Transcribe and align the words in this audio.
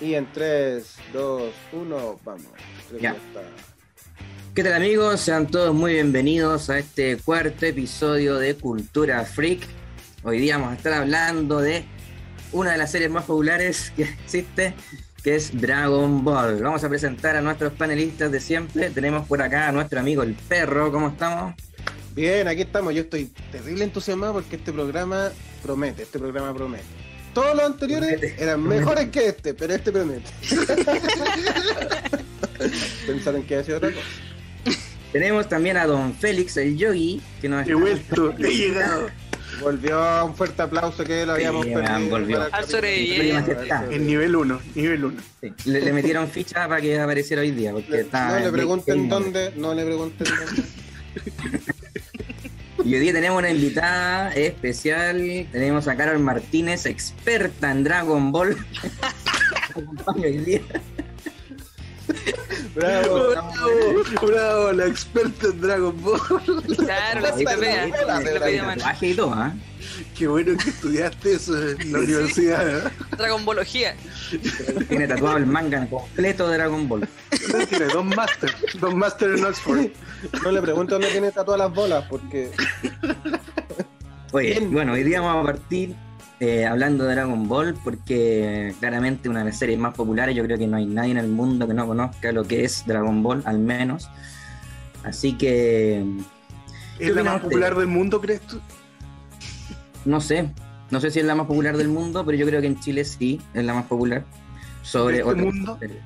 Y 0.00 0.14
en 0.14 0.30
3, 0.32 0.84
2, 1.12 1.42
1, 1.72 2.20
vamos. 2.24 2.42
Creo 2.88 2.98
que 2.98 3.02
Ya. 3.02 3.12
ya 3.12 3.16
está. 3.18 3.40
¿Qué 4.54 4.62
tal 4.64 4.74
amigos? 4.74 5.20
Sean 5.20 5.46
todos 5.46 5.74
muy 5.74 5.94
bienvenidos 5.94 6.70
a 6.70 6.78
este 6.78 7.16
cuarto 7.18 7.66
episodio 7.66 8.36
de 8.36 8.54
Cultura 8.54 9.24
Freak. 9.24 9.60
Hoy 10.24 10.38
día 10.40 10.56
vamos 10.56 10.72
a 10.72 10.76
estar 10.76 10.92
hablando 10.92 11.60
de 11.60 11.84
una 12.52 12.72
de 12.72 12.78
las 12.78 12.90
series 12.90 13.10
más 13.10 13.24
populares 13.24 13.92
que 13.96 14.02
existe, 14.24 14.74
que 15.22 15.34
es 15.36 15.58
Dragon 15.60 16.24
Ball. 16.24 16.62
Vamos 16.62 16.82
a 16.84 16.88
presentar 16.88 17.36
a 17.36 17.40
nuestros 17.40 17.72
panelistas 17.72 18.30
de 18.32 18.40
siempre. 18.40 18.90
Tenemos 18.90 19.26
por 19.26 19.42
acá 19.42 19.68
a 19.68 19.72
nuestro 19.72 20.00
amigo 20.00 20.22
el 20.22 20.34
perro. 20.34 20.90
¿Cómo 20.92 21.08
estamos? 21.08 21.54
Bien, 22.14 22.46
aquí 22.48 22.62
estamos. 22.62 22.94
Yo 22.94 23.02
estoy 23.02 23.26
terrible 23.52 23.84
entusiasmado 23.84 24.34
porque 24.34 24.56
este 24.56 24.72
programa 24.72 25.30
promete, 25.62 26.02
este 26.02 26.18
programa 26.18 26.52
promete. 26.54 26.84
Todos 27.34 27.54
los 27.56 27.64
anteriores 27.64 28.18
Promete, 28.18 28.42
eran 28.42 28.60
promete. 28.60 28.80
mejores 28.80 29.08
que 29.10 29.28
este, 29.28 29.54
pero 29.54 29.74
este 29.74 29.92
promete. 29.92 30.28
Pensaron 33.06 33.42
que 33.44 33.54
iba 33.54 33.62
a 33.62 33.64
ser 33.64 33.74
otra 33.76 33.90
cosa. 33.90 34.06
Tenemos 35.12 35.48
también 35.48 35.76
a 35.76 35.86
don 35.86 36.14
Félix 36.14 36.56
el 36.58 36.76
Yogi, 36.76 37.20
que 37.40 37.48
nos 37.48 37.66
He 37.66 37.74
vuelto, 37.74 38.34
he 38.38 38.54
llegado. 38.54 39.08
Volvió 39.60 40.24
un 40.26 40.36
fuerte 40.36 40.60
aplauso 40.62 41.02
que 41.04 41.24
lo 41.24 41.32
habíamos 41.32 41.64
Sí, 41.64 41.72
perdido. 41.72 41.92
man, 41.92 42.10
volvió. 42.10 42.42
Al 42.52 42.64
En 43.90 44.06
nivel 44.06 44.36
1, 44.36 44.60
nivel 44.74 45.04
1. 45.06 45.20
Sí, 45.40 45.52
le, 45.64 45.80
le 45.80 45.92
metieron 45.92 46.28
ficha 46.28 46.68
para 46.68 46.80
que 46.80 46.98
apareciera 47.00 47.42
hoy 47.42 47.50
día. 47.52 47.72
Porque 47.72 47.90
Le- 47.90 48.00
está 48.02 48.28
no 48.32 48.38
le 48.40 48.46
en 48.46 48.52
pregunten 48.52 49.08
dónde, 49.08 49.52
no 49.56 49.74
le 49.74 49.84
pregunten 49.84 50.26
dónde. 50.28 50.62
Y 52.88 52.94
hoy 52.94 53.00
día 53.00 53.12
tenemos 53.12 53.38
una 53.40 53.50
invitada 53.50 54.30
especial. 54.30 55.46
Tenemos 55.52 55.86
a 55.88 55.94
Carol 55.94 56.20
Martínez, 56.20 56.86
experta 56.86 57.70
en 57.70 57.84
Dragon 57.84 58.32
Ball. 58.32 58.56
Hoy 60.06 60.38
día. 60.38 60.62
Bravo, 62.78 63.30
Bravo, 63.30 64.26
bravo, 64.26 64.72
la 64.72 64.86
experta 64.86 65.48
en 65.48 65.60
Dragon 65.60 66.02
Ball. 66.02 66.20
Claro, 66.76 67.20
la 67.20 67.28
enciclopedia. 67.30 67.88
La 68.06 68.16
enciclopedia 68.20 68.96
y 69.00 69.14
todo, 69.14 69.32
¿ah? 69.34 69.52
Qué 70.16 70.28
bueno 70.28 70.56
que 70.56 70.70
estudiaste 70.70 71.32
eso 71.34 71.58
en 71.60 71.92
la 71.92 71.98
universidad. 71.98 72.86
¿eh? 72.86 72.90
Dragonbología. 73.16 73.96
Tiene 74.88 75.08
tatuado 75.08 75.38
el 75.38 75.46
manga 75.46 75.88
completo 75.88 76.48
de 76.48 76.56
Dragon 76.56 76.88
Ball. 76.88 77.08
Tiene 77.68 77.86
dos 77.86 78.04
máster, 78.04 78.54
dos 78.80 78.94
máster 78.94 79.30
en 79.34 79.44
Oxford. 79.44 79.86
No 80.44 80.52
le 80.52 80.62
pregunto 80.62 80.94
dónde 80.94 81.08
tiene 81.08 81.32
tatuadas 81.32 81.68
las 81.68 81.74
bolas, 81.74 82.04
porque 82.08 82.50
Oye, 84.32 84.50
Bien. 84.50 84.72
bueno, 84.72 84.92
hoy 84.92 85.02
día 85.02 85.20
vamos 85.20 85.48
a 85.48 85.52
partir 85.52 85.94
eh, 86.40 86.66
hablando 86.66 87.04
de 87.04 87.14
Dragon 87.14 87.48
Ball 87.48 87.74
porque 87.82 88.74
claramente 88.80 89.28
una 89.28 89.40
de 89.40 89.46
las 89.46 89.58
series 89.58 89.78
más 89.78 89.94
populares. 89.94 90.34
Yo 90.36 90.44
creo 90.44 90.58
que 90.58 90.66
no 90.66 90.76
hay 90.76 90.86
nadie 90.86 91.10
en 91.12 91.18
el 91.18 91.28
mundo 91.28 91.66
que 91.66 91.74
no 91.74 91.86
conozca 91.86 92.32
lo 92.32 92.44
que 92.44 92.64
es 92.64 92.84
Dragon 92.86 93.22
Ball, 93.22 93.42
al 93.44 93.58
menos. 93.58 94.08
Así 95.04 95.36
que 95.36 96.04
¿Es 96.98 97.14
la 97.14 97.22
más 97.24 97.40
popular 97.40 97.74
del 97.76 97.86
mundo, 97.86 98.20
crees 98.20 98.40
tú? 98.42 98.60
No 100.04 100.20
sé, 100.20 100.52
no 100.90 101.00
sé 101.00 101.10
si 101.10 101.20
es 101.20 101.24
la 101.26 101.34
más 101.34 101.46
popular 101.46 101.76
del 101.76 101.88
mundo, 101.88 102.24
pero 102.24 102.36
yo 102.38 102.46
creo 102.46 102.60
que 102.60 102.66
en 102.68 102.80
Chile 102.80 103.04
sí 103.04 103.40
es 103.54 103.64
la 103.64 103.74
más 103.74 103.86
popular. 103.86 104.24
Sobre 104.82 105.18
¿De 105.18 105.22
este 105.22 105.34
mundo? 105.34 105.76
series 105.78 106.02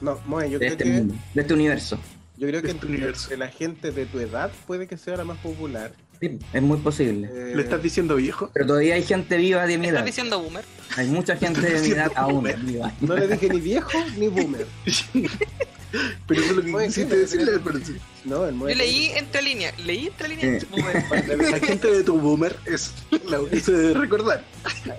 no, 0.00 0.18
Moe, 0.26 0.50
yo 0.50 0.58
de 0.58 0.66
creo 0.66 0.72
este 0.72 0.84
que 0.84 0.90
mundo, 0.90 1.14
de 1.34 1.40
este 1.40 1.54
universo. 1.54 1.98
yo 2.36 2.48
creo 2.48 2.62
que 2.62 2.70
este 2.72 2.86
universo. 2.86 3.24
entre 3.32 3.36
la 3.38 3.48
gente 3.48 3.92
de 3.92 4.06
tu 4.06 4.18
edad 4.18 4.50
puede 4.66 4.86
que 4.88 4.96
sea 4.96 5.16
la 5.16 5.24
más 5.24 5.38
popular. 5.38 5.92
Sí, 6.22 6.38
es 6.52 6.62
muy 6.62 6.78
posible. 6.78 7.28
Eh, 7.32 7.56
¿Le 7.56 7.62
estás 7.62 7.82
diciendo 7.82 8.14
viejo? 8.14 8.48
Pero 8.54 8.64
todavía 8.64 8.94
hay 8.94 9.02
gente 9.02 9.36
viva 9.36 9.66
de 9.66 9.76
mi 9.76 9.86
¿Estás 9.86 9.98
edad. 9.98 10.06
diciendo 10.06 10.40
boomer? 10.40 10.64
Hay 10.96 11.08
mucha 11.08 11.36
gente 11.36 11.60
de 11.60 11.80
mi 11.80 11.88
edad 11.88 12.12
aún 12.14 12.44
viva. 12.64 12.92
no 13.00 13.16
le 13.16 13.26
dije 13.26 13.48
ni 13.48 13.60
viejo 13.60 13.90
ni 14.16 14.28
boomer. 14.28 14.64
Pero 16.26 16.40
eso 16.40 16.50
es 16.50 16.56
lo 16.56 16.78
que 16.78 16.86
quisiste 16.86 17.16
decirle, 17.16 17.58
pero 17.62 17.78
sí. 17.84 17.96
No, 18.24 18.46
el 18.46 18.54
Moe. 18.54 18.70
Yo 18.72 18.78
leí 18.78 19.10
entre 19.14 19.42
líneas. 19.42 19.78
Leí 19.80 20.06
entre 20.06 20.28
líneas. 20.28 20.62
Eh. 20.62 20.66
Boomer. 20.70 21.04
La 21.50 21.58
gente 21.58 21.90
de 21.90 22.04
tu 22.04 22.18
boomer 22.18 22.56
es 22.64 22.94
la 23.28 23.40
que 23.50 23.60
se 23.60 23.72
debe 23.72 23.94
recordar. 24.00 24.42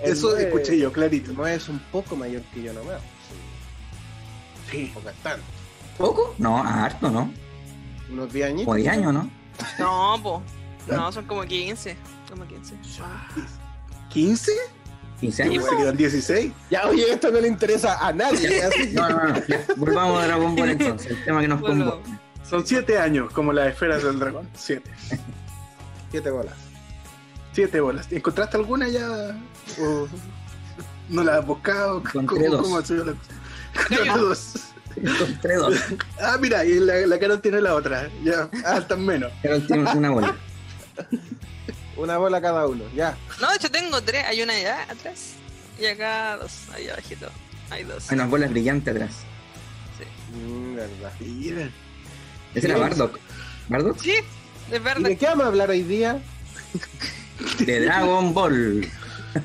El 0.02 0.12
Eso 0.12 0.36
escuché 0.36 0.78
yo, 0.78 0.92
clarito. 0.92 1.32
Moe 1.32 1.54
es 1.54 1.68
un 1.68 1.80
poco 1.90 2.14
mayor 2.14 2.42
que 2.52 2.62
yo 2.62 2.72
nomás. 2.74 3.00
Sí. 4.70 4.92
O 4.94 5.00
bastante. 5.00 5.42
¿Poco? 5.98 6.34
No, 6.38 6.62
harto, 6.62 7.10
¿no? 7.10 7.32
Unos 8.12 8.32
10 8.32 8.46
añitos. 8.46 8.64
Como 8.66 8.76
10 8.76 8.88
años, 8.88 9.14
¿no? 9.14 9.30
No, 9.80 10.20
po. 10.22 10.42
No, 10.88 11.10
son 11.12 11.24
como 11.26 11.42
15. 11.44 11.96
Como 12.30 12.46
15. 12.46 12.74
¿15? 14.12 14.50
15 15.20 15.36
¿Se 15.36 15.42
años. 15.42 15.64
quedan 15.78 15.96
16? 15.96 16.52
Ya, 16.70 16.86
oye, 16.88 17.10
esto 17.12 17.30
no 17.30 17.40
le 17.40 17.48
interesa 17.48 18.06
a 18.06 18.12
nadie. 18.12 18.62
así. 18.62 18.92
No, 18.92 19.08
no, 19.08 19.28
no. 19.28 19.34
Volvamos 19.76 20.22
a 20.22 20.26
Dragon 20.26 20.54
Ball 20.56 20.70
entonces, 20.70 21.10
el 21.12 21.24
tema 21.24 21.40
que 21.40 21.48
nos 21.48 21.60
Bueno. 21.60 21.90
convoca. 21.92 22.20
Son 22.48 22.66
7 22.66 22.98
años, 22.98 23.32
como 23.32 23.52
las 23.52 23.68
esferas 23.68 24.02
del 24.02 24.18
dragón. 24.18 24.48
7. 24.54 24.90
Siete 26.10 26.30
bolas. 26.30 26.54
7 27.52 27.80
bolas. 27.80 28.06
¿Encontraste 28.10 28.56
alguna 28.58 28.88
ya? 28.88 29.08
¿O 29.80 30.06
no 31.08 31.22
la 31.24 31.38
has 31.38 31.46
buscado? 31.46 32.02
Encontré 32.14 32.48
dos. 32.48 32.60
¿Cómo 32.62 32.78
ha 32.78 32.84
sido 32.84 33.04
la 33.06 33.12
cosa? 33.12 33.32
Encontré 33.90 34.20
dos. 34.20 34.54
Encontré 34.96 35.54
dos. 35.56 35.74
Ah, 36.20 36.36
mira, 36.40 36.64
y 36.64 36.78
la, 36.80 36.94
la 37.06 37.18
Carol 37.18 37.40
tiene 37.40 37.60
la 37.60 37.74
otra. 37.74 38.08
Ya, 38.22 38.48
ah, 38.66 38.78
están 38.78 39.04
menos. 39.04 39.32
Pero 39.42 39.60
tiene 39.62 39.90
una 39.90 40.10
bola. 40.10 40.36
Una 41.96 42.18
bola 42.18 42.40
cada 42.40 42.66
uno, 42.66 42.84
ya. 42.94 43.16
No, 43.40 43.50
de 43.50 43.56
hecho 43.56 43.70
tengo 43.70 44.02
tres. 44.02 44.24
Hay 44.26 44.42
una 44.42 44.52
allá 44.54 44.82
atrás. 44.90 45.34
Y 45.80 45.86
acá 45.86 46.36
dos. 46.38 46.52
Ahí 46.74 46.88
abajito. 46.88 47.28
Hay 47.70 47.84
dos. 47.84 48.10
Hay 48.10 48.16
unas 48.16 48.30
bolas 48.30 48.50
brillantes 48.50 48.94
atrás. 48.94 49.12
Mm, 50.34 50.74
verdad. 50.74 51.12
Mira. 51.20 51.70
Ese 52.54 52.66
era 52.66 52.78
Bardock. 52.78 53.18
¿Bardock? 53.68 54.00
Sí, 54.00 54.10
es 54.12 54.24
¿Y 54.76 54.78
verdad. 54.78 55.08
de 55.08 55.16
qué 55.16 55.26
vamos 55.26 55.44
a 55.44 55.48
hablar 55.48 55.70
hoy 55.70 55.82
día? 55.82 56.20
De 57.60 57.80
Dragon 57.80 58.34
Ball. 58.34 58.88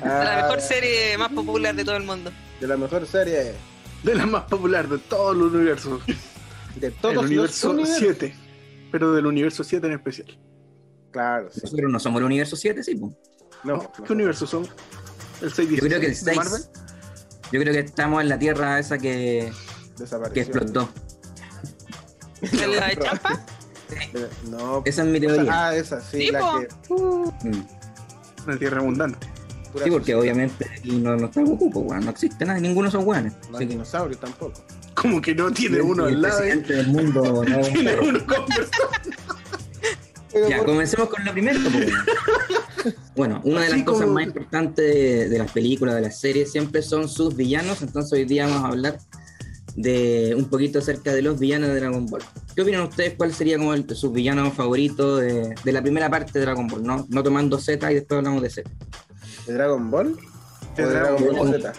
Ah, 0.02 0.22
La 0.24 0.42
mejor 0.42 0.60
serie 0.60 1.16
más 1.18 1.30
popular 1.32 1.74
de 1.74 1.84
todo 1.84 1.96
el 1.96 2.04
mundo. 2.04 2.32
De 2.60 2.66
la 2.66 2.76
mejor 2.76 3.06
serie 3.06 3.54
De 4.02 4.14
la 4.14 4.26
más 4.26 4.44
popular 4.44 4.88
de 4.88 4.98
todo 4.98 5.32
el 5.32 5.42
universo. 5.42 6.00
de 6.76 6.90
todos 6.92 7.14
el 7.14 7.18
universo 7.20 7.72
los 7.72 7.88
universos. 7.88 8.16
7. 8.18 8.34
Pero 8.92 9.12
del 9.12 9.26
universo 9.26 9.62
7 9.64 9.86
en 9.86 9.92
especial. 9.94 10.38
Claro, 11.10 11.48
sí. 11.52 11.60
Nosotros 11.64 11.90
no 11.92 11.98
somos 12.00 12.20
el 12.20 12.26
universo 12.26 12.56
7, 12.56 12.82
sí. 12.84 12.94
po. 12.96 13.12
No, 13.64 13.76
¿No? 13.76 13.82
no. 13.98 14.04
¿Qué 14.04 14.12
universo 14.12 14.46
son? 14.46 14.66
¿El 15.42 15.52
6 15.52 15.68
Yo 15.70 15.76
creo 15.78 16.00
que 16.00 16.06
el 16.06 16.14
6. 16.14 16.24
de 16.24 16.34
Marvel? 16.36 16.62
Yo 17.52 17.60
creo 17.60 17.72
que 17.74 17.80
estamos 17.80 18.22
en 18.22 18.28
la 18.28 18.38
tierra 18.38 18.78
esa 18.78 18.96
que, 18.98 19.52
que 20.32 20.40
explotó. 20.40 20.88
¿De 22.40 22.66
la 22.68 22.88
de 22.88 22.96
Champa? 22.96 23.40
No, 24.48 24.82
Esa 24.84 25.02
es 25.02 25.08
mi 25.08 25.18
o 25.18 25.20
sea, 25.22 25.34
teoría. 25.34 25.66
ah, 25.66 25.74
esa, 25.74 26.00
sí, 26.00 26.18
Sí, 26.26 26.30
la 26.30 26.38
que. 26.60 26.94
Mm. 26.94 27.66
Una 28.46 28.56
tierra 28.56 28.78
abundante. 28.80 29.26
pura 29.72 29.84
Sí, 29.84 29.90
porque 29.90 30.12
sucia. 30.12 30.18
obviamente 30.20 30.64
aquí 30.64 30.92
no, 30.92 31.16
no 31.16 31.26
está 31.26 31.42
Goku, 31.42 31.70
pues, 31.72 31.86
weón, 31.86 32.04
no 32.04 32.10
existe 32.12 32.44
nada, 32.44 32.60
ninguno 32.60 32.88
esos 32.88 33.04
weones. 33.04 33.32
No 33.50 33.58
hay 33.58 33.66
dinosaurios 33.66 34.20
tampoco. 34.20 34.62
Como 34.94 35.20
que 35.20 35.34
no 35.34 35.50
tiene 35.50 35.80
uno 35.82 36.06
el 36.06 36.14
al 36.14 36.22
lado. 36.22 36.38
¿eh? 36.38 36.40
presidente 36.58 36.72
del 36.74 36.86
mundo 36.86 37.44
no 37.48 37.58
Tiene 37.62 37.96
uno 37.98 38.18
conversando. 38.26 38.90
Pero 40.32 40.48
Ya, 40.48 40.58
por- 40.58 40.66
comencemos 40.66 41.08
con 41.08 41.24
lo 41.24 41.32
primero. 41.32 41.58
pues. 41.72 41.92
Bueno, 43.14 43.42
una 43.44 43.60
de 43.62 43.68
las 43.68 43.82
cosas 43.82 44.02
como- 44.04 44.14
más 44.14 44.24
importantes 44.26 44.84
de, 44.94 45.28
de 45.28 45.38
las 45.38 45.52
películas, 45.52 45.94
de 45.96 46.00
las 46.00 46.18
series, 46.18 46.50
siempre 46.50 46.80
son 46.80 47.08
sus 47.08 47.36
villanos. 47.36 47.82
Entonces 47.82 48.10
hoy 48.12 48.24
día 48.24 48.46
vamos 48.46 48.64
a 48.64 48.68
hablar 48.68 48.98
de 49.76 50.34
un 50.36 50.48
poquito 50.48 50.78
acerca 50.78 51.12
de 51.12 51.20
los 51.20 51.38
villanos 51.38 51.68
de 51.68 51.74
Dragon 51.76 52.06
Ball. 52.06 52.22
¿Qué 52.54 52.62
opinan 52.62 52.82
ustedes? 52.82 53.14
¿Cuál 53.18 53.34
sería 53.34 53.58
como 53.58 53.74
el, 53.74 53.86
sus 53.94 54.12
villanos 54.12 54.54
favoritos 54.54 55.20
de, 55.20 55.54
de 55.62 55.72
la 55.72 55.82
primera 55.82 56.08
parte 56.08 56.38
de 56.38 56.40
Dragon 56.46 56.66
Ball? 56.68 56.82
No, 56.82 57.06
no 57.10 57.22
tomando 57.22 57.58
Z 57.58 57.90
y 57.92 57.96
después 57.96 58.16
hablamos 58.18 58.40
de 58.42 58.48
Z. 58.50 58.70
¿De 59.46 59.52
Dragon 59.52 59.90
Ball? 59.90 60.16
De 60.76 60.84
¿O 60.84 60.88
de 60.88 60.94
Dragon 60.94 61.22
Dragon 61.22 61.50
Ball. 61.50 61.60
Z? 61.62 61.72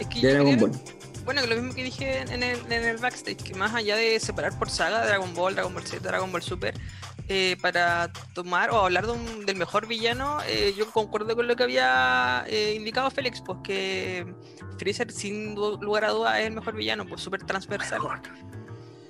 Es 0.00 0.06
que 0.06 0.14
De 0.14 0.20
yo 0.22 0.30
Dragon 0.30 0.56
creo- 0.56 0.68
Ball. 0.68 0.80
Bueno, 1.26 1.42
que 1.42 1.48
lo 1.48 1.56
mismo 1.56 1.74
que 1.74 1.84
dije 1.84 2.20
en 2.20 2.42
el, 2.42 2.58
en 2.72 2.84
el 2.84 2.96
backstage, 2.96 3.36
que 3.36 3.54
más 3.54 3.74
allá 3.74 3.96
de 3.96 4.18
separar 4.18 4.58
por 4.58 4.70
saga 4.70 5.04
Dragon 5.04 5.34
Ball, 5.34 5.54
Dragon 5.54 5.74
Ball 5.74 5.84
Z, 5.84 5.98
Dragon 6.00 6.32
Ball 6.32 6.40
Super, 6.42 6.72
eh, 7.28 7.56
para 7.60 8.10
tomar 8.34 8.70
o 8.70 8.84
hablar 8.84 9.06
de 9.06 9.12
un- 9.12 9.46
del 9.46 9.56
mejor 9.56 9.86
villano, 9.86 10.38
eh, 10.46 10.74
yo 10.76 10.90
concuerdo 10.90 11.36
con 11.36 11.46
lo 11.46 11.56
que 11.56 11.62
había 11.62 12.44
eh, 12.48 12.74
indicado 12.76 13.10
Félix, 13.10 13.42
pues 13.44 13.58
que 13.62 14.26
Freezer 14.78 15.12
sin 15.12 15.54
lugar 15.54 16.04
a 16.04 16.10
duda 16.10 16.40
es 16.40 16.46
el 16.46 16.54
mejor 16.54 16.74
villano, 16.74 17.06
pues 17.06 17.20
súper 17.20 17.42
transversal. 17.44 18.00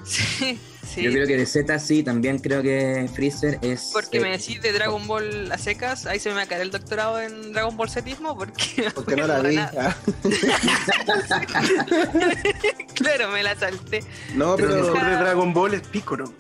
Sí, 0.04 0.58
sí. 0.86 1.02
Yo 1.02 1.10
creo 1.10 1.26
que 1.26 1.36
de 1.36 1.44
Z 1.44 1.78
sí, 1.80 2.02
también 2.02 2.38
creo 2.38 2.62
que 2.62 3.10
Freezer 3.14 3.58
es. 3.60 3.90
Porque 3.92 4.18
eh, 4.18 4.20
me 4.20 4.30
decís 4.30 4.62
de 4.62 4.72
Dragon 4.72 5.06
Ball 5.06 5.52
a 5.52 5.58
secas, 5.58 6.06
ahí 6.06 6.18
se 6.18 6.30
me 6.30 6.36
va 6.36 6.42
a 6.42 6.46
caer 6.46 6.62
el 6.62 6.70
doctorado 6.70 7.20
en 7.20 7.52
Dragon 7.52 7.76
Ball 7.76 7.90
Zetismo, 7.90 8.38
porque... 8.38 8.90
Porque 8.94 9.16
no 9.16 9.26
la 9.26 9.40
vi. 9.40 9.56
nada. 9.56 9.96
Ah, 10.00 10.12
claro, 12.94 13.28
me 13.30 13.42
la 13.42 13.54
salté. 13.56 14.00
No, 14.34 14.56
Pero 14.56 14.76
el 14.76 14.80
pero. 14.82 14.94
mejor 14.94 15.10
de 15.10 15.16
Dragon 15.16 15.52
Ball 15.52 15.74
es 15.74 15.82
Piccolo. 15.88 16.32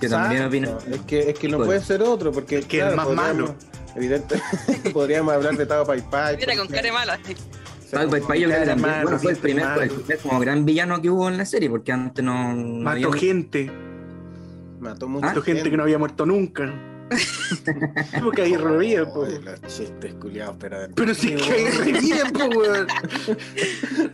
Yo 0.00 0.08
también 0.08 0.44
opino. 0.44 0.78
Es 0.90 1.00
que, 1.02 1.30
es 1.30 1.38
que 1.38 1.48
no 1.48 1.58
puede 1.58 1.80
ser 1.80 2.02
otro, 2.02 2.32
porque. 2.32 2.60
que 2.62 2.86
es 2.86 2.94
más 2.96 3.08
malo. 3.10 3.54
Evidente, 3.96 4.40
podríamos 4.92 5.34
hablar 5.34 5.56
de 5.56 5.66
Tao 5.66 5.84
Pai 5.84 6.00
Pai. 6.08 6.36
Mira, 6.36 6.56
con 6.56 6.68
cara 6.68 6.92
mala. 6.92 7.18
Pai 7.90 8.20
Pai 8.20 8.40
yo 8.40 8.46
creo 8.46 8.58
que 8.58 8.62
Era 8.62 8.66
también 8.66 8.80
más 8.80 9.02
bueno, 9.02 9.18
fue 9.18 9.32
el 9.32 9.38
primer, 9.38 9.64
fue 9.74 9.84
el 9.84 9.90
primer 9.90 10.18
como 10.20 10.38
gran 10.38 10.64
villano 10.64 11.02
que 11.02 11.10
hubo 11.10 11.28
en 11.28 11.36
la 11.38 11.44
serie, 11.44 11.68
porque 11.68 11.90
antes 11.90 12.24
no, 12.24 12.54
no 12.54 12.88
había 12.88 13.06
Mató 13.08 13.14
ni- 13.16 13.20
gente, 13.20 13.72
Mató 14.78 15.08
mucha 15.08 15.26
mató 15.26 15.42
gente 15.42 15.68
que 15.70 15.76
no 15.76 15.82
había 15.82 15.98
muerto 15.98 16.24
nunca. 16.24 16.72
Porque 18.22 18.42
ahí 18.42 18.56
reviven, 18.56 19.06
po. 19.12 19.24
Ay, 19.24 19.40
los 19.42 19.60
chistes 19.62 20.14
culiados, 20.14 20.56
pero. 20.60 20.78
Pero 20.94 21.14
si 21.14 21.32
es 21.32 21.42
que 21.42 21.52
ahí 21.52 21.64
reviven, 21.92 22.32
po, 22.32 22.44
weón. 22.46 22.86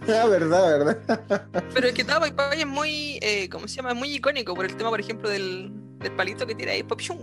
Ah, 0.09 0.27
verdad, 0.27 0.79
verdad. 0.79 1.47
Pero 1.75 1.89
es 1.89 1.95
que 1.95 2.05
Tao 2.05 2.21
Pai 2.21 2.33
Pai 2.33 2.61
es 2.61 2.67
muy, 2.67 3.19
eh, 3.23 3.49
¿cómo 3.51 3.69
se 3.69 3.77
llama? 3.77 3.91
Es 3.91 3.97
muy 3.97 4.13
icónico 4.15 4.55
por 4.55 4.65
el 4.65 4.77
tema, 4.77 4.91
por 4.91 5.01
ejemplo, 5.01 5.29
del, 5.29 5.71
del 5.99 6.13
palito 6.13 6.47
que 6.47 6.55
tira 6.55 6.73
ahí, 6.73 6.83
pop 6.83 7.01
shum, 7.01 7.19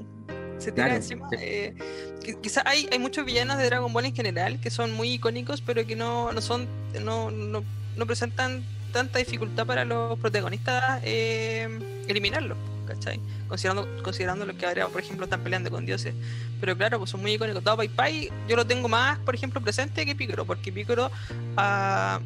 Se 0.60 0.72
tira 0.72 0.86
Claro, 0.86 0.96
encima. 0.96 1.28
sí. 1.30 1.36
eh, 1.40 1.74
qui- 2.22 2.40
quizá 2.42 2.62
hay, 2.66 2.88
hay 2.92 3.00
muchos 3.00 3.26
villanos 3.26 3.58
de 3.58 3.66
Dragon 3.66 3.92
Ball 3.92 4.06
en 4.06 4.16
general 4.16 4.60
que 4.62 4.70
son 4.70 4.94
muy 4.94 5.12
icónicos, 5.14 5.62
pero 5.62 5.86
que 5.86 5.96
no, 5.96 6.32
no 6.32 6.42
son, 6.42 6.68
no, 7.02 7.32
no, 7.32 7.64
no 7.96 8.06
presentan 8.06 8.64
tanta 8.92 9.18
dificultad 9.20 9.66
para 9.66 9.86
los 9.86 10.20
protagonistas 10.20 11.02
eh, 11.04 11.68
eliminarlos, 12.08 12.58
¿cachai? 12.94 13.20
Considerando, 13.48 13.88
considerando 14.04 14.46
lo 14.46 14.56
que 14.56 14.66
ahora, 14.66 14.88
por 14.88 15.02
ejemplo, 15.02 15.26
están 15.26 15.42
peleando 15.42 15.70
con 15.70 15.86
dioses. 15.86 16.14
Pero 16.60 16.78
claro, 16.78 17.00
pues 17.00 17.10
son 17.10 17.22
muy 17.22 17.34
icónicos. 17.34 17.64
Tao 17.64 17.78
Pai 17.78 17.90
Pai, 17.90 18.32
yo 18.48 18.56
lo 18.56 18.66
tengo 18.66 18.88
más, 18.88 19.20
por 19.20 19.36
ejemplo, 19.36 19.62
presente 19.62 20.06
que 20.06 20.16
Piccolo, 20.16 20.46
porque 20.46 20.72
Piccolo 20.72 21.12
ah, 21.58 22.20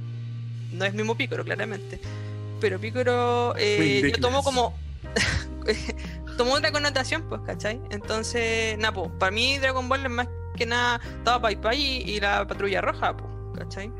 no 0.71 0.85
es 0.85 0.93
mismo 0.93 1.15
Piccolo, 1.15 1.43
claramente. 1.43 1.99
Pero 2.59 2.79
Piccolo 2.79 3.55
eh, 3.57 4.11
yo 4.13 4.21
tomo 4.21 4.43
como. 4.43 4.75
tomó 6.37 6.53
otra 6.53 6.71
connotación, 6.71 7.23
pues, 7.29 7.41
¿cachai? 7.45 7.81
Entonces, 7.89 8.77
nada, 8.77 8.93
pues, 8.93 9.09
para 9.17 9.31
mí 9.31 9.57
Dragon 9.57 9.89
Ball 9.89 10.05
es 10.05 10.11
más 10.11 10.27
que 10.55 10.65
nada 10.65 10.99
Tao 11.23 11.41
Pai 11.41 11.55
Pai 11.55 11.79
y, 11.79 12.11
y 12.11 12.19
la 12.19 12.45
patrulla 12.47 12.81
roja, 12.81 13.15
pues, 13.15 13.31
¿cachai? 13.57 13.91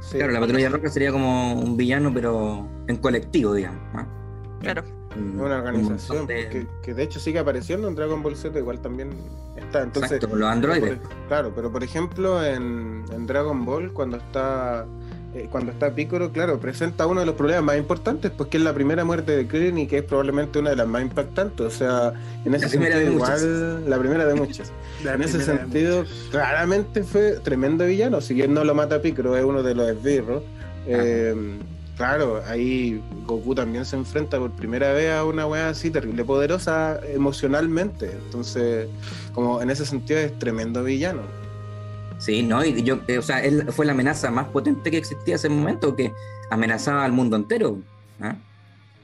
Sí. 0.00 0.18
Claro, 0.18 0.32
la 0.32 0.40
patrulla 0.40 0.68
roja 0.68 0.88
sería 0.88 1.10
como 1.12 1.54
un 1.54 1.76
villano, 1.76 2.12
pero 2.12 2.68
en 2.88 2.96
colectivo, 2.98 3.54
digamos. 3.54 3.80
¿no? 3.94 4.24
Claro. 4.60 4.84
Un- 5.16 5.40
Una 5.40 5.44
un 5.60 5.66
organización 5.66 6.26
de- 6.26 6.48
que, 6.48 6.66
que 6.82 6.94
de 6.94 7.02
hecho 7.02 7.20
sigue 7.20 7.38
apareciendo 7.38 7.88
en 7.88 7.94
Dragon 7.94 8.22
Ball 8.22 8.36
Z, 8.36 8.58
igual 8.58 8.80
también 8.80 9.10
está. 9.56 9.82
Entonces, 9.82 10.12
Exacto, 10.12 10.36
los 10.36 10.48
androides. 10.48 10.98
por- 10.98 11.08
claro, 11.28 11.52
pero 11.54 11.70
por 11.72 11.84
ejemplo 11.84 12.44
en, 12.44 13.04
en 13.12 13.26
Dragon 13.26 13.64
Ball, 13.64 13.92
cuando 13.92 14.16
está 14.16 14.86
eh, 15.36 15.48
cuando 15.50 15.72
está 15.72 15.92
Piccolo, 15.92 16.30
claro, 16.30 16.60
presenta 16.60 17.06
uno 17.08 17.18
de 17.18 17.26
los 17.26 17.34
problemas 17.34 17.64
más 17.64 17.76
importantes, 17.76 18.30
pues 18.30 18.48
que 18.50 18.56
es 18.56 18.62
la 18.62 18.72
primera 18.72 19.04
muerte 19.04 19.36
de 19.36 19.48
Krillin 19.48 19.78
y 19.78 19.86
que 19.88 19.98
es 19.98 20.04
probablemente 20.04 20.60
una 20.60 20.70
de 20.70 20.76
las 20.76 20.86
más 20.86 21.02
impactantes. 21.02 21.66
O 21.66 21.70
sea, 21.70 22.12
en 22.44 22.54
ese 22.54 22.66
La 22.66 22.70
sentido, 22.70 23.12
igual, 23.12 23.90
la 23.90 23.98
primera 23.98 24.24
de 24.26 24.34
muchas. 24.34 24.70
La 25.04 25.14
En 25.14 25.22
ese 25.22 25.40
sentido, 25.42 26.04
claramente 26.30 27.02
fue 27.02 27.32
tremendo 27.42 27.84
villano. 27.84 28.20
Si 28.20 28.32
bien 28.32 28.54
no 28.54 28.62
lo 28.62 28.74
mata 28.76 29.02
Piccolo, 29.02 29.36
es 29.36 29.44
uno 29.44 29.62
de 29.64 29.74
los 29.74 29.88
esbirros. 29.88 30.44
Eh, 30.86 31.34
claro, 31.96 32.42
ahí 32.48 33.02
Goku 33.26 33.54
también 33.54 33.84
se 33.84 33.96
enfrenta 33.96 34.38
por 34.38 34.50
primera 34.52 34.92
vez 34.92 35.12
a 35.12 35.24
una 35.24 35.46
weá 35.46 35.68
así 35.70 35.90
terrible 35.90 36.24
poderosa 36.24 37.00
emocionalmente. 37.12 38.10
Entonces, 38.24 38.88
como 39.32 39.60
en 39.62 39.70
ese 39.70 39.84
sentido 39.86 40.18
es 40.20 40.38
tremendo 40.38 40.82
villano. 40.84 41.22
Sí, 42.18 42.42
¿no? 42.42 42.64
Y 42.64 42.82
yo, 42.84 43.00
eh, 43.08 43.18
o 43.18 43.22
sea, 43.22 43.42
él 43.44 43.66
fue 43.72 43.84
la 43.86 43.92
amenaza 43.92 44.30
más 44.30 44.46
potente 44.48 44.90
que 44.90 44.98
existía 44.98 45.34
en 45.34 45.36
ese 45.36 45.48
momento, 45.48 45.94
que 45.96 46.12
amenazaba 46.50 47.04
al 47.04 47.12
mundo 47.12 47.36
entero. 47.36 47.78
¿ah? 48.20 48.36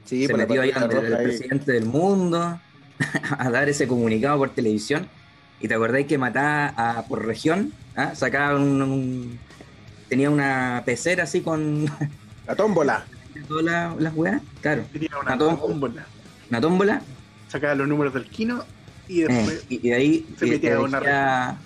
Sí, 0.05 0.25
Se 0.27 0.33
metió 0.33 0.61
ahí 0.61 0.71
ante 0.73 0.97
el 0.97 1.13
ahí. 1.15 1.23
presidente 1.25 1.71
del 1.73 1.85
mundo 1.85 2.39
a 3.37 3.49
dar 3.49 3.69
ese 3.69 3.87
comunicado 3.87 4.37
por 4.37 4.49
televisión. 4.51 5.07
Y 5.59 5.67
te 5.67 5.75
acordáis 5.75 6.07
que 6.07 6.17
mataba 6.17 6.73
a, 6.75 7.03
por 7.03 7.23
región, 7.25 7.71
¿ah? 7.95 8.15
sacaba 8.15 8.57
un, 8.57 8.81
un- 8.81 9.39
tenía 10.09 10.29
una 10.29 10.81
pecera 10.85 11.23
así 11.23 11.41
con 11.41 11.85
La 12.51 12.57
tómbola. 12.57 13.05
todas 13.47 13.63
las, 13.97 14.13
weas, 14.13 14.41
claro, 14.61 14.83
Tenía 14.91 15.09
una 15.21 15.29
Mató. 15.31 15.55
tómbola. 15.55 16.05
una 16.49 16.59
tómbola, 16.61 17.01
Sacaba 17.47 17.75
los 17.75 17.87
números 17.87 18.13
del 18.13 18.25
Kino 18.25 18.65
y 19.07 19.21
eh, 19.21 19.27
después. 19.29 19.65
y, 19.69 19.75
y 19.75 19.89
de 19.89 19.95
ahí 19.95 20.25
se 20.37 20.45
metía 20.47 20.75
a 20.75 20.79
una 20.81 20.99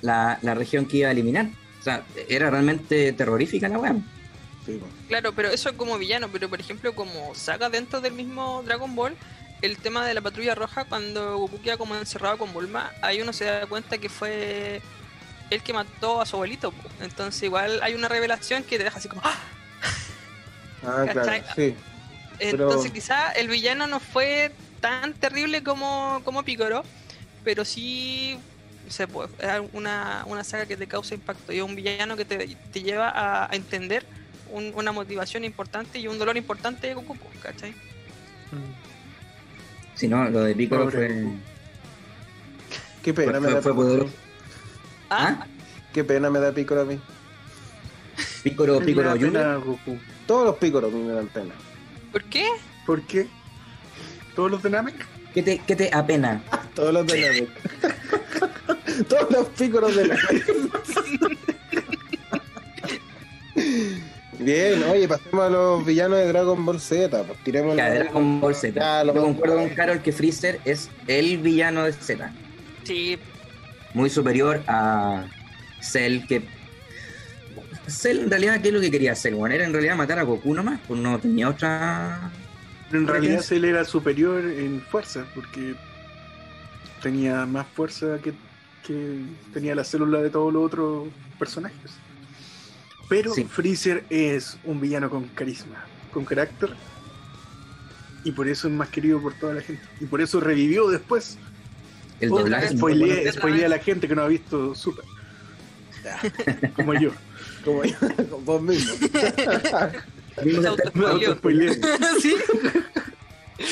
la, 0.02 0.38
la 0.44 0.54
región 0.54 0.86
que 0.86 0.98
iba 0.98 1.10
a 1.10 1.12
eliminar. 1.12 1.48
O 1.80 1.84
sea, 1.84 2.04
era 2.30 2.52
realmente 2.52 3.14
terrorífica 3.14 3.68
la 3.68 3.80
wea. 3.80 3.96
Sí. 4.64 4.80
Claro, 5.08 5.34
pero 5.34 5.50
eso 5.50 5.70
es 5.70 5.76
como 5.76 5.98
villano, 5.98 6.28
pero 6.32 6.50
por 6.50 6.60
ejemplo, 6.60 6.94
como 6.94 7.34
saga 7.34 7.70
dentro 7.72 8.00
del 8.00 8.14
mismo 8.14 8.62
Dragon 8.64 8.96
Ball, 8.96 9.16
el 9.64 9.78
tema 9.78 10.06
de 10.06 10.14
la 10.14 10.22
patrulla 10.22 10.54
roja, 10.54 10.86
cuando 10.86 11.38
Goku 11.40 11.62
queda 11.62 11.78
como 11.78 11.96
encerrado 11.96 12.38
con 12.38 12.54
Bulma, 12.54 12.92
ahí 13.02 13.22
uno 13.22 13.34
se 13.34 13.46
da 13.46 13.66
cuenta 13.66 13.98
que 13.98 14.10
fue 14.10 14.82
el 15.50 15.64
que 15.64 15.74
mató 15.74 16.22
a 16.22 16.28
su 16.28 16.36
abuelito. 16.36 16.72
Entonces, 17.02 17.42
igual 17.42 17.80
hay 17.82 17.96
una 17.96 18.08
revelación 18.08 18.62
que 18.64 18.78
te 18.78 18.84
deja 18.84 19.00
así 19.00 19.08
como. 19.10 19.22
¡Ah! 19.24 19.36
Ah, 20.88 21.06
sí. 21.56 21.76
Pero- 22.40 22.68
Entonces, 22.70 22.92
quizá 22.92 23.32
el 23.32 23.48
villano 23.48 23.88
no 23.88 24.00
fue 24.00 24.52
tan 24.82 25.14
terrible 25.14 25.64
como, 25.64 26.22
como 26.24 26.44
Piccolo, 26.44 26.84
pero 27.44 27.64
sí. 27.66 28.38
Se 28.88 29.08
puede, 29.08 29.30
es 29.40 29.62
una, 29.74 30.24
una 30.28 30.44
saga 30.44 30.68
que 30.68 30.78
te 30.78 30.86
causa 30.86 31.16
impacto 31.16 31.52
y 31.52 31.58
es 31.58 31.64
un 31.64 31.74
villano 31.76 32.16
que 32.16 32.24
te, 32.24 32.56
te 32.72 32.84
lleva 32.84 33.10
a, 33.10 33.52
a 33.52 33.56
entender 33.56 34.06
un- 34.52 34.74
una 34.76 34.92
motivación 34.92 35.44
importante 35.44 35.98
y 35.98 36.08
un 36.08 36.20
dolor 36.20 36.38
importante 36.38 36.86
de 36.86 36.94
Goku, 36.94 37.18
¿cachai? 37.42 37.74
Si 39.96 40.08
no, 40.08 40.30
lo 40.30 40.42
de 40.44 40.54
Piccolo 40.56 40.84
Pobre 40.86 40.98
fue. 41.10 41.26
Qué 43.02 43.14
pena 43.14 43.40
me 43.40 43.48
da 43.52 43.62
fue 43.62 43.72
Piccolo. 43.72 43.76
poderoso. 43.88 44.14
Ah, 45.10 45.38
¿Ah? 45.42 45.48
Qué 45.92 46.04
pena 46.04 46.30
me 46.30 46.40
da 46.40 46.52
Piccolo 46.52 46.82
a 46.82 46.86
mí. 46.86 47.00
Piccolo, 48.44 48.80
Piccolo 48.86 49.12
Junior. 49.12 49.64
Goku. 49.64 49.98
Todos 50.27 50.45
los 50.45 50.56
me 50.94 51.13
dan 51.13 51.27
pena. 51.27 51.54
¿por 52.12 52.24
qué? 52.25 52.45
¿Por 52.86 53.01
qué? 53.04 53.27
¿Todos 54.36 54.51
los 54.51 54.63
de 54.63 54.69
Namek? 54.69 54.95
¿Qué 55.33 55.44
te, 55.44 55.60
qué 55.60 55.75
te 55.75 55.94
apena? 55.94 56.42
Todos 56.75 56.94
los 56.94 57.06
de 57.07 57.22
la 57.22 57.30
Todos 59.10 59.31
los 59.31 59.48
Piccolos 59.50 59.95
de 59.95 60.07
la 60.07 60.18
Bien, 64.39 64.83
oye, 64.83 65.07
pasemos 65.07 65.45
a 65.45 65.50
los 65.50 65.86
villanos 65.86 66.18
de 66.19 66.27
Dragon 66.27 66.66
Ball 66.66 66.80
Z. 66.80 67.24
Pues 67.24 67.39
tiremos 67.44 67.75
Ya, 67.77 67.88
la- 67.89 67.95
Dragon 67.95 68.42
Ball 68.42 68.54
Z. 68.56 69.04
Lo 69.06 69.16
Yo 69.16 69.22
concuerdo 69.22 69.56
con 69.57 69.69
Carol 69.69 70.01
que 70.01 70.12
Freezer 70.12 70.60
es 70.66 70.89
el 71.07 71.38
villano 71.38 71.83
de 71.86 71.94
Z. 71.94 72.31
Sí, 72.83 73.18
Muy 73.94 74.10
superior 74.10 74.62
a 74.68 75.25
Cell, 75.82 76.25
que. 76.27 76.44
Cell 77.88 78.20
en 78.20 78.30
realidad, 78.30 78.62
¿qué 78.62 78.70
es 78.70 78.74
lo 78.74 78.82
que 78.82 78.92
quería 78.92 79.12
hacer? 79.12 79.36
Bueno, 79.36 79.56
era 79.56 79.65
en 79.65 79.74
realidad 79.74 79.96
matar 79.96 80.20
a 80.20 80.24
Goku 80.24 80.54
nomás, 80.54 80.80
pues 80.88 81.00
no 81.00 81.20
tenía 81.20 81.50
otra. 81.50 82.32
En 82.92 83.06
¿Por 83.06 83.13
realidad 83.13 83.44
él 83.51 83.65
era 83.65 83.86
superior 83.86 84.44
en 84.46 84.82
fuerza, 84.82 85.25
porque 85.34 85.75
tenía 87.01 87.46
más 87.46 87.68
fuerza 87.68 88.20
que, 88.24 88.34
que 88.86 89.22
tenía 89.54 89.75
la 89.75 89.84
célula 89.84 90.22
de 90.22 90.30
todos 90.30 90.54
los 90.54 90.65
otros 90.65 91.08
personajes. 91.38 91.92
Pero 93.10 93.34
Sí. 93.34 93.44
Freezer 93.44 94.04
es 94.10 94.58
un 94.63 94.82
villano 94.82 95.10
con 95.10 95.27
carisma, 95.30 95.86
con 96.12 96.25
carácter, 96.25 96.72
y 98.24 98.32
por 98.32 98.48
eso 98.48 98.68
es 98.68 98.74
más 98.74 98.89
querido 98.89 99.22
por 99.22 99.34
toda 99.36 99.54
la 99.54 99.62
gente. 99.62 99.84
Y 100.01 100.06
por 100.06 100.20
eso 100.20 100.39
revivió 100.39 100.89
después. 100.89 101.38
El 102.20 102.30
doblaje. 102.30 102.75
bueno. 102.75 103.32
spoileé 103.32 103.65
a 103.65 103.70
la 103.70 103.77
gente 103.77 104.08
que 104.08 104.15
no 104.15 104.24
ha 104.24 104.27
visto 104.27 104.74
Super. 104.74 105.06
Como 106.75 106.94
yo. 106.96 107.12
Como 107.65 107.84
yo, 107.84 107.98
con 108.29 108.45
vos 108.45 108.62
mismo. 108.62 108.93
Sí. 112.22 112.36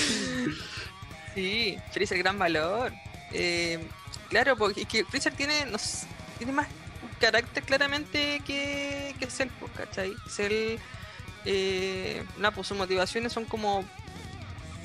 Sí, 1.36 1.78
Freezer, 1.92 2.18
gran 2.20 2.38
valor. 2.38 2.92
Eh, 3.32 3.80
claro, 4.30 4.56
porque 4.56 4.82
es 4.82 4.88
que 4.88 5.04
Freezer 5.06 5.34
tiene, 5.34 5.66
no 5.66 5.78
sé, 5.78 6.06
tiene 6.38 6.54
más 6.54 6.68
carácter 7.20 7.64
claramente 7.64 8.42
que, 8.46 9.16
que 9.20 9.26
Cell, 9.28 9.50
pues, 9.60 9.72
¿cachai? 9.76 10.14
Cell, 10.30 10.78
eh, 11.46 12.24
nada, 12.38 12.52
pues 12.54 12.68
sus 12.68 12.78
motivaciones 12.78 13.34
son 13.34 13.46
como 13.46 13.84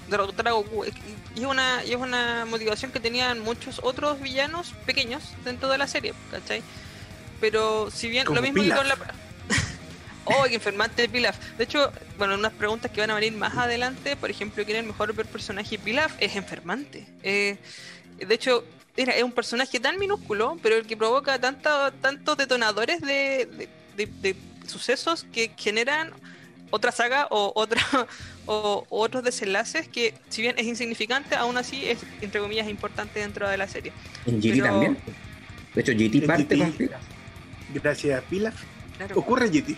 derrotar 0.08 0.48
a 0.48 0.52
Goku. 0.52 0.84
Es- 0.84 0.94
Y 1.34 1.40
es 1.40 1.46
una, 1.46 1.84
y 1.84 1.90
es 1.92 1.96
una 1.98 2.46
motivación 2.46 2.92
que 2.92 3.00
tenían 3.00 3.40
muchos 3.40 3.80
otros 3.82 4.20
villanos 4.20 4.72
pequeños 4.86 5.22
dentro 5.44 5.68
de 5.68 5.76
la 5.78 5.86
serie, 5.86 6.14
¿cachai? 6.30 6.62
Pero 7.40 7.90
si 7.90 8.08
bien 8.08 8.24
Como 8.26 8.36
lo 8.36 8.42
mismo 8.42 8.62
que 8.62 8.70
con 8.70 8.88
la... 8.88 8.96
Oh, 10.30 10.44
que 10.44 10.56
enfermante 10.56 11.00
de 11.02 11.08
Pilaf. 11.08 11.38
De 11.56 11.64
hecho, 11.64 11.90
bueno, 12.18 12.34
unas 12.34 12.52
preguntas 12.52 12.90
que 12.90 13.00
van 13.00 13.10
a 13.10 13.14
venir 13.14 13.32
más 13.32 13.56
adelante, 13.56 14.14
por 14.14 14.28
ejemplo, 14.30 14.62
¿quién 14.66 14.76
es 14.76 14.82
el 14.82 14.88
mejor 14.88 15.14
personaje 15.14 15.78
Pilaf? 15.78 16.12
Es 16.20 16.36
enfermante. 16.36 17.06
Eh, 17.22 17.56
de 18.18 18.34
hecho, 18.34 18.62
era, 18.94 19.12
es 19.14 19.22
un 19.22 19.32
personaje 19.32 19.80
tan 19.80 19.98
minúsculo, 19.98 20.58
pero 20.62 20.76
el 20.76 20.86
que 20.86 20.98
provoca 20.98 21.38
tanta, 21.40 21.92
tantos 21.92 22.36
detonadores 22.36 23.00
de, 23.00 23.46
de- 23.46 23.68
de- 23.96 24.06
de 24.20 24.36
sucesos 24.66 25.24
que 25.32 25.50
generan 25.56 26.12
otra 26.70 26.92
saga 26.92 27.26
o, 27.30 27.52
otra, 27.54 27.80
o, 28.44 28.84
o 28.90 29.00
otros 29.02 29.24
desenlaces 29.24 29.88
que, 29.88 30.12
si 30.28 30.42
bien 30.42 30.56
es 30.58 30.66
insignificante, 30.66 31.36
aún 31.36 31.56
así 31.56 31.88
es, 31.88 32.00
entre 32.20 32.40
comillas, 32.42 32.68
importante 32.68 33.20
dentro 33.20 33.48
de 33.48 33.56
la 33.56 33.66
serie. 33.66 33.92
En 34.26 34.40
GT 34.42 34.50
Pero- 34.50 34.64
también. 34.66 34.98
De 35.74 35.80
hecho, 35.80 35.92
GT 35.92 36.26
parte 36.26 36.54
GT. 36.54 36.58
con 36.64 36.72
Pilaf. 36.72 37.00
Gracias 37.74 38.18
a 38.18 38.22
Pilaf. 38.26 38.54
Claro. 38.96 39.18
Ocurre 39.18 39.48
GT. 39.48 39.76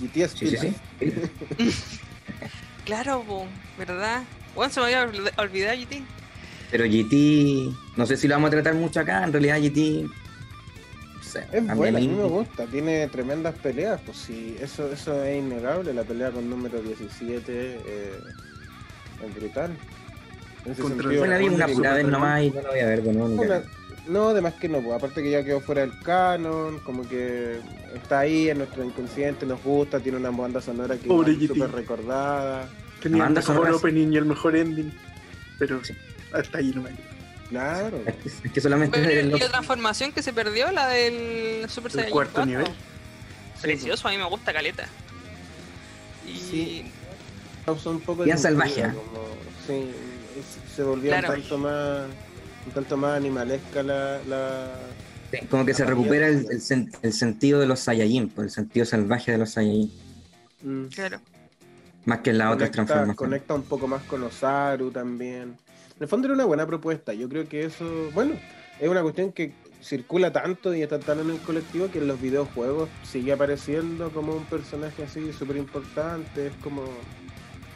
GT 0.00 0.16
es 0.16 0.30
Sí, 0.32 0.46
sí, 0.56 0.74
pila. 0.98 1.12
sí. 1.58 1.72
Claro, 2.84 3.22
po, 3.26 3.46
¿verdad? 3.78 4.22
Bueno, 4.54 4.72
se 4.72 4.80
me 4.80 4.86
había 4.86 5.06
olvid- 5.06 5.32
olvidado 5.36 5.76
GT. 5.78 6.02
Pero 6.70 6.84
GT, 6.84 7.74
no 7.96 8.06
sé 8.06 8.16
si 8.16 8.26
lo 8.28 8.34
vamos 8.34 8.48
a 8.48 8.50
tratar 8.52 8.74
mucho 8.74 9.00
acá, 9.00 9.24
en 9.24 9.32
realidad 9.32 9.58
GT... 9.60 10.06
Es 11.52 11.62
mí- 11.62 11.74
buena, 11.74 11.98
a 11.98 12.00
mí 12.00 12.08
me 12.08 12.24
gusta, 12.24 12.64
tiene 12.64 13.06
tremendas 13.08 13.54
peleas, 13.56 14.00
pues 14.06 14.16
sí, 14.16 14.56
eso, 14.60 14.90
eso 14.90 15.22
es 15.22 15.36
innegable, 15.38 15.92
la 15.92 16.02
pelea 16.04 16.30
con 16.30 16.48
número 16.48 16.80
17 16.80 17.44
eh, 17.52 18.12
es 19.26 19.34
brutal. 19.34 19.76
En 20.64 20.72
ese 20.72 20.80
Contra 20.80 21.02
sentido, 21.02 21.24
Yo 21.24 21.30
la 21.30 21.36
vi 21.38 21.48
una 21.48 21.66
pura 21.68 21.92
vez 21.94 22.06
nomás 22.06 22.42
y 22.42 22.50
no 22.50 22.62
la 22.62 22.70
voy 22.70 22.80
a 22.80 22.86
ver 22.86 23.02
de 23.02 23.12
nuevo. 23.12 23.34
Una-. 23.42 23.62
No, 24.08 24.28
además 24.30 24.54
que 24.54 24.68
no, 24.68 24.80
pues, 24.80 24.96
aparte 24.96 25.22
que 25.22 25.30
ya 25.30 25.44
quedó 25.44 25.60
fuera 25.60 25.82
del 25.82 25.98
canon, 26.00 26.78
como 26.80 27.08
que 27.08 27.60
está 27.94 28.20
ahí 28.20 28.48
en 28.48 28.58
nuestro 28.58 28.82
inconsciente, 28.84 29.46
nos 29.46 29.62
gusta, 29.62 30.00
tiene 30.00 30.18
una 30.18 30.30
banda 30.30 30.60
sonora 30.60 30.96
que 30.96 31.06
Pobre 31.08 31.32
es 31.32 31.46
súper 31.48 31.70
recordada. 31.72 32.68
Tenía 33.02 33.18
el 33.18 33.22
banda 33.24 33.40
mejor 33.40 33.56
sonora- 33.56 33.76
opening 33.76 34.12
y 34.12 34.16
el 34.16 34.24
mejor 34.24 34.56
ending. 34.56 34.92
Pero 35.58 35.84
Sí. 35.84 35.94
hasta 36.32 36.58
ahí 36.58 36.72
no 36.74 36.82
me 36.82 36.90
Claro. 37.48 38.02
Es 38.04 38.14
que, 38.16 38.28
es 38.48 38.52
que 38.52 38.60
solamente 38.60 38.98
Pero, 38.98 39.10
es 39.34 39.36
y 39.36 39.40
la 39.40 39.48
transformación 39.48 40.12
que 40.12 40.22
se 40.22 40.32
perdió, 40.34 40.70
la 40.70 40.88
del 40.88 41.68
Super 41.70 41.90
El 41.90 41.94
Saiyan 41.96 42.10
cuarto 42.12 42.32
4. 42.34 42.46
nivel. 42.46 42.66
Precioso, 43.62 44.06
a 44.06 44.10
mí 44.10 44.18
me 44.18 44.24
gusta 44.24 44.52
caleta. 44.52 44.86
Y 46.26 46.36
Sí. 46.38 46.92
Causa 47.64 47.90
un 47.90 48.00
poco 48.00 48.20
de 48.22 48.26
Bien 48.26 48.38
salvaje. 48.38 48.82
como- 48.82 49.28
sí, 49.66 49.90
se 50.76 50.82
volvió 50.82 51.10
Claro. 51.10 51.28
un 51.34 51.40
tanto 51.40 51.58
más 51.58 52.02
tanto 52.70 52.96
más 52.96 53.16
animalesca 53.16 53.82
la, 53.82 54.18
la- 54.28 54.74
sí, 55.32 55.38
como 55.50 55.64
que 55.64 55.74
se 55.74 55.84
recupera 55.84 56.28
el, 56.28 56.46
el 56.50 56.60
sen- 56.60 56.90
el 57.02 57.12
sentido 57.12 57.60
de 57.60 57.66
los 57.66 57.80
Saiyajin, 57.80 58.28
pues, 58.28 58.46
el 58.46 58.50
sentido 58.52 58.86
salvaje 58.86 59.32
de 59.32 59.38
los 59.38 59.50
Saiyajin, 59.50 59.92
mm, 60.62 60.84
claro. 60.86 61.20
más 62.04 62.20
que 62.20 62.30
en 62.30 62.38
las 62.38 62.46
otras 62.54 62.70
conecta, 62.70 62.72
transformaciones. 62.94 63.16
conecta 63.16 63.54
un 63.54 63.62
poco 63.62 63.86
más 63.88 64.02
con 64.04 64.22
Osaru 64.22 64.90
también. 64.90 65.42
En 65.96 66.02
el 66.02 66.08
fondo 66.08 66.26
era 66.28 66.34
una 66.34 66.44
buena 66.44 66.66
propuesta. 66.66 67.12
Yo 67.12 67.28
creo 67.28 67.48
que 67.48 67.64
eso, 67.64 67.84
bueno, 68.14 68.34
es 68.80 68.88
una 68.88 69.02
cuestión 69.02 69.32
que 69.32 69.52
circula 69.82 70.32
tanto 70.32 70.74
y 70.74 70.82
está 70.82 70.98
tan 70.98 71.20
en 71.20 71.30
el 71.30 71.38
colectivo 71.38 71.90
que 71.90 71.98
en 71.98 72.06
los 72.08 72.20
videojuegos 72.20 72.88
sigue 73.04 73.32
apareciendo 73.32 74.10
como 74.10 74.34
un 74.36 74.44
personaje 74.44 75.02
así 75.04 75.32
súper 75.32 75.56
importante. 75.56 76.46
Es 76.48 76.52
como. 76.62 76.84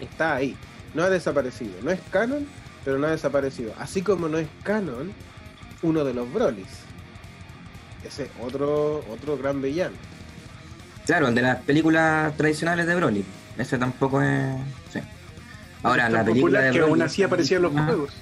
Está 0.01 0.37
ahí. 0.37 0.57
No 0.95 1.03
ha 1.05 1.11
desaparecido. 1.11 1.73
No 1.83 1.91
es 1.91 2.01
canon, 2.11 2.47
pero 2.85 2.99
no 2.99 3.07
ha 3.07 3.11
desaparecido. 3.11 3.73
Así 3.79 4.03
como 4.03 4.29
no 4.29 4.39
es 4.39 4.49
canon 4.63 5.13
uno 5.83 6.05
de 6.05 6.15
los 6.15 6.33
Brolys. 6.33 6.67
Ese 8.05 8.31
otro, 8.41 8.99
otro 9.11 9.39
gran 9.39 9.63
villano. 9.63 9.95
Claro, 11.07 11.29
el 11.29 11.35
de 11.35 11.43
las 11.43 11.59
películas 11.63 12.37
tradicionales 12.37 12.87
de 12.87 12.95
Broly. 12.95 13.25
Ese 13.59 13.79
tampoco 13.79 14.23
es. 14.23 14.57
Sí. 14.93 15.01
Ahora, 15.83 16.09
la 16.09 16.25
película 16.25 16.61
de 16.61 16.71
que 16.73 16.79
Broly. 16.79 16.91
aún 16.93 17.03
así 17.03 17.23
aparecía 17.23 17.57
en 17.59 17.63
los 17.65 17.73
Ah, 17.77 17.85
juegos. 17.87 18.13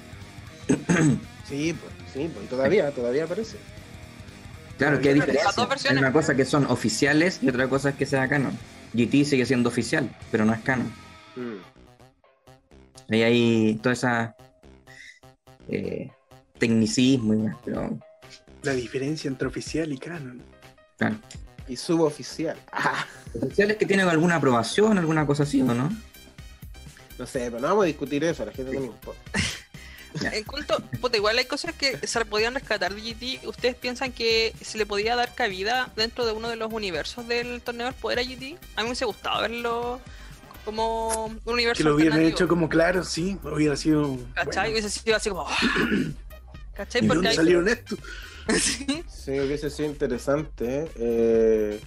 Sí, 1.47 1.73
pues, 1.73 1.93
sí, 2.13 2.29
pues, 2.33 2.45
y 2.45 2.47
todavía, 2.47 2.89
todavía 2.91 3.25
aparece. 3.25 3.57
Claro, 4.77 5.01
que 5.01 5.09
hay 5.09 5.15
diferencia. 5.15 5.49
Hay 5.89 5.97
una 5.97 6.13
cosa 6.13 6.33
que 6.33 6.45
son 6.45 6.65
oficiales 6.67 7.39
y 7.41 7.49
otra 7.49 7.67
cosa 7.67 7.89
es 7.89 7.95
que 7.95 8.05
sea 8.05 8.29
canon. 8.29 8.57
GT 8.93 9.25
sigue 9.25 9.45
siendo 9.45 9.67
oficial, 9.67 10.09
pero 10.31 10.45
no 10.45 10.53
es 10.53 10.61
canon. 10.61 10.87
Mm. 11.35 13.11
Ahí 13.13 13.23
hay 13.23 13.79
toda 13.83 13.93
esa. 13.93 14.35
Eh, 15.71 16.11
tecnicismo 16.57 17.33
y 17.33 17.37
más, 17.37 17.57
pero. 17.63 17.97
La 18.63 18.73
diferencia 18.73 19.27
entre 19.27 19.47
oficial 19.47 19.91
y 19.91 19.97
canon. 19.97 20.41
Claro. 20.97 21.17
Y 21.67 21.75
suboficial. 21.75 22.57
Ah, 22.71 23.05
Oficial 23.33 23.71
es 23.71 23.77
que 23.77 23.85
tienen 23.85 24.07
alguna 24.07 24.35
aprobación, 24.35 24.97
alguna 24.97 25.25
cosa 25.25 25.43
así, 25.43 25.61
¿o 25.61 25.73
no? 25.73 25.89
no 27.17 27.27
sé, 27.27 27.39
pero 27.45 27.59
no 27.59 27.67
vamos 27.67 27.83
a 27.83 27.87
discutir 27.87 28.23
eso, 28.23 28.43
a 28.43 28.47
la 28.47 28.51
gente 28.51 28.73
no 28.73 28.79
le 28.79 28.85
importa. 28.87 29.21
En 30.33 30.43
cuanto, 30.43 30.79
puta, 30.99 31.15
igual 31.15 31.37
hay 31.37 31.45
cosas 31.45 31.73
que 31.73 32.05
se 32.05 32.25
podían 32.25 32.53
rescatar 32.53 32.93
de 32.93 33.01
GT. 33.01 33.47
¿Ustedes 33.47 33.75
piensan 33.75 34.11
que 34.11 34.53
se 34.59 34.77
le 34.77 34.85
podía 34.85 35.15
dar 35.15 35.33
cabida 35.33 35.89
dentro 35.95 36.25
de 36.25 36.33
uno 36.33 36.49
de 36.49 36.57
los 36.57 36.73
universos 36.73 37.27
del 37.29 37.61
torneo 37.61 37.85
del 37.85 37.95
poder 37.95 38.19
a 38.19 38.23
GT? 38.23 38.57
A 38.75 38.81
mí 38.81 38.83
me 38.83 38.83
hubiese 38.87 39.05
gustado 39.05 39.41
verlo 39.41 40.01
como 40.63 41.25
un 41.25 41.39
universo 41.45 41.83
Que 41.83 41.89
lo 41.89 41.95
hubieran 41.95 42.21
hecho 42.21 42.47
como 42.47 42.69
claro, 42.69 43.03
sí, 43.03 43.37
hubiera 43.43 43.75
sido. 43.75 44.17
¿Cachai? 44.33 44.71
bueno. 44.71 44.71
Hubiese 44.71 44.89
sido 44.89 45.15
así 45.15 45.29
como. 45.29 45.45
¿Cachai? 46.73 47.03
¿Y 47.03 47.07
Porque 47.07 47.15
dónde 47.15 47.29
hay- 47.29 47.35
salieron 47.35 47.67
esto? 47.67 47.95
Sí. 48.59 49.03
Sí, 49.07 49.39
hubiese 49.39 49.69
sido 49.69 49.87
interesante, 49.89 50.89
eh, 50.95 51.79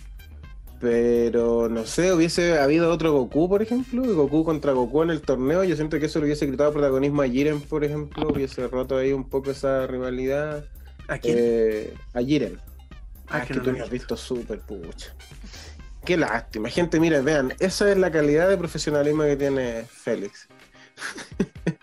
pero 0.80 1.68
no 1.68 1.84
sé, 1.84 2.12
hubiese 2.12 2.58
habido 2.58 2.90
otro 2.92 3.12
Goku, 3.12 3.48
por 3.48 3.60
ejemplo, 3.60 4.02
Goku 4.14 4.44
contra 4.44 4.72
Goku 4.72 5.02
en 5.02 5.10
el 5.10 5.20
torneo, 5.20 5.64
yo 5.64 5.74
siento 5.76 5.98
que 5.98 6.06
eso 6.06 6.20
le 6.20 6.26
hubiese 6.26 6.48
quitado 6.48 6.72
protagonismo 6.72 7.22
a 7.22 7.28
Jiren, 7.28 7.60
por 7.60 7.84
ejemplo, 7.84 8.28
hubiese 8.28 8.66
roto 8.68 8.96
ahí 8.96 9.12
un 9.12 9.28
poco 9.28 9.50
esa 9.50 9.86
rivalidad. 9.88 10.64
¿A 11.08 11.18
quién? 11.18 11.36
Eh, 11.38 11.94
a 12.14 12.20
Jiren. 12.20 12.58
Ah, 13.26 13.38
Ah, 13.38 13.40
que 13.42 13.48
que 13.48 13.54
no 13.54 13.62
tú 13.64 13.72
lo 13.72 13.78
lo 13.78 13.84
has 13.84 13.90
vi. 13.90 13.98
visto 13.98 14.16
súper 14.16 14.60
pucha. 14.60 15.14
Qué 16.04 16.16
lástima. 16.18 16.68
Gente, 16.68 17.00
miren, 17.00 17.24
vean, 17.24 17.54
esa 17.60 17.90
es 17.90 17.96
la 17.96 18.10
calidad 18.10 18.48
de 18.48 18.58
profesionalismo 18.58 19.22
que 19.22 19.36
tiene 19.36 19.84
Félix. 19.84 20.48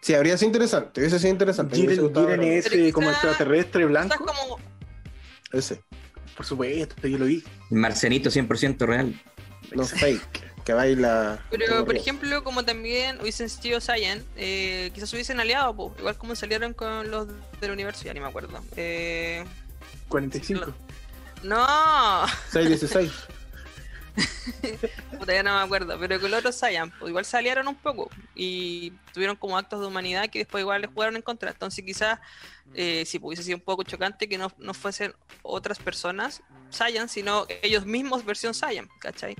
sí, 0.00 0.14
habría 0.14 0.36
sido 0.36 0.48
interesante, 0.48 1.00
hubiese 1.00 1.18
sido 1.18 1.30
interesante. 1.30 1.76
Pero 1.80 2.42
ese 2.42 2.92
como 2.92 3.10
extraterrestre 3.10 3.86
blanco. 3.86 4.16
como. 4.24 4.58
Ese, 5.52 5.80
Por 6.36 6.44
supuesto, 6.44 7.06
yo 7.06 7.18
lo 7.18 7.26
vi. 7.26 7.44
Marcenito 7.70 8.30
100% 8.30 8.84
real. 8.84 9.14
no 9.72 9.84
fake, 9.84 10.64
que 10.64 10.72
baila. 10.72 11.38
Pero, 11.50 11.84
por 11.84 11.96
ejemplo, 11.96 12.42
como 12.42 12.64
también 12.64 13.20
hubiesen 13.20 13.48
sido 13.48 13.80
Saiyan, 13.80 14.24
eh, 14.36 14.90
quizás 14.92 15.12
hubiesen 15.12 15.38
aliado, 15.38 15.76
po, 15.76 15.94
igual 15.98 16.18
como 16.18 16.34
salieron 16.34 16.74
con 16.74 17.12
los 17.12 17.28
del 17.60 17.70
universo, 17.70 18.04
ya 18.04 18.12
ni 18.12 18.18
me 18.18 18.26
acuerdo. 18.26 18.60
Eh, 18.76 19.44
45. 20.08 20.74
No, 21.46 22.26
616. 22.50 23.12
puta, 25.18 25.34
ya 25.34 25.42
no 25.42 25.54
me 25.56 25.60
acuerdo, 25.62 25.98
pero 25.98 26.18
con 26.20 26.30
los 26.30 26.40
otros 26.40 26.54
Saiyan, 26.56 26.90
pues 26.98 27.10
igual 27.10 27.24
salieron 27.24 27.68
un 27.68 27.74
poco 27.74 28.10
y 28.34 28.92
tuvieron 29.12 29.36
como 29.36 29.58
actos 29.58 29.80
de 29.80 29.86
humanidad 29.86 30.28
que 30.30 30.38
después 30.40 30.62
igual 30.62 30.82
les 30.82 30.90
jugaron 30.90 31.16
en 31.16 31.22
contra. 31.22 31.50
Entonces, 31.50 31.84
quizás 31.84 32.18
eh, 32.74 33.04
pues, 33.04 33.20
hubiese 33.22 33.42
sido 33.42 33.58
un 33.58 33.62
poco 33.64 33.82
chocante 33.82 34.28
que 34.28 34.38
no, 34.38 34.50
no 34.58 34.72
fuesen 34.74 35.14
otras 35.42 35.78
personas 35.78 36.42
Saiyan, 36.70 37.08
sino 37.08 37.46
ellos 37.62 37.84
mismos 37.86 38.24
versión 38.24 38.54
Saiyan, 38.54 38.88
¿cachai? 39.00 39.36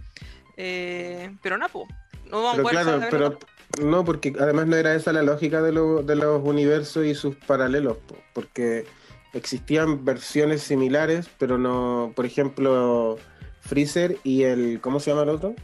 Eh, 0.56 1.34
pero 1.42 1.56
no, 1.58 1.68
pues, 1.68 1.86
no 2.30 2.42
vamos 2.42 2.52
a 2.52 2.56
Pero 2.56 2.62
poder 2.62 2.82
claro, 2.82 3.06
pero 3.10 3.38
no, 3.86 4.04
porque 4.04 4.32
además 4.38 4.66
no 4.66 4.76
era 4.76 4.94
esa 4.94 5.12
la 5.12 5.22
lógica 5.22 5.62
de, 5.62 5.72
lo- 5.72 6.02
de 6.02 6.16
los 6.16 6.42
universos 6.44 7.04
y 7.06 7.14
sus 7.14 7.34
paralelos, 7.36 7.96
po, 7.98 8.16
porque 8.34 8.86
existían 9.32 10.04
versiones 10.04 10.62
similares, 10.62 11.28
pero 11.38 11.58
no, 11.58 12.12
por 12.16 12.26
ejemplo, 12.26 13.18
Freezer 13.60 14.18
y 14.24 14.42
el, 14.44 14.80
¿cómo 14.80 15.00
se 15.00 15.10
llama 15.10 15.22
el 15.24 15.30
otro? 15.30 15.54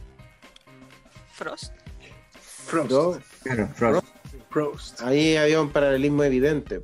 Frost. 1.33 1.73
Frost. 2.41 2.91
Fro- 2.91 3.21
Claro, 3.43 3.67
Frost. 3.75 4.07
Frost. 4.49 5.01
Ahí 5.01 5.35
había 5.35 5.59
un 5.61 5.69
paralelismo 5.71 6.23
evidente. 6.23 6.83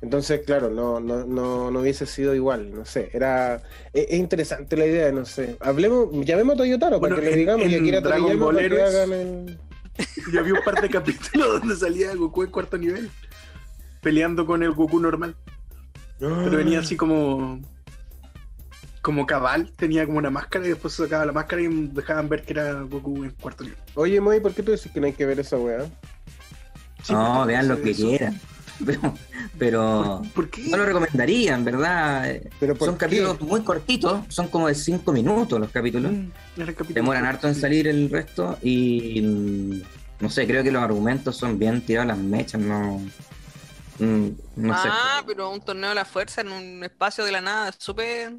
Entonces, 0.00 0.40
claro, 0.44 0.68
no, 0.70 0.98
no, 1.00 1.24
no, 1.24 1.70
no 1.70 1.80
hubiese 1.80 2.06
sido 2.06 2.34
igual, 2.34 2.74
no 2.74 2.84
sé, 2.84 3.08
era 3.12 3.62
es, 3.92 4.06
es 4.08 4.18
interesante 4.18 4.76
la 4.76 4.84
idea, 4.86 5.12
no 5.12 5.24
sé. 5.24 5.56
Hablemos, 5.60 6.08
llamemos 6.26 6.54
a 6.54 6.58
Toyotaro 6.58 6.98
Bueno, 6.98 7.14
para 7.16 7.28
que 7.28 7.30
le 7.30 7.36
digamos 7.36 7.68
y 7.68 7.74
en 7.76 7.80
aquí 7.82 7.88
era 7.88 8.00
Dragon 8.00 8.36
Ball 8.40 8.56
que 8.68 8.82
hagan 8.82 9.12
el... 9.12 9.58
Yo 10.32 10.42
vi 10.42 10.50
un 10.50 10.58
par 10.64 10.80
de 10.80 10.88
capítulos 10.90 11.60
donde 11.60 11.76
salía 11.76 12.14
Goku 12.16 12.42
en 12.42 12.50
cuarto 12.50 12.78
nivel. 12.78 13.10
Peleando 14.00 14.44
con 14.44 14.64
el 14.64 14.72
Goku 14.72 14.98
normal. 14.98 15.36
Pero 16.28 16.56
venía 16.56 16.80
así 16.80 16.96
como. 16.96 17.60
Como 19.00 19.26
cabal, 19.26 19.72
tenía 19.74 20.06
como 20.06 20.18
una 20.18 20.30
máscara 20.30 20.64
y 20.64 20.68
después 20.68 20.94
sacaba 20.94 21.26
la 21.26 21.32
máscara 21.32 21.60
y 21.62 21.66
dejaban 21.88 22.28
ver 22.28 22.44
que 22.44 22.52
era 22.52 22.82
Goku 22.82 23.24
en 23.24 23.30
cuarto 23.32 23.64
nivel. 23.64 23.78
Oye, 23.94 24.20
Moy, 24.20 24.38
¿por 24.38 24.54
qué 24.54 24.62
tú 24.62 24.70
decís 24.70 24.92
que 24.92 25.00
no 25.00 25.06
hay 25.06 25.12
que 25.12 25.26
ver 25.26 25.40
esa 25.40 25.56
weá? 25.56 25.86
Sí, 27.02 27.12
no, 27.12 27.44
vean 27.44 27.66
lo 27.66 27.82
que 27.82 27.90
eso. 27.90 28.06
quieran. 28.06 28.40
Pero, 28.86 29.14
pero 29.58 30.22
¿Por 30.34 30.48
qué? 30.50 30.62
no 30.68 30.76
lo 30.78 30.86
recomendaría, 30.86 31.54
en 31.54 31.64
verdad. 31.64 32.28
Eh, 32.28 32.50
¿Pero 32.58 32.74
por 32.74 32.86
Son 32.86 32.96
qué? 32.96 33.04
capítulos 33.06 33.40
muy 33.40 33.60
cortitos, 33.62 34.22
son 34.28 34.48
como 34.48 34.66
de 34.66 34.74
5 34.74 35.12
minutos 35.12 35.60
los 35.60 35.70
capítulos. 35.70 36.10
Mm, 36.10 36.30
capítulo 36.56 36.88
Demoran 36.94 37.24
harto 37.24 37.46
en 37.46 37.54
salir 37.54 37.86
el 37.86 38.10
resto 38.10 38.58
y 38.60 39.20
mm, 39.22 39.82
no 40.20 40.30
sé, 40.30 40.46
creo 40.48 40.64
que 40.64 40.72
los 40.72 40.82
argumentos 40.82 41.36
son 41.36 41.58
bien 41.60 41.80
tirados 41.82 42.10
a 42.10 42.16
las 42.16 42.24
mechas, 42.24 42.60
no. 42.60 43.00
Mm, 43.98 44.28
no 44.56 44.82
sé. 44.82 44.88
ah, 44.90 45.22
pero 45.26 45.50
un 45.50 45.60
torneo 45.60 45.90
de 45.90 45.94
la 45.94 46.04
fuerza 46.04 46.40
en 46.40 46.52
un 46.52 46.82
espacio 46.84 47.24
de 47.24 47.32
la 47.32 47.40
nada, 47.40 47.68
es 47.70 47.76
súper. 47.78 48.32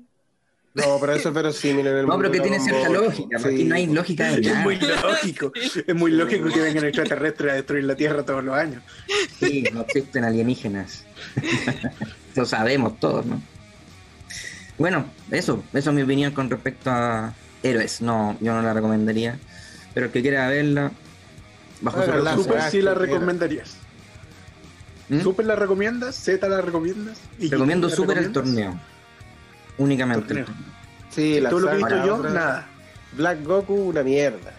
No, 0.75 0.97
pero 0.99 1.13
eso 1.13 1.29
es 1.29 1.35
verosímil 1.35 1.85
en 1.85 1.97
el 1.97 2.05
No, 2.07 2.13
mundo 2.13 2.31
pero 2.31 2.31
que 2.31 2.39
tiene 2.49 2.59
cierta 2.59 2.89
lógica, 2.89 3.37
Sí. 3.39 3.47
aquí 3.47 3.63
no 3.65 3.75
hay 3.75 3.85
lógica 3.87 4.23
de 4.31 4.33
Es 4.41 4.47
nada. 4.47 4.61
muy 4.61 4.79
lógico. 4.79 5.51
Es 5.85 5.95
muy 5.95 6.11
lógico 6.11 6.49
que 6.49 6.59
vengan 6.61 6.85
extraterrestres 6.85 7.51
a 7.51 7.55
destruir 7.55 7.83
la 7.83 7.95
Tierra 7.95 8.23
todos 8.23 8.43
los 8.43 8.55
años. 8.55 8.81
Sí, 9.39 9.63
no 9.71 9.81
existen 9.81 10.23
alienígenas. 10.23 11.05
Lo 12.35 12.45
sabemos 12.45 12.99
todos, 12.99 13.25
¿no? 13.25 13.39
Bueno, 14.79 15.05
eso, 15.29 15.63
eso 15.73 15.89
es 15.91 15.95
mi 15.95 16.01
opinión 16.01 16.33
con 16.33 16.49
respecto 16.49 16.89
a 16.89 17.33
héroes. 17.61 18.01
No, 18.01 18.35
yo 18.41 18.53
no 18.55 18.63
la 18.63 18.73
recomendaría. 18.73 19.37
Pero 19.93 20.07
el 20.07 20.11
que 20.11 20.23
quiera 20.23 20.47
verla, 20.49 20.91
bajo 21.81 21.97
su 22.03 22.09
Háganla, 22.09 22.31
recurso. 22.31 22.49
Super 22.53 22.71
sí 22.71 22.81
la 22.81 22.95
recomendarías. 22.95 23.75
¿Mm? 25.09 25.21
Super 25.21 25.45
la 25.45 25.55
recomiendas, 25.55 26.15
Z 26.15 26.47
la 26.47 26.61
recomiendas. 26.61 27.19
y 27.39 27.49
Recomiendo 27.49 27.87
¿la 27.89 27.95
súper 27.95 28.17
el 28.17 28.31
torneo. 28.31 28.79
Únicamente. 29.77 30.33
el 30.39 30.45
Torneo. 30.45 30.63
Sí, 31.09 31.39
la 31.39 31.49
Todo 31.49 31.59
lo 31.61 31.67
que 31.67 31.73
he 31.73 31.77
visto 31.77 32.05
yo, 32.05 32.15
otra- 32.15 32.29
nada. 32.31 32.67
Black 33.13 33.43
Goku, 33.43 33.73
una 33.75 34.01
mierda. 34.03 34.53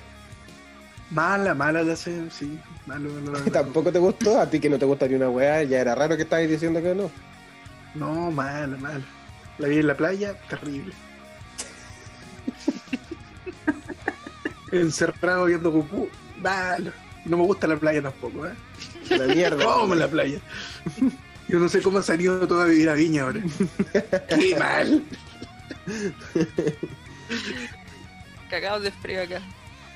Mala, 1.11 1.55
mala 1.55 1.83
la 1.83 1.97
sé, 1.97 2.31
sí. 2.31 2.59
Malo, 2.87 3.11
malo, 3.11 3.33
malo. 3.39 3.45
Tampoco 3.51 3.91
te 3.93 3.99
gustó, 3.99 4.39
a 4.41 4.49
ti 4.49 4.61
que 4.61 4.69
no 4.71 4.79
te 4.79 4.85
gusta 4.85 5.09
ni 5.09 5.15
una 5.15 5.29
weá, 5.31 5.63
ya 5.65 5.81
era 5.81 5.95
raro 5.95 6.17
que 6.17 6.23
estabas 6.25 6.49
diciendo 6.49 6.81
que 6.83 6.95
no. 6.95 7.11
No, 7.95 8.31
mala, 8.31 8.77
mala. 8.77 9.05
La 9.59 9.69
vi 9.69 9.79
en 9.79 9.87
la 9.87 9.97
playa, 9.97 10.35
terrible. 10.49 10.93
Encerrado 14.73 15.45
viendo 15.47 15.71
Goku, 15.71 16.09
malo. 16.43 16.91
No 17.25 17.37
me 17.39 17.45
gusta 17.45 17.67
la 17.67 17.77
playa 17.77 18.03
tampoco, 18.03 18.47
¿eh? 18.47 18.53
La 19.11 19.27
mierda. 19.27 19.65
¿Cómo 19.65 19.95
la 19.95 20.09
playa? 20.09 20.39
Yo 21.49 21.59
no 21.59 21.69
sé 21.69 21.83
cómo 21.83 21.99
ha 21.99 22.03
salido 22.03 22.47
todo 22.49 22.63
a 22.63 22.67
vivir 22.67 22.89
a 22.89 22.95
Viña 22.95 23.25
ahora. 23.25 23.41
Qué 24.29 24.57
mal. 24.59 25.05
Cagados 28.49 28.83
de 28.83 28.91
frío 28.91 29.23
acá. 29.23 29.43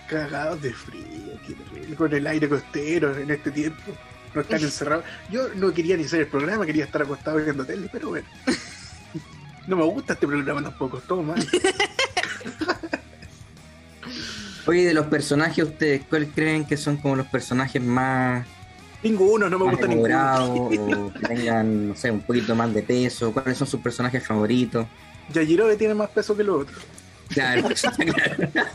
Cagados 0.08 0.60
de 0.62 0.72
frío, 0.72 1.38
qué 1.46 1.54
terrible. 1.54 1.96
Con 1.96 2.12
el 2.12 2.26
aire 2.26 2.48
costero 2.48 3.16
en 3.16 3.30
este 3.30 3.50
tiempo. 3.50 3.92
No 4.34 4.40
estar 4.42 4.60
encerrados. 4.60 5.04
Yo 5.30 5.48
no 5.54 5.72
quería 5.72 5.96
ni 5.96 6.04
hacer 6.04 6.20
el 6.20 6.26
programa, 6.26 6.66
quería 6.66 6.84
estar 6.84 7.02
acostado 7.02 7.38
viendo 7.38 7.64
tele, 7.64 7.88
pero 7.90 8.08
bueno. 8.08 8.26
No 9.66 9.76
me 9.76 9.84
gusta 9.84 10.14
este 10.14 10.26
programa 10.26 10.62
tampoco, 10.62 10.98
todo 11.00 11.22
mal. 11.22 11.46
Oye, 14.66 14.84
de 14.84 14.92
los 14.94 15.06
personajes, 15.06 15.64
¿ustedes 15.64 16.02
cuáles 16.08 16.30
creen 16.34 16.66
que 16.66 16.76
son 16.76 16.98
como 16.98 17.16
los 17.16 17.26
personajes 17.26 17.82
más, 17.82 18.46
Ninguno, 19.02 19.48
no 19.48 19.58
me 19.58 19.70
gusta 19.70 19.86
ninguno. 19.86 20.54
o 20.64 20.68
que 20.68 21.26
tengan, 21.26 21.88
no 21.88 21.94
sé, 21.94 22.10
un 22.10 22.20
poquito 22.20 22.54
más 22.54 22.72
de 22.74 22.82
peso? 22.82 23.32
¿Cuáles 23.32 23.56
son 23.58 23.66
sus 23.66 23.80
personajes 23.80 24.26
favoritos? 24.26 24.86
Yajirobe 25.32 25.76
tiene 25.76 25.94
más 25.94 26.10
peso 26.10 26.36
que 26.36 26.44
los 26.44 26.62
otros. 26.62 26.82
Claro, 27.28 27.68
eso 27.68 27.88
está 27.88 28.04
claro. 28.04 28.50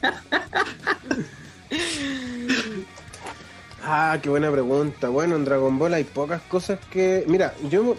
Ah, 3.85 4.17
qué 4.21 4.29
buena 4.29 4.49
pregunta. 4.49 5.09
Bueno, 5.09 5.35
en 5.35 5.43
Dragon 5.43 5.77
Ball 5.77 5.93
hay 5.93 6.05
pocas 6.05 6.41
cosas 6.43 6.79
que. 6.89 7.25
Mira, 7.27 7.53
yo 7.69 7.97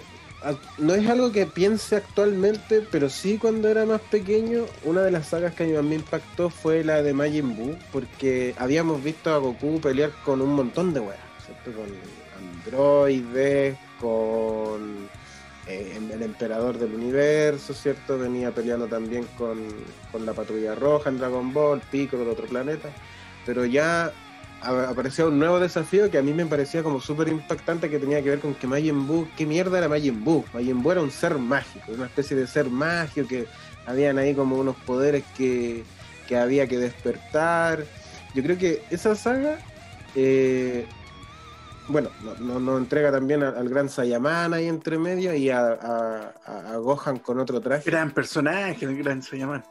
no 0.78 0.94
es 0.94 1.08
algo 1.08 1.32
que 1.32 1.46
piense 1.46 1.96
actualmente, 1.96 2.86
pero 2.90 3.08
sí 3.08 3.38
cuando 3.38 3.68
era 3.68 3.86
más 3.86 4.00
pequeño, 4.00 4.64
una 4.84 5.02
de 5.02 5.10
las 5.10 5.28
sagas 5.28 5.54
que 5.54 5.64
a 5.64 5.66
mí 5.66 5.72
más 5.72 5.84
me 5.84 5.94
impactó 5.96 6.50
fue 6.50 6.84
la 6.84 7.02
de 7.02 7.12
Majin 7.12 7.56
Buu, 7.56 7.76
porque 7.92 8.54
habíamos 8.58 9.02
visto 9.02 9.32
a 9.32 9.38
Goku 9.38 9.80
pelear 9.80 10.10
con 10.24 10.40
un 10.40 10.54
montón 10.54 10.92
de 10.92 11.00
weas, 11.00 11.20
¿cierto? 11.46 11.72
Con 11.72 11.86
androides, 12.38 13.76
con 14.00 15.08
eh, 15.66 15.98
el 16.12 16.22
emperador 16.22 16.78
del 16.78 16.94
universo, 16.94 17.72
¿cierto? 17.74 18.18
Venía 18.18 18.50
peleando 18.50 18.86
también 18.86 19.26
con, 19.38 19.58
con 20.12 20.26
la 20.26 20.32
patrulla 20.32 20.74
roja 20.74 21.10
en 21.10 21.18
Dragon 21.18 21.52
Ball, 21.52 21.80
Piccolo 21.90 22.24
de 22.24 22.30
otro 22.30 22.46
planeta, 22.46 22.90
pero 23.46 23.64
ya 23.64 24.12
aparecía 24.62 25.26
un 25.26 25.38
nuevo 25.38 25.60
desafío 25.60 26.10
que 26.10 26.18
a 26.18 26.22
mí 26.22 26.32
me 26.32 26.46
parecía 26.46 26.82
como 26.82 27.00
súper 27.00 27.28
impactante 27.28 27.90
que 27.90 27.98
tenía 27.98 28.22
que 28.22 28.30
ver 28.30 28.40
con 28.40 28.54
que 28.54 28.66
Majin 28.66 29.06
Buu, 29.06 29.28
¿qué 29.36 29.46
mierda 29.46 29.78
era 29.78 29.88
Majin 29.88 30.24
Buu? 30.24 30.44
Majin 30.52 30.82
era 30.90 31.02
un 31.02 31.10
ser 31.10 31.36
mágico, 31.38 31.92
una 31.92 32.06
especie 32.06 32.36
de 32.36 32.46
ser 32.46 32.70
mágico 32.70 33.28
que 33.28 33.46
habían 33.86 34.18
ahí 34.18 34.34
como 34.34 34.56
unos 34.56 34.76
poderes 34.76 35.24
que, 35.36 35.84
que 36.26 36.36
había 36.36 36.66
que 36.66 36.78
despertar. 36.78 37.84
Yo 38.34 38.42
creo 38.42 38.58
que 38.58 38.82
esa 38.90 39.14
saga, 39.14 39.58
eh, 40.14 40.86
bueno, 41.88 42.10
nos 42.22 42.40
no, 42.40 42.58
nos 42.60 42.78
entrega 42.80 43.10
también 43.12 43.42
al, 43.42 43.56
al 43.56 43.68
gran 43.68 43.88
Saiyaman 43.88 44.54
ahí 44.54 44.66
entre 44.68 44.98
medio 44.98 45.34
y 45.34 45.50
a, 45.50 45.60
a- 45.66 46.34
a- 46.44 46.72
a 46.72 46.76
Gohan 46.78 47.18
con 47.18 47.38
otro 47.40 47.60
traje. 47.60 47.90
Gran 47.90 48.10
personaje, 48.12 48.84
el 48.84 48.96
gran 49.02 49.22
Sayaman. 49.22 49.64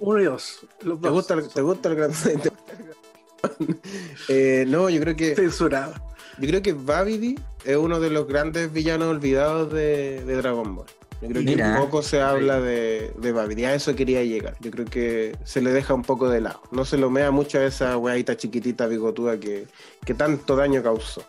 Uno 0.00 0.20
y 0.20 0.24
dos. 0.24 0.66
Los 0.82 1.00
¿Te 1.00 1.08
dos. 1.08 1.12
gusta, 1.12 1.34
el- 1.34 1.48
¿Te 1.48 1.60
gusta 1.62 1.88
el 1.90 1.96
gran 1.96 2.12
Saiyaman? 2.14 2.52
Eh, 4.28 4.64
no, 4.68 4.88
yo 4.90 5.00
creo 5.00 5.16
que 5.16 5.34
Censurado. 5.34 5.94
Yo 6.38 6.48
creo 6.48 6.62
que 6.62 6.72
Babidi 6.72 7.38
es 7.64 7.76
uno 7.76 7.98
de 8.00 8.10
los 8.10 8.26
grandes 8.26 8.72
villanos 8.72 9.08
olvidados 9.08 9.72
de, 9.72 10.24
de 10.24 10.36
Dragon 10.36 10.76
Ball. 10.76 10.86
Yo 11.20 11.28
creo 11.28 11.42
Mira. 11.42 11.74
que 11.74 11.80
poco 11.80 12.02
se 12.02 12.20
habla 12.20 12.60
de, 12.60 13.12
de 13.18 13.32
Babidi. 13.32 13.64
A 13.64 13.74
eso 13.74 13.94
quería 13.94 14.22
llegar. 14.24 14.56
Yo 14.60 14.70
creo 14.70 14.86
que 14.86 15.36
se 15.44 15.60
le 15.60 15.70
deja 15.70 15.92
un 15.94 16.02
poco 16.02 16.28
de 16.30 16.40
lado. 16.40 16.62
No 16.70 16.84
se 16.84 16.96
lo 16.96 17.10
mea 17.10 17.30
mucho 17.30 17.58
a 17.58 17.64
esa 17.64 17.96
weadita 17.98 18.36
chiquitita 18.36 18.86
bigotuda 18.86 19.38
que, 19.38 19.66
que 20.04 20.14
tanto 20.14 20.56
daño 20.56 20.82
causó. 20.82 21.22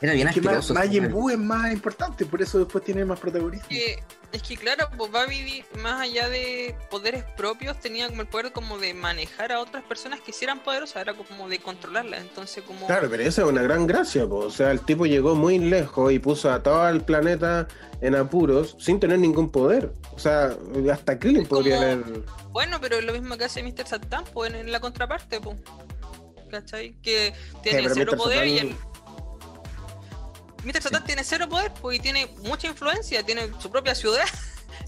Era 0.00 0.12
bien 0.14 0.28
Es 0.28 0.34
que 0.34 0.40
Ma- 0.40 0.50
asqueroso. 0.52 0.74
Majin 0.74 1.10
Buu 1.10 1.30
es 1.30 1.38
más 1.38 1.72
importante, 1.72 2.24
por 2.24 2.40
eso 2.42 2.58
después 2.60 2.84
tiene 2.84 3.04
más 3.04 3.18
protagonismo. 3.20 3.66
Que- 3.68 3.98
es 4.32 4.42
que 4.42 4.56
claro, 4.56 4.88
pues 4.96 5.10
Babidi, 5.10 5.64
más 5.78 6.00
allá 6.00 6.28
de 6.28 6.74
poderes 6.90 7.22
propios, 7.36 7.78
tenía 7.80 8.08
como 8.08 8.22
el 8.22 8.28
poder 8.28 8.52
como 8.52 8.78
de 8.78 8.94
manejar 8.94 9.52
a 9.52 9.60
otras 9.60 9.84
personas 9.84 10.20
que 10.20 10.30
hicieran 10.30 10.60
poderosas, 10.62 10.96
era 11.02 11.14
como 11.14 11.48
de 11.48 11.58
controlarlas. 11.58 12.22
Entonces 12.22 12.64
como 12.64 12.86
Claro, 12.86 13.08
pero 13.10 13.22
esa 13.22 13.42
es 13.42 13.48
una 13.48 13.62
gran 13.62 13.86
gracia. 13.86 14.26
po. 14.26 14.36
O 14.38 14.50
sea, 14.50 14.70
el 14.70 14.80
tipo 14.80 15.04
llegó 15.06 15.34
muy 15.34 15.58
lejos 15.58 16.12
y 16.12 16.18
puso 16.18 16.50
a 16.50 16.62
todo 16.62 16.88
el 16.88 17.02
planeta 17.02 17.68
en 18.00 18.14
apuros 18.14 18.76
sin 18.78 18.98
tener 18.98 19.18
ningún 19.18 19.50
poder. 19.50 19.92
O 20.14 20.18
sea, 20.18 20.56
hasta 20.90 21.18
Krillin 21.18 21.44
como- 21.44 21.60
podría 21.60 21.76
haber... 21.80 22.02
Bueno, 22.50 22.78
pero 22.80 22.96
es 22.96 23.04
lo 23.04 23.12
mismo 23.12 23.36
que 23.36 23.44
hace 23.44 23.62
Mr. 23.62 23.86
Satan, 23.86 24.24
pues 24.32 24.52
en, 24.52 24.72
la 24.72 24.80
contraparte, 24.80 25.40
pues. 25.40 25.58
¿Cachai? 26.50 26.94
Que 27.02 27.32
tiene 27.62 27.82
pero 27.84 27.94
cero 27.94 28.12
poder 28.16 28.46
y 28.46 28.58
el. 28.58 28.76
Mr. 30.64 30.82
Satan 30.82 31.04
tiene 31.04 31.24
cero 31.24 31.48
poder, 31.48 31.72
pues, 31.80 31.98
y 31.98 32.00
tiene 32.00 32.28
mucha 32.42 32.68
influencia, 32.68 33.22
tiene 33.24 33.50
su 33.58 33.70
propia 33.70 33.94
ciudad. 33.94 34.24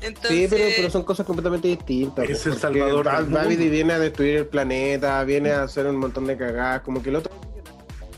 Entonces, 0.01 0.31
Sí, 0.41 0.47
pero, 0.49 0.65
pero 0.77 0.91
son 0.91 1.05
cosas 1.05 1.27
completamente 1.27 1.69
distintas. 1.69 2.29
Es 2.29 2.47
el 2.47 2.57
salvador 2.57 3.11
mundo. 3.11 3.39
Babidi 3.39 3.69
viene 3.69 3.93
a 3.93 3.99
destruir 3.99 4.37
el 4.37 4.47
planeta, 4.47 5.23
viene 5.25 5.53
a 5.53 5.63
hacer 5.63 5.87
un 5.87 5.97
montón 5.97 6.27
de 6.27 6.37
cagadas, 6.37 6.83
como 6.83 7.03
que 7.03 7.11
el 7.11 7.17
otro 7.17 7.33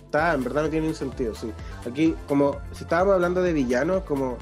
está, 0.04 0.34
en 0.34 0.44
verdad 0.44 0.62
no 0.62 0.68
tiene 0.68 0.86
ningún 0.86 0.98
sentido, 0.98 1.34
sí. 1.34 1.52
Aquí, 1.88 2.14
como 2.26 2.60
si 2.72 2.84
estábamos 2.84 3.14
hablando 3.14 3.42
de 3.42 3.52
villanos, 3.52 4.04
como 4.04 4.38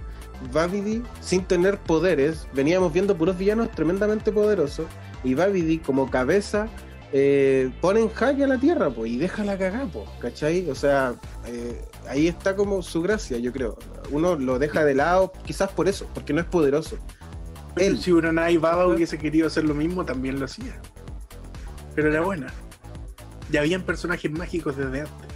Babidi, 0.53 1.03
sin 1.21 1.45
tener 1.45 1.79
poderes, 1.79 2.47
veníamos 2.53 2.93
viendo 2.93 3.17
puros 3.17 3.37
villanos 3.39 3.71
tremendamente 3.71 4.33
poderosos, 4.33 4.87
y 5.23 5.35
Babidi 5.35 5.79
como 5.79 6.11
cabeza 6.11 6.69
eh, 7.17 7.71
pone 7.81 8.01
en 8.01 8.09
jaque 8.09 8.43
a 8.43 8.49
la 8.49 8.59
Tierra, 8.59 8.91
pues, 8.91 9.13
y 9.13 9.17
deja 9.17 9.45
la 9.45 9.57
cagada, 9.57 9.87
pues, 9.87 10.09
¿cachai? 10.21 10.69
O 10.69 10.75
sea, 10.75 11.15
eh, 11.47 11.81
ahí 12.09 12.27
está 12.27 12.57
como 12.57 12.83
su 12.83 13.03
gracia, 13.03 13.39
yo 13.39 13.53
creo. 13.53 13.79
Uno 14.11 14.35
lo 14.35 14.59
deja 14.59 14.85
de 14.85 14.95
lado, 14.95 15.33
quizás 15.47 15.71
por 15.71 15.87
eso, 15.87 16.11
porque 16.13 16.33
no 16.33 16.41
es 16.41 16.47
poderoso. 16.47 16.99
Él. 17.77 18.01
Si 18.01 18.13
Uranai 18.13 18.57
Baba 18.57 18.89
hubiese 18.89 19.17
querido 19.17 19.47
hacer 19.47 19.63
lo 19.63 19.75
mismo, 19.75 20.05
también 20.05 20.41
lo 20.41 20.47
hacía. 20.47 20.81
Pero 21.95 22.11
era 22.11 22.21
buena. 22.21 22.49
Ya 23.49 23.61
habían 23.61 23.83
personajes 23.83 24.33
mágicos 24.33 24.77
desde 24.77 25.03
antes. 25.03 25.29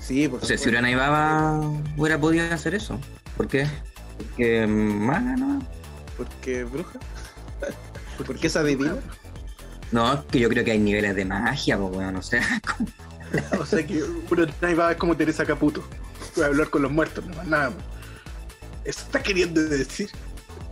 Sí, 0.00 0.26
por 0.26 0.42
O 0.42 0.44
sea, 0.44 0.58
si 0.58 0.64
supuesto. 0.64 0.70
Urana 0.70 0.90
y 0.90 0.94
Baba 0.96 1.60
hubiera 1.96 2.18
podido 2.18 2.52
hacer 2.52 2.74
eso. 2.74 2.98
¿Por 3.36 3.46
qué? 3.46 3.68
Porque 4.18 4.66
mm, 4.66 5.06
mala, 5.06 5.36
¿no? 5.36 5.60
¿Porque 6.16 6.64
bruja? 6.64 6.98
¿Porque 8.26 8.48
es 8.48 8.56
adivina? 8.56 8.96
No, 9.92 10.12
es 10.14 10.20
que 10.30 10.38
yo 10.40 10.48
creo 10.48 10.64
que 10.64 10.72
hay 10.72 10.78
niveles 10.78 11.14
de 11.14 11.24
magia, 11.24 11.76
pues 11.78 11.92
bueno, 11.94 12.18
o 12.18 12.22
sea, 12.22 12.42
O 13.58 13.64
sea 13.66 13.86
que 13.86 14.02
Uranai 14.30 14.74
Baba 14.74 14.92
es 14.92 14.98
como 14.98 15.16
Teresa 15.16 15.44
Caputo. 15.46 15.82
Puede 16.34 16.48
hablar 16.48 16.68
con 16.70 16.82
los 16.82 16.90
muertos, 16.90 17.24
no 17.24 17.34
más 17.36 17.46
nada 17.46 17.70
más. 17.70 17.78
Eso 18.84 19.00
está 19.02 19.22
queriendo 19.22 19.62
decir. 19.62 20.10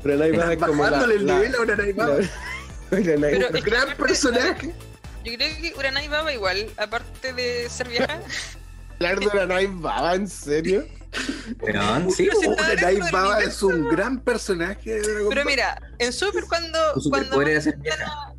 Pero 0.02 0.16
la 0.16 0.28
Iva 0.28 0.52
es 0.52 0.58
como 0.58 0.88
la, 0.88 1.04
el 1.04 1.26
la- 1.26 1.34
nivel 1.34 1.54
a 1.54 1.60
Uranai 1.60 1.92
Baba. 1.92 2.14
la- 2.16 2.98
la- 3.00 3.16
la- 3.16 3.28
Pero- 3.30 3.48
Un 3.50 3.60
gran 3.60 3.96
personaje. 3.96 4.74
yo 5.24 5.34
creo 5.34 5.56
que 5.60 5.74
Uranai 5.78 6.08
Baba 6.08 6.32
igual, 6.32 6.66
aparte 6.76 7.32
de 7.32 7.68
ser 7.70 7.88
vieja, 7.88 8.20
hablar 8.94 9.20
de 9.20 9.26
Uranai 9.26 9.66
Baba, 9.66 10.14
¿en 10.14 10.28
serio? 10.28 10.86
sí. 10.92 11.00
Pero 11.60 11.80
está 11.80 12.30
Uranai 12.48 13.00
Baba 13.10 13.40
es 13.40 13.62
un 13.62 13.88
gran 13.88 14.20
personaje 14.20 14.90
de 14.94 15.00
Dragon 15.02 15.28
pero 15.28 15.44
mira, 15.44 15.80
en 15.98 16.12
Super 16.12 16.44
cuando. 16.44 16.78
Su 17.00 17.10
cuando 17.10 17.40
era 17.42 17.60
ser 17.60 17.76
vieja. 17.78 18.29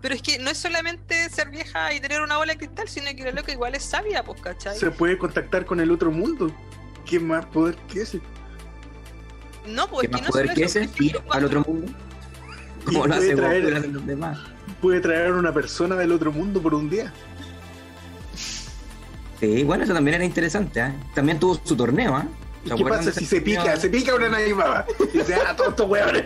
Pero 0.00 0.14
es 0.14 0.22
que 0.22 0.38
no 0.38 0.50
es 0.50 0.58
solamente 0.58 1.28
ser 1.30 1.50
vieja 1.50 1.92
y 1.92 2.00
tener 2.00 2.20
una 2.20 2.36
bola 2.36 2.52
de 2.52 2.58
cristal, 2.58 2.88
sino 2.88 3.06
que 3.16 3.24
la 3.24 3.32
loca 3.32 3.52
igual 3.52 3.74
es 3.74 3.82
sabia, 3.84 4.22
pues, 4.22 4.40
¿cachai? 4.40 4.78
Se 4.78 4.90
puede 4.90 5.18
contactar 5.18 5.64
con 5.64 5.80
el 5.80 5.90
otro 5.90 6.10
mundo. 6.10 6.52
¿Qué 7.04 7.18
más 7.18 7.46
poder 7.46 7.76
que 7.88 8.02
ese? 8.02 8.20
No, 9.66 9.88
pues 9.88 10.06
¿Qué 10.06 10.12
más 10.12 10.20
que 10.20 10.26
no 10.26 10.30
poder 10.32 10.54
que 10.54 10.64
ese? 10.64 10.88
Ir 11.00 11.20
al 11.30 11.44
otro 11.44 11.64
mundo. 11.66 11.92
Como 12.84 13.06
lo 13.06 13.14
puede 13.14 13.32
hace 13.32 13.36
traer- 13.36 13.86
los 13.92 14.06
demás. 14.06 14.38
Puede 14.80 15.00
traer 15.00 15.32
una 15.32 15.52
persona 15.52 15.96
del 15.96 16.12
otro 16.12 16.30
mundo 16.30 16.62
por 16.62 16.74
un 16.74 16.88
día. 16.88 17.12
Sí, 19.40 19.64
bueno, 19.64 19.84
eso 19.84 19.94
también 19.94 20.16
era 20.16 20.24
interesante, 20.24 20.80
¿eh? 20.80 20.92
También 21.14 21.38
tuvo 21.38 21.60
su 21.64 21.76
torneo, 21.76 22.16
¿ah? 22.16 22.26
¿Y 22.64 22.68
¿Se 22.70 22.74
qué 22.76 22.84
pasa 22.84 23.12
si 23.12 23.24
se 23.24 23.40
pica? 23.40 23.76
Se 23.76 23.88
pica 23.88 24.14
una 24.14 24.28
baba. 24.56 24.84
Y 25.14 25.18
dice, 25.18 25.34
ah, 25.34 25.54
todos 25.56 25.70
estos 25.70 25.88
huevones. 25.88 26.24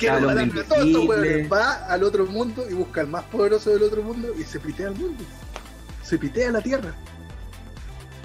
Quiero 0.00 0.20
matarme 0.22 0.60
a 0.60 0.64
todos 0.64 0.86
estos. 0.86 1.52
Va 1.52 1.72
al 1.86 2.02
otro 2.02 2.26
mundo 2.26 2.64
y 2.68 2.74
busca 2.74 3.02
al 3.02 3.06
más 3.08 3.22
poderoso 3.24 3.70
del 3.70 3.82
otro 3.82 4.02
mundo 4.02 4.28
y 4.38 4.42
se 4.42 4.58
pitea 4.58 4.88
al 4.88 4.94
mundo. 4.96 5.22
Se 6.02 6.18
pitea 6.18 6.50
la 6.50 6.60
tierra. 6.60 6.92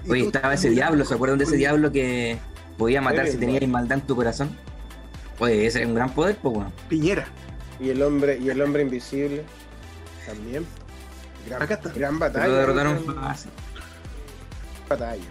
Y 0.06 0.12
Oye, 0.12 0.26
estaba 0.26 0.54
ese 0.54 0.70
diablo, 0.70 1.04
¿se 1.06 1.14
acuerdan 1.14 1.38
de 1.38 1.44
ese 1.44 1.58
diablo 1.58 1.92
que 1.92 2.38
podía 2.78 3.02
matar 3.02 3.28
si 3.28 3.38
tenía 3.38 3.60
maldad 3.68 4.00
en 4.00 4.08
tu 4.08 4.16
corazón? 4.16 4.56
Oye, 5.40 5.66
ese 5.68 5.82
es 5.82 5.88
un 5.88 5.96
gran 5.96 6.10
poder, 6.12 6.38
pues 6.42 6.56
weón. 6.56 6.72
Piñera. 6.88 7.26
Y 7.80 7.90
el 7.90 8.02
hombre, 8.02 8.38
y 8.40 8.50
el 8.50 8.62
hombre 8.62 8.84
invisible 8.84 9.44
también. 10.26 10.66
Gran, 11.48 11.62
Acá 11.62 11.74
está. 11.76 11.90
gran 11.92 12.14
Lo 12.14 12.20
batalla. 12.20 12.48
derrotaron 12.48 13.04
gran 13.06 13.16
fácil. 13.16 13.52
batalla. 14.88 15.24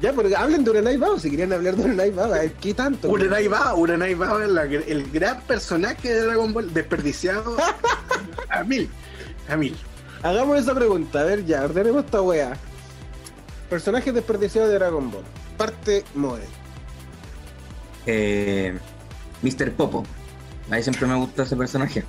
Ya, 0.00 0.12
porque 0.12 0.36
hablen 0.36 0.62
de 0.62 0.70
Uranai 0.70 0.96
Baba, 0.96 1.18
si 1.18 1.28
querían 1.30 1.52
hablar 1.52 1.74
de 1.74 1.82
Uranai 1.84 2.10
Baba, 2.10 2.38
¿qué 2.60 2.72
tanto? 2.72 3.08
Uranai 3.10 3.48
Baba, 3.48 3.74
Uranai 3.74 4.14
Baba 4.14 4.44
es 4.44 4.50
la- 4.50 4.62
el 4.64 5.10
gran 5.10 5.40
personaje 5.42 6.08
de 6.08 6.20
Dragon 6.22 6.52
Ball 6.52 6.72
desperdiciado 6.72 7.56
a 8.50 8.62
mil. 8.62 8.88
A 9.48 9.56
mil. 9.56 9.76
Hagamos 10.22 10.58
esa 10.60 10.74
pregunta, 10.74 11.20
a 11.20 11.24
ver 11.24 11.44
ya, 11.44 11.64
ordenemos 11.64 12.04
esta 12.04 12.22
weá. 12.22 12.56
Personajes 13.68 14.14
desperdiciados 14.14 14.70
de 14.70 14.76
Dragon 14.78 15.10
Ball. 15.10 15.24
Parte 15.56 16.04
Moe. 16.14 16.40
Eh, 18.06 18.78
Mr. 19.42 19.72
Popo. 19.72 20.04
A 20.70 20.76
mí 20.76 20.82
siempre 20.82 21.06
me 21.08 21.16
gustó 21.16 21.42
ese 21.42 21.56
personaje. 21.56 22.04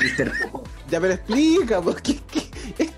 Mr. 0.00 0.32
Popo. 0.42 0.64
Ya, 0.90 1.00
pero 1.00 1.14
explica, 1.14 1.80
porque 1.82 2.18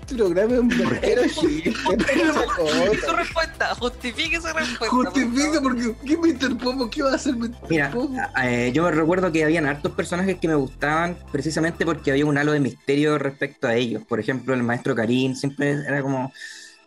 este 0.09 0.23
programa 0.23 0.53
es 0.53 0.59
un 0.59 0.69
verdadero 0.69 1.21
chiste. 1.27 1.73
Su 1.73 3.15
respuesta, 3.15 3.75
justifique 3.75 4.37
esa 4.37 4.53
respuesta. 4.53 4.89
por 4.89 5.13
favor. 5.13 5.61
porque 5.61 5.95
¿qué 6.05 6.17
Mr. 6.17 6.57
Popo? 6.57 6.89
¿Qué 6.89 7.03
va 7.03 7.11
a 7.11 7.15
hacer 7.15 7.35
Mr. 7.35 7.51
Mira, 7.69 7.91
Popo? 7.91 8.15
eh, 8.43 8.71
yo 8.73 8.83
me 8.83 8.91
recuerdo 8.91 9.31
que 9.31 9.43
habían 9.43 9.67
hartos 9.67 9.91
personajes 9.91 10.37
que 10.39 10.47
me 10.47 10.55
gustaban 10.55 11.17
precisamente 11.31 11.85
porque 11.85 12.11
había 12.11 12.25
un 12.25 12.37
halo 12.37 12.53
de 12.53 12.59
misterio 12.59 13.17
respecto 13.19 13.67
a 13.67 13.75
ellos. 13.75 14.03
Por 14.07 14.19
ejemplo, 14.19 14.53
el 14.53 14.63
maestro 14.63 14.95
Karim 14.95 15.35
siempre 15.35 15.71
era 15.71 16.01
como, 16.01 16.33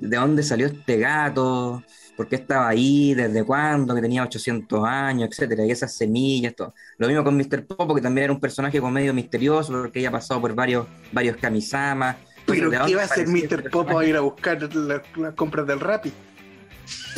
¿de 0.01 0.17
dónde 0.17 0.43
salió 0.43 0.67
este 0.67 0.99
gato? 0.99 1.83
¿Por 2.17 2.29
qué 2.29 2.37
estaba 2.37 2.69
ahí? 2.69 3.15
¿Desde 3.15 3.45
cuándo? 3.45 3.95
Que 3.95 4.03
tenía 4.03 4.23
800 4.25 4.85
años, 4.85 5.29
etcétera. 5.31 5.65
Y 5.65 5.71
esas 5.71 5.95
semillas, 5.95 6.55
todo. 6.55 6.75
Lo 6.99 7.07
mismo 7.07 7.23
con 7.23 7.37
Mr. 7.37 7.67
Popo, 7.67 7.95
que 7.95 8.01
también 8.01 8.25
era 8.25 8.33
un 8.33 8.41
personaje 8.41 8.81
como 8.81 8.93
medio 8.93 9.15
misterioso 9.15 9.73
porque 9.73 10.01
había 10.01 10.11
pasado 10.11 10.41
por 10.41 10.55
varios, 10.55 10.87
varios 11.13 11.37
Kamisamas. 11.37 12.17
Pero 12.47 12.71
¿De 12.71 12.79
¿qué 12.87 12.95
va 12.97 13.03
a 13.03 13.05
hacer 13.05 13.29
Mr. 13.29 13.71
Popo 13.71 13.99
a 13.99 14.05
ir 14.05 14.17
a 14.17 14.21
buscar 14.21 14.61
la- 14.75 15.03
las 15.17 15.35
compras 15.35 15.67
del 15.67 15.81
Rappi? 15.81 16.13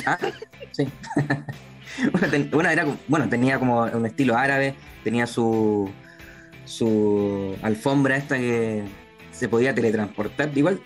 Ah, 0.06 0.18
sí. 0.72 0.88
ten- 2.30 2.50
una 2.52 2.72
era, 2.72 2.86
bueno, 3.08 3.28
tenía 3.28 3.58
como 3.58 3.82
un 3.84 4.06
estilo 4.06 4.36
árabe, 4.36 4.74
tenía 5.02 5.26
su 5.26 5.90
su 6.66 7.54
alfombra 7.62 8.16
esta 8.16 8.36
que 8.38 8.82
se 9.32 9.48
podía 9.48 9.74
teletransportar. 9.74 10.50
Igual, 10.56 10.80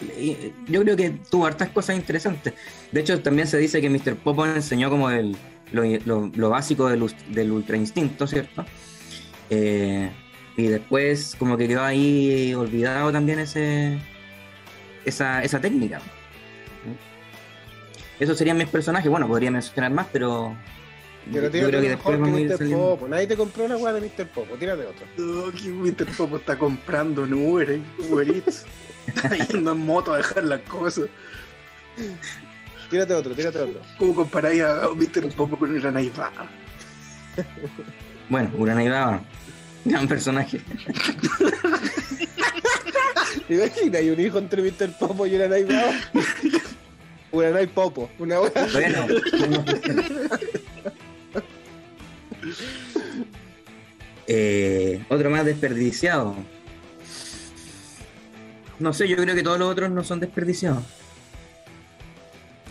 yo 0.66 0.83
creo 0.83 0.96
que 0.96 1.11
tuvo 1.31 1.46
hartas 1.46 1.68
cosas 1.68 1.96
interesantes. 1.96 2.55
De 2.90 3.01
hecho, 3.01 3.20
también 3.20 3.46
se 3.46 3.59
dice 3.59 3.81
que 3.81 3.88
Mr. 3.90 4.16
Popo 4.16 4.44
enseñó 4.46 4.90
como 4.90 5.11
el, 5.11 5.37
lo, 5.72 5.83
lo- 6.05 6.31
lo 6.35 6.51
básico 6.51 6.88
del, 6.88 7.05
del 7.29 7.53
ultra 7.53 7.77
instinto, 7.77 8.27
¿cierto? 8.27 8.64
Eh, 9.51 10.11
y 10.57 10.66
después 10.66 11.37
como 11.38 11.57
que 11.57 11.68
quedó 11.68 11.85
ahí 11.85 12.53
olvidado 12.55 13.12
también 13.12 13.38
ese 13.38 13.98
esa, 15.09 15.42
esa 15.42 15.61
técnica. 15.61 16.01
Esos 18.18 18.37
serían 18.37 18.57
mis 18.57 18.68
personajes. 18.68 19.11
Bueno, 19.11 19.29
podría 19.29 19.51
mencionar 19.51 19.92
más, 19.92 20.07
pero. 20.12 20.57
Pero 21.33 21.51
yo 21.51 21.51
creo 21.51 21.83
que 21.83 21.88
mejor 21.88 22.18
después 22.18 22.21
vamos 22.21 22.61
a 22.61 22.64
ir. 22.64 22.77
Popo. 22.77 23.09
Nadie 23.09 23.27
te 23.27 23.37
compró 23.37 23.64
una 23.64 23.77
weá 23.77 23.92
de 23.92 24.01
Mr. 24.01 24.27
Popo, 24.29 24.55
tírate 24.57 24.87
otro. 24.87 25.07
No, 25.18 25.53
que 25.53 25.68
Mr. 25.68 26.07
Popo 26.16 26.37
está 26.38 26.59
comprando 26.59 27.25
en 27.25 27.35
Uber, 27.35 27.71
eh, 27.71 27.83
Uber 28.09 28.29
Eats. 28.29 28.64
Está 29.09 29.37
yendo 29.37 29.73
en 29.73 29.79
moto 29.79 30.12
a 30.12 30.18
dejar 30.18 30.44
las 30.44 30.61
cosas. 30.62 31.07
Tírate 32.90 33.14
otro, 33.14 33.35
tírate 33.35 33.59
otro. 33.59 33.81
¿Cómo 33.99 34.14
comparáis 34.14 34.62
a 34.62 34.88
Mr. 34.94 35.33
Popo 35.35 35.59
con 35.59 35.87
Anaiba? 35.87 36.31
Bueno, 38.29 38.51
Uranai 38.59 38.88
Baba, 38.88 39.23
gran 39.85 40.07
personaje. 40.07 40.61
¿Te 43.49 43.55
imaginas? 43.55 44.01
Hay 44.01 44.11
un 44.11 44.21
hijo 44.21 44.39
entre 44.39 44.61
Mr. 44.63 44.93
Popo 44.99 45.27
y 45.27 45.35
Uranai 45.35 45.65
Baba. 45.65 45.93
Uranai 47.33 47.67
Popo, 47.67 48.11
una 48.19 48.41
weá. 48.41 48.69
Bueno, 48.73 49.07
eh, 54.27 55.03
otro 55.09 55.31
más 55.31 55.47
desperdiciado. 55.47 56.37
No 58.79 58.93
sé, 58.93 59.09
yo 59.09 59.17
creo 59.17 59.35
que 59.35 59.43
todos 59.43 59.59
los 59.59 59.71
otros 59.71 59.91
no 59.91 60.05
son 60.05 60.21
desperdiciados. 60.21 60.85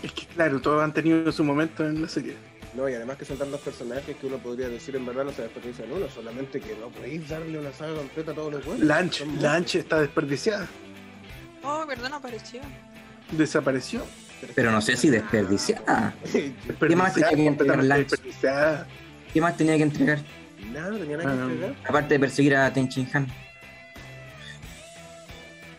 Es 0.04 0.12
que 0.12 0.28
claro, 0.28 0.62
todos 0.62 0.84
han 0.84 0.94
tenido 0.94 1.32
su 1.32 1.44
momento 1.44 1.88
en 1.88 2.04
la 2.04 2.08
serie. 2.08 2.36
No, 2.78 2.88
y 2.88 2.94
además 2.94 3.18
que 3.18 3.26
son 3.26 3.38
tantos 3.40 3.60
personajes 3.62 4.16
que 4.18 4.28
uno 4.28 4.38
podría 4.38 4.70
decir 4.70 4.96
en 4.96 5.04
verdad 5.04 5.24
no 5.26 5.32
se 5.32 5.42
desperdician 5.42 5.92
uno, 5.92 6.08
solamente 6.14 6.60
que 6.62 6.76
no 6.76 6.90
podéis 6.90 7.28
darle 7.28 7.58
una 7.58 7.74
saga 7.74 7.96
completa 7.96 8.32
a 8.32 8.36
todos 8.36 8.54
los 8.54 8.64
buenos. 8.66 8.86
Lanch, 8.86 9.14
Son 9.18 9.42
Lanch 9.42 9.76
está 9.76 10.00
desperdiciada. 10.00 10.68
Oh, 11.64 11.86
verdad, 11.88 12.10
no 12.12 12.18
apareció. 12.18 12.62
Desapareció. 13.32 14.06
Pero 14.54 14.72
no 14.72 14.80
sé 14.80 14.96
si 14.96 15.10
desperdiciada. 15.10 16.14
más 16.96 17.14
tenía 17.16 17.30
que 17.30 17.48
entregar 17.48 17.78
completamente 17.80 17.88
Lanch? 17.88 18.10
desperdiciada. 18.10 18.88
¿Qué 19.34 19.42
más 19.42 19.58
tenía 19.58 19.76
que 19.78 19.84
entregar? 19.84 20.20
Nada, 20.72 20.98
tenía 21.00 21.18
nada 21.18 21.34
que 21.34 21.42
Ah. 21.42 21.46
entregar. 21.46 21.76
Aparte 21.84 22.14
de 22.14 22.20
perseguir 22.20 22.56
a 22.56 22.72
Tenchin 22.72 23.10
Han. 23.12 23.28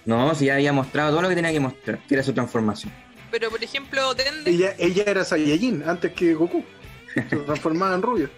No, 0.04 0.34
si 0.34 0.46
ya 0.46 0.54
había 0.54 0.72
mostrado 0.72 1.10
todo 1.10 1.22
lo 1.22 1.28
que 1.28 1.36
tenía 1.36 1.52
que 1.52 1.60
mostrar, 1.60 1.98
que 2.08 2.14
era 2.14 2.24
su 2.24 2.32
transformación. 2.32 2.92
Pero, 3.30 3.50
por 3.50 3.62
ejemplo, 3.62 4.14
Dende, 4.14 4.50
Ella, 4.50 4.74
ella 4.78 5.04
era 5.06 5.24
Saiyajin 5.24 5.84
antes 5.86 6.12
que 6.12 6.34
Goku. 6.34 6.64
Se 7.30 7.36
transformaba 7.36 7.94
en 7.94 8.02
rubio. 8.02 8.30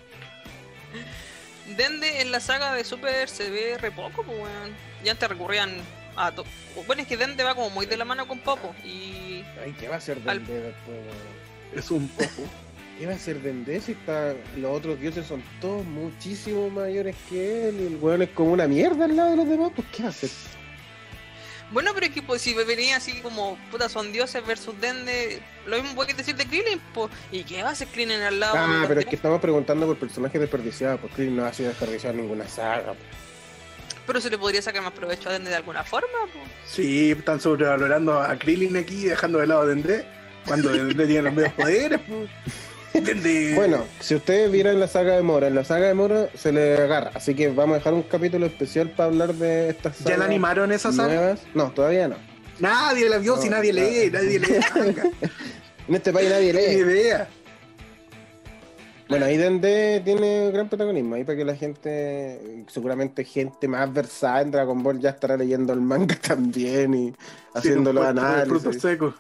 Dende 1.77 2.21
en 2.21 2.33
la 2.33 2.41
saga 2.41 2.75
de 2.75 2.85
Super 2.85 3.29
se 3.29 3.51
ve 3.51 3.79
re 3.79 3.91
poco, 3.91 4.23
pues, 4.25 4.39
weón. 4.39 4.75
Ya 5.05 5.13
antes 5.13 5.29
recurrían 5.29 5.71
a... 6.17 6.33
to- 6.33 6.45
Bueno, 6.87 7.03
es 7.03 7.09
que 7.09 7.17
Dende 7.17 7.45
va 7.45 7.55
como 7.55 7.71
muy 7.71 7.87
de 7.87 7.97
la 7.97 8.05
mano 8.05 8.27
con 8.27 8.41
Popo. 8.41 8.75
Y... 8.85 9.45
Ay, 9.63 9.75
¿qué 9.79 9.89
va 9.89 9.95
a 9.95 9.99
hacer 9.99 10.19
Al- 10.27 10.45
Dende 10.45 10.61
después, 10.63 10.97
weón? 10.99 11.79
Es 11.79 11.91
un 11.91 12.09
poco. 12.09 12.49
¿Qué 12.99 13.07
va 13.07 13.13
a 13.13 13.17
hacer 13.17 13.41
Dende 13.41 13.81
si 13.81 13.93
está... 13.93 14.35
los 14.57 14.77
otros 14.77 15.01
dioses 15.01 15.27
son 15.27 15.43
todos 15.61 15.85
muchísimo 15.87 16.69
mayores 16.71 17.17
que 17.31 17.69
él 17.69 17.81
y 17.81 17.87
el 17.87 17.97
weón 17.97 18.23
es 18.23 18.31
como 18.31 18.53
una 18.53 18.67
mierda 18.67 19.05
al 19.07 19.17
lado 19.17 19.31
de 19.31 19.37
los 19.37 19.49
demás? 19.49 19.73
Pues 19.75 19.87
¿qué 19.93 20.03
va 20.03 20.09
a 20.09 20.11
hacer? 20.11 20.31
Bueno, 21.73 21.93
pero 21.95 22.07
es 22.07 22.13
que 22.13 22.23
pues, 22.23 22.43
si 22.43 22.53
venía 22.53 22.97
así 22.97 23.21
como, 23.21 23.57
puta, 23.71 23.89
son 23.89 24.13
dioses 24.13 24.45
versus 24.45 24.79
Dende, 24.81 25.41
lo 25.67 25.77
mismo 25.77 25.95
puede 25.95 26.15
decir 26.15 26.35
de 26.35 26.47
Krillin, 26.47 26.81
pues. 26.93 27.11
¿Y 27.31 27.45
qué 27.45 27.63
va 27.63 27.69
a 27.69 27.73
hacer 27.73 27.89
Krillin 27.89 28.21
al 28.21 28.41
lado? 28.41 28.55
Ah, 28.57 28.85
pero 28.89 29.01
es 29.01 29.07
que 29.07 29.17
estamos 29.17 29.41
preguntando 29.41 29.87
por 29.87 29.97
personajes 29.97 30.41
desperdiciados, 30.41 31.01
porque 31.01 31.23
no 31.25 31.45
ha 31.45 31.53
sido 31.53 31.69
desperdiciado 31.69 32.17
en 32.17 32.23
ninguna 32.23 32.49
saga. 32.49 32.95
Pero 34.07 34.21
se 34.21 34.31
le 34.31 34.39
podría 34.39 34.61
sacar 34.61 34.83
más 34.83 34.93
provecho 34.93 35.29
a 35.29 35.33
Dende 35.33 35.51
de 35.51 35.57
alguna 35.57 35.85
forma, 35.85 36.19
pues. 36.33 36.45
Sí, 36.67 37.13
están 37.13 37.41
sobrevalorando 37.41 38.21
a 38.21 38.37
Krillin 38.37 38.77
aquí, 38.77 39.05
dejando 39.05 39.39
de 39.39 39.47
lado 39.47 39.63
a 39.63 39.67
Dende. 39.67 40.05
Cuando 40.47 40.71
Dende 40.71 41.07
tiene 41.07 41.23
los 41.23 41.35
medios 41.35 41.53
poderes, 41.53 42.01
pues. 42.09 42.29
Bueno, 43.55 43.85
si 44.01 44.15
ustedes 44.17 44.51
vieron 44.51 44.81
la 44.81 44.89
saga 44.89 45.15
de 45.17 45.23
Mora, 45.23 45.47
en 45.47 45.55
la 45.55 45.65
saga 45.65 45.87
de 45.89 45.95
Mora 45.95 46.29
se 46.35 46.53
le 46.53 46.75
agarra, 46.77 47.13
así 47.15 47.35
que 47.35 47.49
vamos 47.49 47.75
a 47.75 47.79
dejar 47.79 47.95
un 47.95 48.03
capítulo 48.03 48.47
especial 48.47 48.91
para 48.91 49.09
hablar 49.09 49.35
de 49.35 49.71
estas 49.71 49.97
sagas 49.97 50.11
¿ya 50.13 50.17
la 50.19 50.25
animaron 50.25 50.73
esa 50.73 50.93
saga? 50.93 51.15
nuevas. 51.15 51.41
No, 51.55 51.71
todavía 51.71 52.09
no. 52.09 52.17
Nadie 52.59 53.09
la 53.09 53.19
vio 53.19 53.37
No, 53.37 53.43
si 53.43 53.49
nadie 53.49 53.73
lee, 53.73 54.11
nadie 54.13 54.39
lee 54.41 54.59
manga. 54.75 55.05
En 55.89 55.95
este 55.95 56.13
país 56.13 56.29
nadie 56.31 56.53
Ni 56.53 56.61
lee. 56.61 56.75
idea. 56.79 57.29
Bueno, 59.09 59.27
ahí 59.27 59.37
Dende 59.37 60.01
tiene 60.05 60.51
gran 60.53 60.69
protagonismo, 60.69 61.17
ahí 61.17 61.25
para 61.25 61.37
que 61.39 61.45
la 61.45 61.57
gente, 61.57 62.65
seguramente 62.69 63.25
gente 63.25 63.67
más 63.67 63.93
versada 63.93 64.43
en 64.43 64.53
Dragon 64.53 64.81
Ball 64.85 65.01
ya 65.01 65.11
estará 65.11 65.37
leyendo 65.37 65.73
el 65.73 65.81
manga 65.81 66.15
también 66.23 66.95
y 66.95 67.13
haciendo 67.55 67.93
los 67.93 68.05
de 68.07 68.13
frutos 68.47 68.67
análisis. 68.67 68.83
secos. 68.83 69.15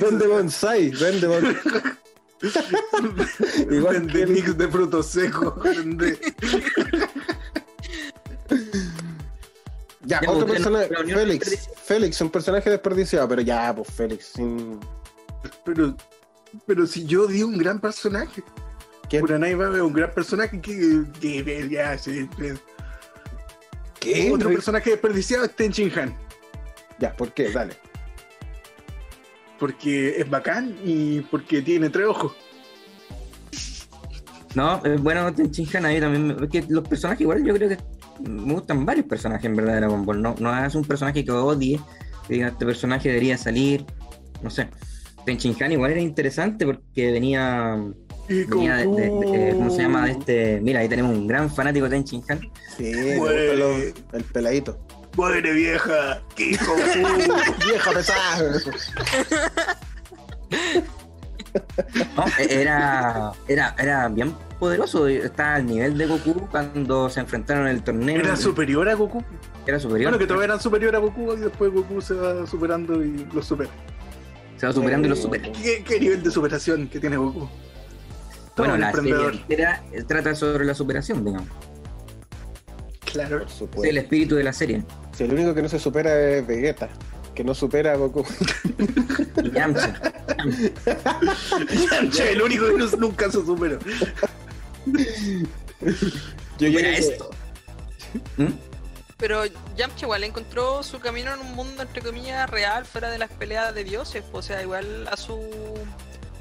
Vende 0.00 0.26
bonsai, 0.26 0.90
vende 0.90 1.26
bonsai. 1.26 1.56
Igual 3.70 3.94
Vende 3.94 4.12
que 4.12 4.26
mix 4.26 4.56
de 4.58 4.68
frutos 4.68 5.06
secos. 5.06 5.54
Vende- 5.62 6.18
Ya, 10.04 10.20
Ya, 10.22 10.30
otro 10.30 10.46
no- 10.46 10.52
personaje, 10.52 10.90
un 11.02 11.10
Félix. 11.10 11.68
Félix, 11.84 12.20
un 12.20 12.30
personaje 12.30 12.70
desperdiciado, 12.70 13.28
pero 13.28 13.42
ya, 13.42 13.74
pues 13.74 13.88
Félix, 13.90 14.26
sin... 14.34 14.78
Pero, 15.64 15.96
pero 16.64 16.86
si 16.86 17.04
yo 17.06 17.26
di 17.26 17.42
un 17.42 17.58
gran 17.58 17.80
personaje. 17.80 18.42
¿Quién? 19.08 19.24
Uranai 19.24 19.54
Baba 19.54 19.76
es 19.76 19.82
un 19.82 19.92
gran 19.92 20.12
personaje 20.12 20.60
que, 20.60 21.02
que 21.20 21.68
ya 21.68 21.96
sí, 21.98 22.28
sí. 22.38 22.52
¿Qué? 24.00 24.30
Otro 24.32 24.50
personaje 24.50 24.90
desperdiciado 24.90 25.44
es 25.44 25.56
Tenchin 25.56 25.92
Han. 25.98 26.16
Ya, 27.00 27.12
¿por 27.16 27.32
qué? 27.32 27.50
Dale. 27.50 27.76
Porque 29.58 30.20
es 30.20 30.28
bacán 30.28 30.76
y 30.84 31.20
porque 31.22 31.62
tiene 31.62 31.88
tres 31.90 32.06
ojos. 32.06 32.32
No, 34.54 34.82
es 34.84 35.02
bueno 35.02 35.32
Tenchin 35.34 35.68
Han, 35.76 35.86
a 35.86 35.88
mí 35.90 36.00
también. 36.00 36.26
me- 36.28 36.44
Es 36.44 36.48
que 36.50 36.64
los 36.68 36.86
personajes, 36.88 37.20
igual 37.20 37.44
yo 37.44 37.54
creo 37.54 37.68
que 37.68 37.78
me 38.28 38.54
gustan 38.54 38.86
varios 38.86 39.06
personajes 39.06 39.44
en 39.44 39.54
verdad 39.56 39.74
de 39.74 39.80
Dragon 39.80 40.04
Ball. 40.06 40.22
No, 40.22 40.34
no 40.38 40.64
es 40.64 40.74
un 40.74 40.84
personaje 40.84 41.24
que 41.24 41.30
odie, 41.30 41.78
que 42.26 42.34
diga 42.34 42.48
este 42.48 42.64
personaje 42.64 43.08
debería 43.08 43.36
salir. 43.36 43.84
No 44.42 44.48
sé. 44.50 44.68
Tenchin 45.26 45.56
Han 45.62 45.72
igual 45.72 45.90
era 45.90 46.00
interesante 46.00 46.64
porque 46.64 47.10
venía, 47.12 47.76
venía 48.28 48.76
de, 48.76 48.86
de- 48.86 49.10
de- 49.10 49.52
¿Cómo 49.56 49.70
se 49.70 49.82
llama? 49.82 50.06
De 50.06 50.12
este. 50.12 50.60
Mira, 50.62 50.80
ahí 50.80 50.88
tenemos 50.88 51.14
un 51.16 51.26
gran 51.26 51.50
fanático 51.54 51.84
de 51.84 51.90
Tenchin 51.90 52.22
Han. 52.28 52.40
Sí, 52.78 52.84
el 52.92 54.24
peladito. 54.32 54.78
Muere 55.16 55.52
vieja, 55.52 56.20
que 56.34 56.50
hijo 56.50 56.74
Vieja 57.66 57.90
pesada. 57.92 58.60
No, 62.16 62.24
era, 62.38 63.32
era, 63.48 63.74
era 63.78 64.08
bien 64.08 64.34
poderoso. 64.58 65.08
Estaba 65.08 65.54
al 65.54 65.66
nivel 65.66 65.96
de 65.96 66.06
Goku 66.06 66.48
cuando 66.50 67.08
se 67.08 67.20
enfrentaron 67.20 67.66
en 67.66 67.76
el 67.76 67.82
torneo. 67.82 68.20
Era 68.20 68.36
superior 68.36 68.88
a 68.88 68.94
Goku. 68.94 69.24
Era 69.66 69.78
superior. 69.78 70.10
Bueno, 70.10 70.18
que 70.18 70.26
todos 70.26 70.44
eran 70.44 70.60
superior 70.60 70.94
a 70.94 70.98
Goku 70.98 71.32
y 71.32 71.40
después 71.40 71.72
Goku 71.72 72.00
se 72.00 72.14
va 72.14 72.46
superando 72.46 73.02
y 73.02 73.26
los 73.32 73.46
supera. 73.46 73.70
Se 74.58 74.66
va 74.66 74.72
superando 74.72 75.06
y 75.06 75.10
lo 75.10 75.16
supera. 75.16 75.50
¿Qué, 75.52 75.82
qué 75.82 76.00
nivel 76.00 76.22
de 76.22 76.30
superación 76.30 76.88
que 76.88 77.00
tiene 77.00 77.16
Goku? 77.16 77.48
Todo 78.54 78.68
Bueno, 78.68 78.76
la 78.78 78.92
serie 78.92 79.14
entera 79.28 79.82
eh, 79.92 80.02
trata 80.02 80.34
sobre 80.34 80.64
la 80.64 80.74
superación, 80.74 81.24
digamos. 81.24 81.48
Claro. 83.16 83.46
Por 83.72 83.84
Es 83.86 83.90
el 83.90 83.98
espíritu 83.98 84.34
de 84.36 84.44
la 84.44 84.52
serie. 84.52 84.82
Si 85.16 85.24
el 85.24 85.32
único 85.32 85.54
que 85.54 85.62
no 85.62 85.68
se 85.68 85.78
supera 85.78 86.18
es 86.30 86.46
Vegeta, 86.46 86.88
que 87.34 87.42
no 87.44 87.54
supera 87.54 87.92
a 87.92 87.96
Goku. 87.96 88.24
Y 89.42 89.50
Yamcha. 89.50 90.00
Yamcha, 91.90 92.30
el 92.30 92.42
único 92.42 92.66
que 92.66 92.72
no- 92.78 92.90
nunca 92.98 93.26
se 93.30 93.44
superó. 93.44 93.78
Yo 96.58 96.68
Mira 96.70 96.88
esto. 96.90 97.30
¿Mm? 98.36 98.46
Pero 99.18 99.44
Yamcha 99.76 100.04
igual 100.04 100.24
encontró 100.24 100.82
su 100.82 101.00
camino 101.00 101.32
en 101.32 101.40
un 101.40 101.54
mundo 101.54 101.82
entre 101.82 102.02
comillas 102.02 102.48
real, 102.50 102.84
fuera 102.84 103.10
de 103.10 103.18
las 103.18 103.30
peleas 103.30 103.74
de 103.74 103.84
dioses. 103.84 104.22
pues, 104.30 104.44
O 104.44 104.48
sea, 104.48 104.62
igual 104.62 105.08
a 105.10 105.16
su 105.16 105.38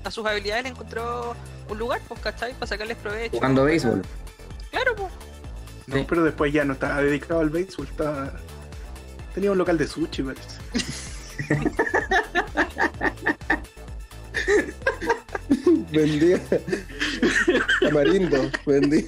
a 0.03 0.11
sus 0.11 0.25
habilidades 0.25 0.63
le 0.65 0.69
encontró 0.69 1.35
un 1.67 1.77
lugar, 1.79 1.99
pues, 2.07 2.19
¿cachai? 2.21 2.53
Para 2.53 2.67
sacarles 2.67 2.95
provecho. 2.97 3.35
Jugando 3.38 3.63
béisbol. 3.65 4.03
Claro, 4.71 4.95
pues. 4.95 5.09
No, 5.87 5.97
Sí. 5.97 6.05
pero 6.07 6.23
después 6.23 6.51
ya 6.51 6.65
no 6.65 6.73
estaba 6.73 7.01
dedicado 7.01 7.39
al 7.41 7.49
béisbol, 7.49 7.87
estaba... 7.87 8.33
Tenía 9.33 9.51
un 9.51 9.57
local 9.57 9.77
de 9.77 9.87
sushi, 9.87 10.23
parece. 10.23 10.57
Vendía. 15.91 16.39
Tamarindo. 17.81 18.49
Vendía. 18.65 19.05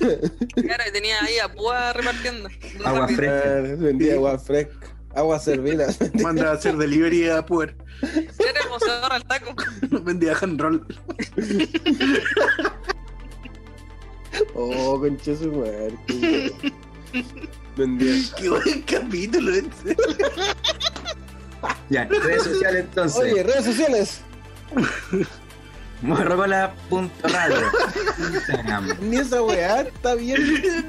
Claro, 0.55 0.83
y 0.87 0.91
tenía 0.91 1.23
ahí 1.23 1.39
a 1.39 1.51
Púa 1.51 1.93
repartiendo. 1.93 2.49
Agua 2.85 3.07
fresca. 3.07 3.61
Vendía 3.77 4.13
agua 4.15 4.39
fresca. 4.39 4.87
Agua 5.15 5.39
servida. 5.39 5.87
Manda 6.21 6.51
a 6.51 6.53
hacer 6.53 6.77
delivery 6.77 7.29
a 7.29 7.45
Puer. 7.45 7.75
Era 8.01 8.59
hermoso 8.63 8.85
al 9.11 9.23
taco. 9.25 9.55
Vendía 10.03 10.35
hand 10.39 10.61
roll. 10.61 10.85
Oh, 14.53 14.99
concha 14.99 15.35
su 15.35 15.51
madre. 15.51 15.97
Qué 18.37 18.49
buen 18.49 18.81
capítulo 18.83 19.53
este. 19.53 19.95
Ya, 21.89 22.05
redes 22.05 22.43
sociales 22.43 22.85
entonces. 22.85 23.19
Oye, 23.19 23.43
redes 23.43 23.65
sociales. 23.65 24.21
Morrocola.radio. 26.01 27.57
Instagram. 28.31 28.97
Ni 29.01 29.17
esa 29.17 29.41
weá 29.41 29.81
está 29.81 30.13
bien. 30.15 30.39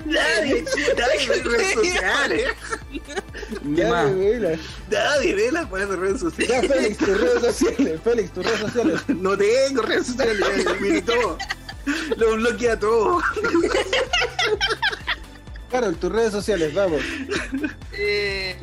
Nadie, 0.05 0.65
nadie 0.97 1.29
ve 1.29 1.43
redes 1.43 1.75
sociales. 1.75 2.45
Ya, 3.75 3.91
más? 3.91 4.11
Nadie 4.91 5.35
ve 5.35 5.53
las 5.53 5.71
weas 5.71 5.89
de 5.89 5.97
redes 5.97 6.21
Ya, 6.21 6.21
sociales. 6.21 6.71
Félix, 6.71 6.99
tus 6.99 7.21
redes 7.21 7.41
sociales. 7.43 8.01
Félix, 8.05 8.33
tus 8.33 8.45
redes 8.45 8.61
sociales. 8.61 9.01
No 9.09 9.37
tengo 9.39 9.83
redes 9.83 10.07
sociales, 10.09 10.67
mire 10.81 11.03
todo. 11.03 11.39
Lo 12.17 12.37
bloquea 12.37 12.79
todo. 12.79 13.21
Carol, 15.71 15.97
tus 15.97 16.11
redes 16.11 16.33
sociales, 16.33 16.73
vamos. 16.75 17.03
Eh, 17.93 18.57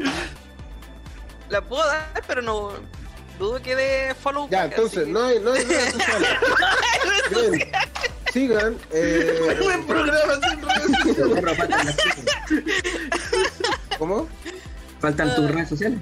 la 1.50 1.62
puedo 1.62 1.86
dar, 1.86 2.24
pero 2.28 2.42
no. 2.42 2.72
Dudo 3.38 3.62
que 3.62 3.76
dé 3.76 4.16
follow. 4.16 4.50
Ya, 4.50 4.64
back, 4.64 4.72
entonces, 4.72 5.08
no 5.08 5.24
hay, 5.26 5.40
no 5.40 5.52
hay 5.54 5.64
redes 5.66 5.92
sociales. 5.94 6.30
Bien. 7.30 7.72
Sigan. 8.32 8.78
Eh, 8.92 9.58
Buen 9.62 9.86
programa 9.86 10.34
sin 10.50 10.62
redes 10.62 10.84
sociales. 11.04 11.96
¿Cómo? 14.00 14.28
Faltan 15.00 15.36
tus 15.36 15.52
redes 15.52 15.70
sociales. 15.70 16.00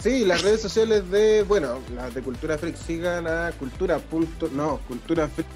Sí, 0.00 0.24
las 0.24 0.42
redes 0.42 0.60
sociales 0.60 1.08
de, 1.10 1.44
bueno, 1.44 1.78
las 1.94 2.12
de 2.14 2.22
Cultura 2.22 2.58
Freak, 2.58 2.76
sigan 2.76 3.26
a 3.28 3.52
cultura. 3.52 3.98
Punto, 4.00 4.48
no, 4.52 4.78
Cultura 4.88 5.28
Freak. 5.28 5.46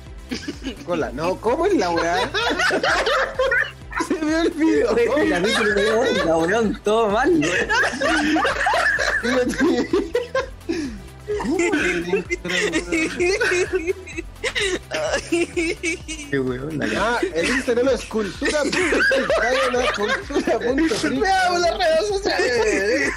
Cola, 0.84 1.10
no, 1.12 1.40
¿cómo 1.40 1.66
es 1.66 1.74
la 1.74 1.90
weá? 1.90 2.30
Se 4.08 4.14
me 4.14 4.36
olvidó. 4.36 4.96
Este 4.96 5.28
capítulo 5.30 5.74
de 5.74 5.92
hoy, 5.92 6.08
cabrón, 6.24 6.80
todo 6.84 7.10
mal. 7.10 7.40
Qué 16.30 16.38
weón, 16.38 16.78
la. 16.78 16.86
Ah, 16.96 17.20
el 17.34 17.48
Instagram 17.48 17.88
es 17.88 18.04
cultura. 18.04 18.62
Vayan 19.38 19.76
a 19.76 19.92
cultura.freak. 19.92 21.20
Veamos 21.20 21.60
las 21.60 21.78
redes 21.78 22.08
sociales. 22.08 23.12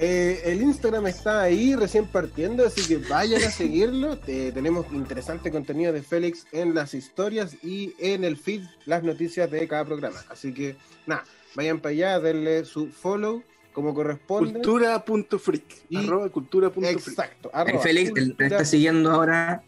Eh, 0.00 0.42
el 0.44 0.62
Instagram 0.62 1.06
está 1.08 1.42
ahí 1.42 1.74
recién 1.74 2.06
partiendo, 2.06 2.64
así 2.64 2.86
que 2.86 2.98
vayan 3.08 3.42
a 3.42 3.50
seguirlo. 3.50 4.16
Te- 4.16 4.52
tenemos 4.52 4.86
interesante 4.92 5.50
contenido 5.50 5.92
de 5.92 6.02
Félix 6.02 6.46
en 6.52 6.74
las 6.74 6.94
historias 6.94 7.56
y 7.64 7.94
en 7.98 8.22
el 8.22 8.36
feed, 8.36 8.62
las 8.86 9.02
noticias 9.02 9.50
de 9.50 9.66
cada 9.66 9.84
programa. 9.84 10.22
Así 10.28 10.54
que, 10.54 10.76
nada, 11.06 11.24
vayan 11.56 11.80
para 11.80 11.90
allá, 11.92 12.20
denle 12.20 12.64
su 12.64 12.88
follow 12.88 13.42
como 13.72 13.92
corresponde. 13.92 14.52
Cultura.freak. 14.52 15.64
Arroba 15.96 16.28
cultura.freak. 16.28 16.92
Exacto. 16.92 17.50
El 17.66 17.78
Félix 17.80 18.12
te 18.36 18.44
está 18.46 18.64
siguiendo 18.64 19.10
ahora 19.10 19.62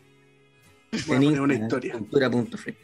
en 0.93 0.99
Instagram, 1.23 1.43
una 1.43 1.55
historia. 1.55 1.93
cultura.free. 1.95 2.77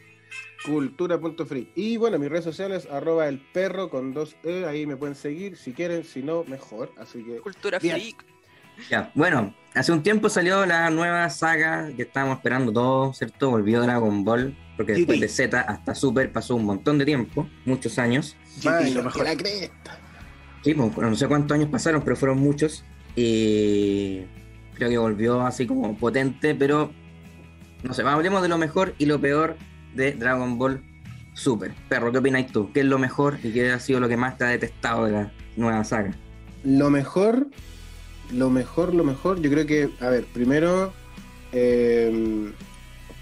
cultura.free. 0.64 1.70
Y 1.74 1.96
bueno, 1.96 2.18
mis 2.18 2.28
redes 2.28 2.44
sociales, 2.44 2.88
arroba 2.90 3.28
el 3.28 3.38
perro 3.38 3.90
con 3.90 4.12
dos 4.12 4.36
E, 4.44 4.64
ahí 4.64 4.86
me 4.86 4.96
pueden 4.96 5.14
seguir 5.14 5.56
si 5.56 5.72
quieren, 5.72 6.04
si 6.04 6.22
no, 6.22 6.44
mejor. 6.44 6.92
Así 6.98 7.22
que, 7.22 7.38
Cultura 7.40 7.78
Bien. 7.78 7.96
freak. 7.96 8.24
Ya, 8.90 9.10
bueno, 9.14 9.54
hace 9.74 9.90
un 9.92 10.02
tiempo 10.02 10.28
salió 10.28 10.66
la 10.66 10.90
nueva 10.90 11.30
saga 11.30 11.90
que 11.96 12.02
estábamos 12.02 12.36
esperando 12.38 12.72
todos, 12.72 13.16
¿cierto? 13.16 13.50
Volvió 13.50 13.80
Dragon 13.80 14.22
Ball, 14.22 14.54
porque 14.76 14.92
después 14.92 15.18
GT. 15.18 15.22
de 15.22 15.28
Z 15.28 15.60
hasta 15.60 15.94
Super 15.94 16.30
pasó 16.30 16.56
un 16.56 16.64
montón 16.66 16.98
de 16.98 17.06
tiempo, 17.06 17.48
muchos 17.64 17.98
años. 17.98 18.36
vaya, 18.62 18.94
lo 18.94 19.04
mejor. 19.04 19.24
la 19.24 19.36
cresta. 19.36 19.98
Sí, 20.62 20.74
pues, 20.74 20.94
bueno, 20.94 21.10
no 21.10 21.16
sé 21.16 21.26
cuántos 21.26 21.54
años 21.54 21.70
pasaron, 21.70 22.02
pero 22.02 22.16
fueron 22.16 22.38
muchos. 22.38 22.84
Y 23.14 24.22
creo 24.74 24.90
que 24.90 24.98
volvió 24.98 25.40
así 25.40 25.66
como 25.66 25.96
potente, 25.96 26.54
pero 26.54 26.92
no 27.82 27.94
sé, 27.94 28.02
hablemos 28.02 28.42
de 28.42 28.48
lo 28.48 28.58
mejor 28.58 28.94
y 28.98 29.06
lo 29.06 29.18
peor 29.20 29.56
de 29.96 30.12
Dragon 30.12 30.58
Ball 30.58 30.82
Super. 31.34 31.74
Perro, 31.88 32.12
¿qué 32.12 32.18
opinas 32.18 32.46
tú? 32.46 32.72
¿Qué 32.72 32.80
es 32.80 32.86
lo 32.86 32.98
mejor 32.98 33.38
y 33.42 33.52
qué 33.52 33.70
ha 33.72 33.80
sido 33.80 34.00
lo 34.00 34.08
que 34.08 34.16
más 34.16 34.38
te 34.38 34.44
ha 34.44 34.48
detestado 34.48 35.06
de 35.06 35.12
la 35.12 35.32
nueva 35.56 35.84
saga? 35.84 36.14
Lo 36.64 36.88
mejor, 36.90 37.48
lo 38.32 38.50
mejor, 38.50 38.94
lo 38.94 39.04
mejor, 39.04 39.40
yo 39.42 39.50
creo 39.50 39.66
que, 39.66 39.90
a 40.00 40.08
ver, 40.08 40.24
primero, 40.24 40.92
eh, 41.52 42.52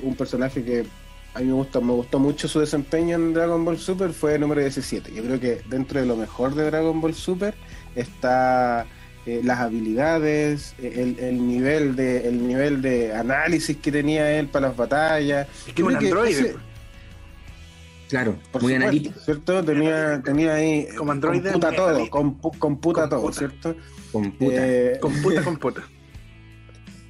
un 0.00 0.14
personaje 0.16 0.64
que 0.64 0.86
a 1.34 1.40
mí 1.40 1.46
me 1.46 1.52
me 1.54 1.92
gustó 1.92 2.18
mucho 2.20 2.46
su 2.46 2.60
desempeño 2.60 3.16
en 3.16 3.34
Dragon 3.34 3.64
Ball 3.64 3.78
Super 3.78 4.12
fue 4.12 4.36
el 4.36 4.40
número 4.40 4.60
17. 4.60 5.12
Yo 5.12 5.22
creo 5.24 5.40
que 5.40 5.62
dentro 5.68 6.00
de 6.00 6.06
lo 6.06 6.16
mejor 6.16 6.54
de 6.54 6.64
Dragon 6.64 7.00
Ball 7.00 7.14
Super 7.14 7.54
está 7.96 8.86
eh, 9.26 9.40
las 9.42 9.58
habilidades, 9.60 10.74
eh, 10.78 10.92
el, 11.18 11.24
el 11.24 11.46
nivel 11.48 11.96
de, 11.96 12.28
el 12.28 12.46
nivel 12.46 12.82
de 12.82 13.14
análisis 13.14 13.76
que 13.78 13.90
tenía 13.92 14.38
él 14.38 14.48
para 14.48 14.68
las 14.68 14.76
batallas. 14.76 15.48
Es 15.66 15.72
que 15.74 15.82
un 15.82 15.96
androide. 15.96 16.30
ese- 16.40 16.56
Claro, 18.08 18.36
por 18.52 18.62
muy 18.62 18.72
supuesto, 18.74 18.82
analítico. 18.88 19.20
¿cierto? 19.20 19.64
Tenía, 19.64 20.22
tenía 20.22 20.54
ahí, 20.54 20.86
Como 20.96 21.10
androide, 21.12 21.42
computa 21.50 21.72
todo, 21.74 21.88
analítico. 21.88 22.34
computa 22.58 23.08
todo, 23.08 23.20
Computa. 23.22 23.38
¿cierto? 23.38 23.76
Con 24.12 24.30
puta. 24.32 24.54
Eh, 24.56 24.98
Con 25.00 25.12
puta, 25.22 25.42
con 25.44 25.56
puta. 25.56 25.82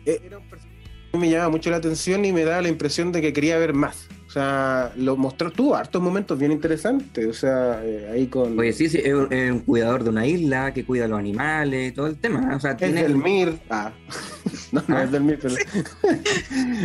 Eh, 0.06 0.20
era 0.24 0.38
un 0.38 0.48
personaje 0.48 0.78
que 1.12 1.18
me 1.18 1.28
llamaba 1.30 1.50
mucho 1.50 1.70
la 1.70 1.76
atención 1.76 2.24
y 2.24 2.32
me 2.32 2.44
daba 2.44 2.62
la 2.62 2.68
impresión 2.68 3.10
de 3.12 3.20
que 3.20 3.32
quería 3.32 3.58
ver 3.58 3.74
más. 3.74 4.06
Sea, 4.34 4.92
lo 4.96 5.16
mostró, 5.16 5.50
tuvo 5.50 5.76
hartos 5.76 6.02
momentos 6.02 6.38
bien 6.38 6.52
interesantes. 6.52 7.26
O 7.26 7.32
sea, 7.32 7.80
eh, 7.84 8.10
ahí 8.12 8.26
con. 8.26 8.58
Oye, 8.58 8.72
sí, 8.72 8.88
sí, 8.88 9.00
es 9.02 9.14
un, 9.14 9.32
es 9.32 9.50
un 9.50 9.60
cuidador 9.60 10.04
de 10.04 10.10
una 10.10 10.26
isla 10.26 10.74
que 10.74 10.84
cuida 10.84 11.04
a 11.06 11.08
los 11.08 11.18
animales, 11.18 11.94
todo 11.94 12.08
el 12.08 12.16
tema. 12.16 12.54
O 12.56 12.60
sea, 12.60 12.72
Es 12.72 12.76
tiene. 12.78 13.02
del 13.02 13.16
Mir. 13.16 13.58
Ah. 13.70 13.92
no, 14.72 14.82
no 14.86 14.98
es 15.00 15.10
del 15.12 15.22
Mir, 15.24 15.38
pero. 15.40 15.54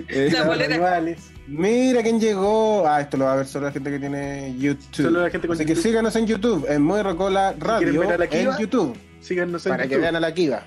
Eh, 0.09 0.29
La. 0.33 0.53
Animales. 0.65 1.31
Mira 1.47 2.03
quién 2.03 2.19
llegó. 2.19 2.87
Ah, 2.87 3.01
esto 3.01 3.17
lo 3.17 3.25
va 3.25 3.33
a 3.33 3.35
ver 3.37 3.47
solo 3.47 3.65
la 3.65 3.71
gente 3.71 3.89
que 3.89 3.99
tiene 3.99 4.55
YouTube. 4.57 5.05
Solo 5.05 5.23
la 5.23 5.29
gente 5.31 5.47
con 5.47 5.55
Así 5.55 5.65
que 5.65 5.75
síganos 5.75 6.15
en 6.15 6.27
YouTube, 6.27 6.65
en 6.69 6.81
Muy 6.83 7.01
Rocola 7.01 7.55
Radio, 7.57 8.01
ver 8.01 8.11
a 8.13 8.17
la 8.19 8.25
en 8.25 8.29
Kiva? 8.29 8.59
YouTube, 8.59 8.95
Síganos 9.21 9.65
en 9.65 9.71
para 9.71 9.87
que 9.87 9.97
vean 9.97 10.15
a 10.15 10.19
la 10.19 10.33
Kiva. 10.33 10.63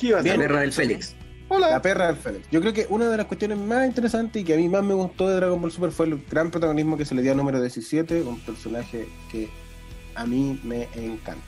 ¿Qué 0.00 0.08
iba 0.08 0.18
a 0.18 0.22
La 0.22 0.34
perra 0.34 0.60
del 0.60 0.72
Félix. 0.72 1.14
La 1.50 1.80
perra 1.80 2.08
del 2.08 2.16
Félix. 2.16 2.46
Yo 2.50 2.60
creo 2.60 2.72
que 2.72 2.86
una 2.90 3.08
de 3.08 3.16
las 3.16 3.26
cuestiones 3.26 3.58
más 3.58 3.86
interesantes 3.86 4.42
y 4.42 4.44
que 4.44 4.54
a 4.54 4.56
mí 4.56 4.68
más 4.68 4.82
me 4.82 4.94
gustó 4.94 5.28
de 5.28 5.36
Dragon 5.36 5.60
Ball 5.60 5.72
Super 5.72 5.90
fue 5.90 6.06
el 6.06 6.22
gran 6.30 6.50
protagonismo 6.50 6.96
que 6.96 7.04
se 7.04 7.14
le 7.14 7.22
dio 7.22 7.32
a 7.32 7.34
número 7.34 7.60
17, 7.60 8.22
un 8.22 8.38
personaje 8.40 9.08
que 9.30 9.48
a 10.14 10.26
mí 10.26 10.60
me 10.62 10.88
encanta. 10.94 11.42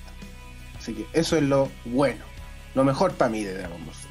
Así 0.78 0.94
que 0.94 1.06
eso 1.12 1.36
es 1.36 1.42
lo 1.42 1.68
bueno, 1.84 2.24
lo 2.74 2.84
mejor 2.84 3.12
para 3.12 3.30
mí 3.30 3.44
de 3.44 3.54
Dragon 3.54 3.84
Ball 3.84 3.94
Super. 3.94 4.10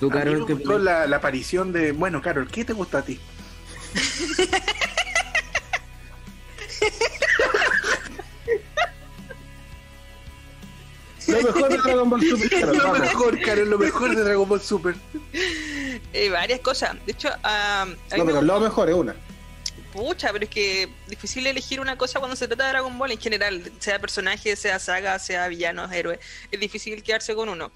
Tú, 0.00 0.06
A 0.06 0.08
mí 0.10 0.18
Carol, 0.18 0.40
me 0.40 0.46
que 0.46 0.54
gustó 0.54 0.78
la, 0.78 1.06
la 1.06 1.16
aparición 1.16 1.72
de. 1.72 1.92
Bueno, 1.92 2.20
Carol, 2.22 2.48
¿qué 2.48 2.64
te 2.64 2.72
gusta 2.72 2.98
a 2.98 3.02
ti? 3.02 3.20
Lo 11.30 11.42
mejor 11.52 11.68
de 11.68 11.78
Dragon 11.78 12.10
Ball 12.10 12.22
Super. 12.22 12.60
lo 12.66 12.82
vamos. 12.82 13.00
mejor, 13.00 13.40
Carol, 13.40 13.70
lo 13.70 13.78
mejor 13.78 14.14
de 14.14 14.22
Dragon 14.22 14.48
Ball 14.48 14.60
Super. 14.60 14.94
Eh, 16.12 16.28
varias 16.30 16.60
cosas. 16.60 16.96
De 17.06 17.12
hecho, 17.12 17.28
ah, 17.42 17.86
No, 18.16 18.24
me 18.24 18.32
pero 18.32 18.42
lo 18.42 18.60
mejor 18.60 18.88
es 18.88 18.94
una. 18.94 19.14
Pucha, 19.92 20.32
pero 20.32 20.44
es 20.44 20.50
que 20.50 20.88
difícil 21.08 21.46
elegir 21.46 21.80
una 21.80 21.98
cosa 21.98 22.20
cuando 22.20 22.36
se 22.36 22.46
trata 22.46 22.64
de 22.64 22.70
Dragon 22.70 22.96
Ball 22.96 23.10
en 23.10 23.18
general, 23.18 23.72
sea 23.80 23.98
personaje, 23.98 24.54
sea 24.54 24.78
saga, 24.78 25.18
sea 25.18 25.48
villanos, 25.48 25.90
héroes. 25.92 26.20
Es 26.50 26.60
difícil 26.60 27.02
quedarse 27.02 27.34
con 27.34 27.48
uno. 27.48 27.72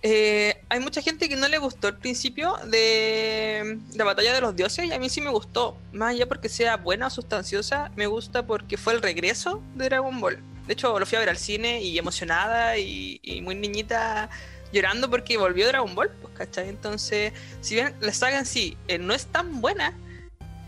Eh, 0.00 0.62
hay 0.68 0.78
mucha 0.78 1.02
gente 1.02 1.28
que 1.28 1.34
no 1.34 1.48
le 1.48 1.58
gustó 1.58 1.88
el 1.88 1.96
principio 1.96 2.56
de 2.66 3.80
la 3.94 4.04
batalla 4.04 4.32
de 4.32 4.40
los 4.40 4.54
dioses 4.54 4.84
y 4.86 4.92
a 4.92 4.98
mí 4.98 5.08
sí 5.08 5.20
me 5.20 5.30
gustó. 5.30 5.76
Más 5.92 6.14
allá 6.14 6.26
porque 6.28 6.48
sea 6.48 6.76
buena 6.76 7.08
o 7.08 7.10
sustanciosa, 7.10 7.90
me 7.96 8.06
gusta 8.06 8.46
porque 8.46 8.76
fue 8.76 8.94
el 8.94 9.02
regreso 9.02 9.62
de 9.74 9.86
Dragon 9.86 10.20
Ball. 10.20 10.42
De 10.68 10.74
hecho, 10.74 10.98
lo 10.98 11.06
fui 11.06 11.16
a 11.16 11.20
ver 11.20 11.30
al 11.30 11.38
cine 11.38 11.82
y 11.82 11.98
emocionada 11.98 12.76
y, 12.76 13.18
y 13.22 13.40
muy 13.40 13.56
niñita 13.56 14.30
llorando 14.72 15.08
porque 15.10 15.36
volvió 15.36 15.66
Dragon 15.66 15.94
Ball, 15.94 16.10
pues, 16.20 16.34
¿cachai? 16.34 16.68
Entonces, 16.68 17.32
si 17.60 17.74
bien 17.74 17.94
la 18.00 18.12
saga 18.12 18.38
en 18.38 18.46
sí 18.46 18.76
eh, 18.86 18.98
no 18.98 19.14
es 19.14 19.26
tan 19.26 19.60
buena, 19.60 19.94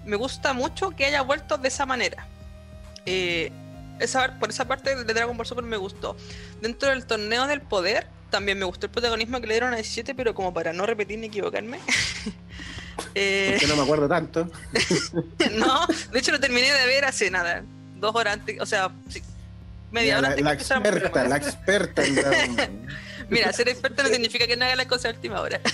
me 0.05 0.17
gusta 0.17 0.53
mucho 0.53 0.91
que 0.91 1.07
haya 1.07 1.23
vuelto 1.23 1.59
de 1.59 1.69
esa 1.69 1.87
manera. 1.87 2.27
Eh, 3.07 3.53
esa, 3.99 4.39
por 4.39 4.51
esa 4.51 4.67
parte 4.67 4.97
de 5.05 5.15
Dragon 5.15 5.37
Ball 5.37 5.47
Super 5.47 5.65
me 5.65 5.77
gustó. 5.77 6.17
Dentro 6.61 6.89
del 6.89 7.05
torneo 7.05 7.47
del 7.47 7.61
poder, 7.61 8.07
también 8.31 8.59
me 8.59 8.65
gustó 8.65 8.87
el 8.87 8.93
protagonismo 8.93 9.41
que 9.41 9.47
le 9.47 9.55
dieron 9.55 9.73
a 9.73 9.77
17, 9.77 10.15
pero 10.15 10.35
como 10.35 10.55
para 10.55 10.73
no 10.73 10.87
repetir 10.87 11.19
ni 11.19 11.27
equivocarme. 11.27 11.79
eh, 13.15 13.57
Que 13.61 13.67
no 13.67 13.77
me 13.77 13.83
acuerdo 13.83 14.09
tanto. 14.09 14.49
no, 15.53 15.87
de 16.13 16.19
hecho 16.19 16.33
lo 16.33 16.41
terminé 16.41 16.73
de 16.73 16.87
ver 16.87 17.05
hace 17.05 17.31
nada, 17.31 17.63
dos 17.97 18.15
horas 18.15 18.35
antes, 18.35 18.59
o 18.61 18.67
sea, 18.67 18.91
media 19.91 20.19
hora 20.19 20.29
la, 20.29 20.29
antes 20.29 20.45
la 20.45 20.57
que 20.57 20.63
experta, 20.63 21.29
la 21.29 21.37
experta 21.37 22.03
Ball. 22.03 22.71
Mira, 23.31 23.53
ser 23.53 23.69
experto 23.69 24.03
no 24.03 24.09
significa 24.09 24.47
que 24.47 24.57
no 24.57 24.65
haga 24.65 24.77
las 24.77 24.87
cosas 24.87 25.07
a 25.07 25.11
última 25.15 25.41
hora. 25.41 25.61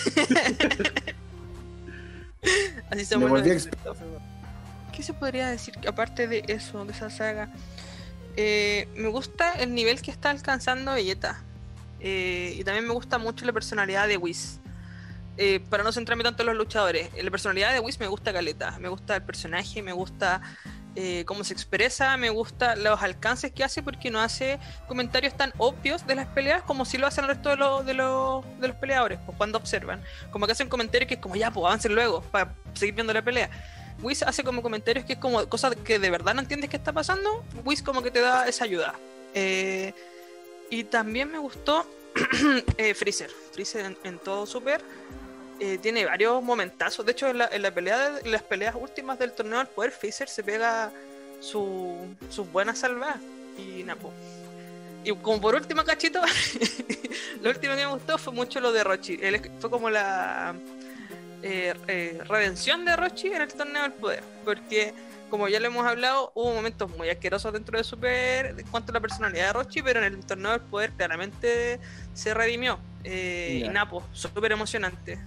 Así 2.90 3.04
somos 3.04 3.46
expertos. 3.46 3.98
¿Qué 4.92 5.02
se 5.02 5.12
podría 5.12 5.48
decir 5.48 5.74
aparte 5.86 6.28
de 6.28 6.44
eso, 6.48 6.84
de 6.84 6.92
esa 6.92 7.10
saga? 7.10 7.50
Eh, 8.36 8.88
me 8.94 9.08
gusta 9.08 9.52
el 9.54 9.74
nivel 9.74 10.02
que 10.02 10.10
está 10.10 10.30
alcanzando 10.30 10.92
Vegeta. 10.92 11.42
Eh, 12.00 12.54
y 12.58 12.64
también 12.64 12.86
me 12.86 12.92
gusta 12.92 13.18
mucho 13.18 13.44
la 13.44 13.52
personalidad 13.52 14.06
de 14.06 14.16
Whis. 14.16 14.60
Eh, 15.38 15.60
para 15.68 15.82
no 15.82 15.92
centrarme 15.92 16.24
tanto 16.24 16.42
en 16.42 16.46
los 16.46 16.56
luchadores, 16.56 17.10
la 17.22 17.30
personalidad 17.30 17.74
de 17.74 17.80
Whis 17.80 18.00
me 18.00 18.06
gusta 18.06 18.32
caleta. 18.32 18.78
Me 18.78 18.88
gusta 18.88 19.16
el 19.16 19.22
personaje, 19.22 19.82
me 19.82 19.92
gusta 19.92 20.40
eh, 20.98 21.24
cómo 21.26 21.44
se 21.44 21.52
expresa, 21.52 22.16
me 22.16 22.30
gusta 22.30 22.74
los 22.74 23.02
alcances 23.02 23.52
que 23.52 23.62
hace 23.62 23.82
porque 23.82 24.10
no 24.10 24.18
hace 24.18 24.58
comentarios 24.88 25.36
tan 25.36 25.52
obvios 25.58 26.06
de 26.06 26.14
las 26.14 26.26
peleas 26.26 26.62
como 26.62 26.86
si 26.86 26.96
lo 26.96 27.06
hacen 27.06 27.24
el 27.24 27.28
resto 27.28 27.50
de, 27.50 27.56
los 27.56 27.84
de, 27.84 27.92
de 27.92 28.68
los 28.68 28.76
peleadores, 28.80 29.18
pues 29.26 29.36
cuando 29.36 29.58
observan. 29.58 30.02
Como 30.30 30.46
que 30.46 30.52
hacen 30.52 30.70
comentarios 30.70 31.06
que 31.06 31.14
es 31.14 31.20
como 31.20 31.36
ya, 31.36 31.50
pues 31.50 31.66
avancen 31.66 31.94
luego 31.94 32.22
para 32.22 32.54
seguir 32.72 32.94
viendo 32.94 33.12
la 33.12 33.20
pelea. 33.20 33.50
Whis 34.00 34.22
hace 34.22 34.42
como 34.42 34.62
comentarios 34.62 35.04
que 35.04 35.14
es 35.14 35.18
como 35.18 35.46
cosas 35.48 35.76
que 35.76 35.98
de 35.98 36.10
verdad 36.10 36.34
no 36.34 36.40
entiendes 36.40 36.70
qué 36.70 36.76
está 36.76 36.94
pasando. 36.94 37.44
Whis 37.62 37.82
como 37.82 38.02
que 38.02 38.10
te 38.10 38.20
da 38.20 38.48
esa 38.48 38.64
ayuda. 38.64 38.94
Eh, 39.34 39.92
y 40.70 40.84
también 40.84 41.30
me 41.30 41.38
gustó 41.38 41.86
eh, 42.78 42.94
Freezer. 42.94 43.30
Freezer 43.52 43.84
en, 43.84 43.98
en 44.04 44.18
todo 44.18 44.46
super. 44.46 44.82
Eh, 45.60 45.78
tiene 45.78 46.04
varios 46.04 46.42
momentazos. 46.42 47.04
De 47.06 47.12
hecho, 47.12 47.28
en, 47.28 47.38
la, 47.38 47.48
en 47.52 47.62
la 47.62 47.70
pelea 47.72 48.10
de- 48.10 48.20
en 48.20 48.30
las 48.32 48.42
peleas 48.42 48.74
últimas 48.78 49.18
del 49.18 49.32
torneo 49.32 49.58
del 49.58 49.66
poder, 49.68 49.90
Freezer 49.92 50.28
se 50.28 50.42
pega 50.42 50.90
su- 51.40 52.14
sus 52.30 52.50
buenas 52.50 52.78
salvadas. 52.78 53.18
Y 53.58 53.82
Napo. 53.84 54.12
Y 55.04 55.14
como 55.16 55.40
por 55.40 55.54
último, 55.54 55.84
cachito, 55.84 56.20
lo 57.42 57.50
último 57.50 57.74
que 57.74 57.86
me 57.86 57.92
gustó 57.92 58.18
fue 58.18 58.32
mucho 58.32 58.60
lo 58.60 58.72
de 58.72 58.84
Rochi. 58.84 59.18
Él 59.22 59.40
fue 59.60 59.70
como 59.70 59.88
la 59.88 60.54
eh, 61.42 61.74
eh, 61.86 62.18
redención 62.28 62.84
de 62.84 62.96
Rochi 62.96 63.28
en 63.28 63.42
el 63.42 63.48
torneo 63.52 63.82
del 63.82 63.92
poder. 63.92 64.24
Porque, 64.44 64.92
como 65.30 65.48
ya 65.48 65.60
lo 65.60 65.66
hemos 65.68 65.86
hablado, 65.86 66.32
hubo 66.34 66.52
momentos 66.52 66.90
muy 66.96 67.08
asquerosos 67.08 67.52
dentro 67.52 67.78
de 67.78 67.84
Super 67.84 68.46
en 68.58 68.66
cuanto 68.66 68.90
a 68.92 68.94
la 68.94 69.00
personalidad 69.00 69.46
de 69.48 69.52
Rochi, 69.52 69.80
pero 69.82 70.04
en 70.04 70.12
el 70.14 70.26
torneo 70.26 70.50
del 70.52 70.60
poder 70.62 70.90
claramente 70.92 71.78
se 72.12 72.34
redimió. 72.34 72.78
Eh. 73.04 73.62
Y 73.64 73.68
Napo, 73.68 74.02
súper 74.12 74.52
emocionante. 74.52 75.18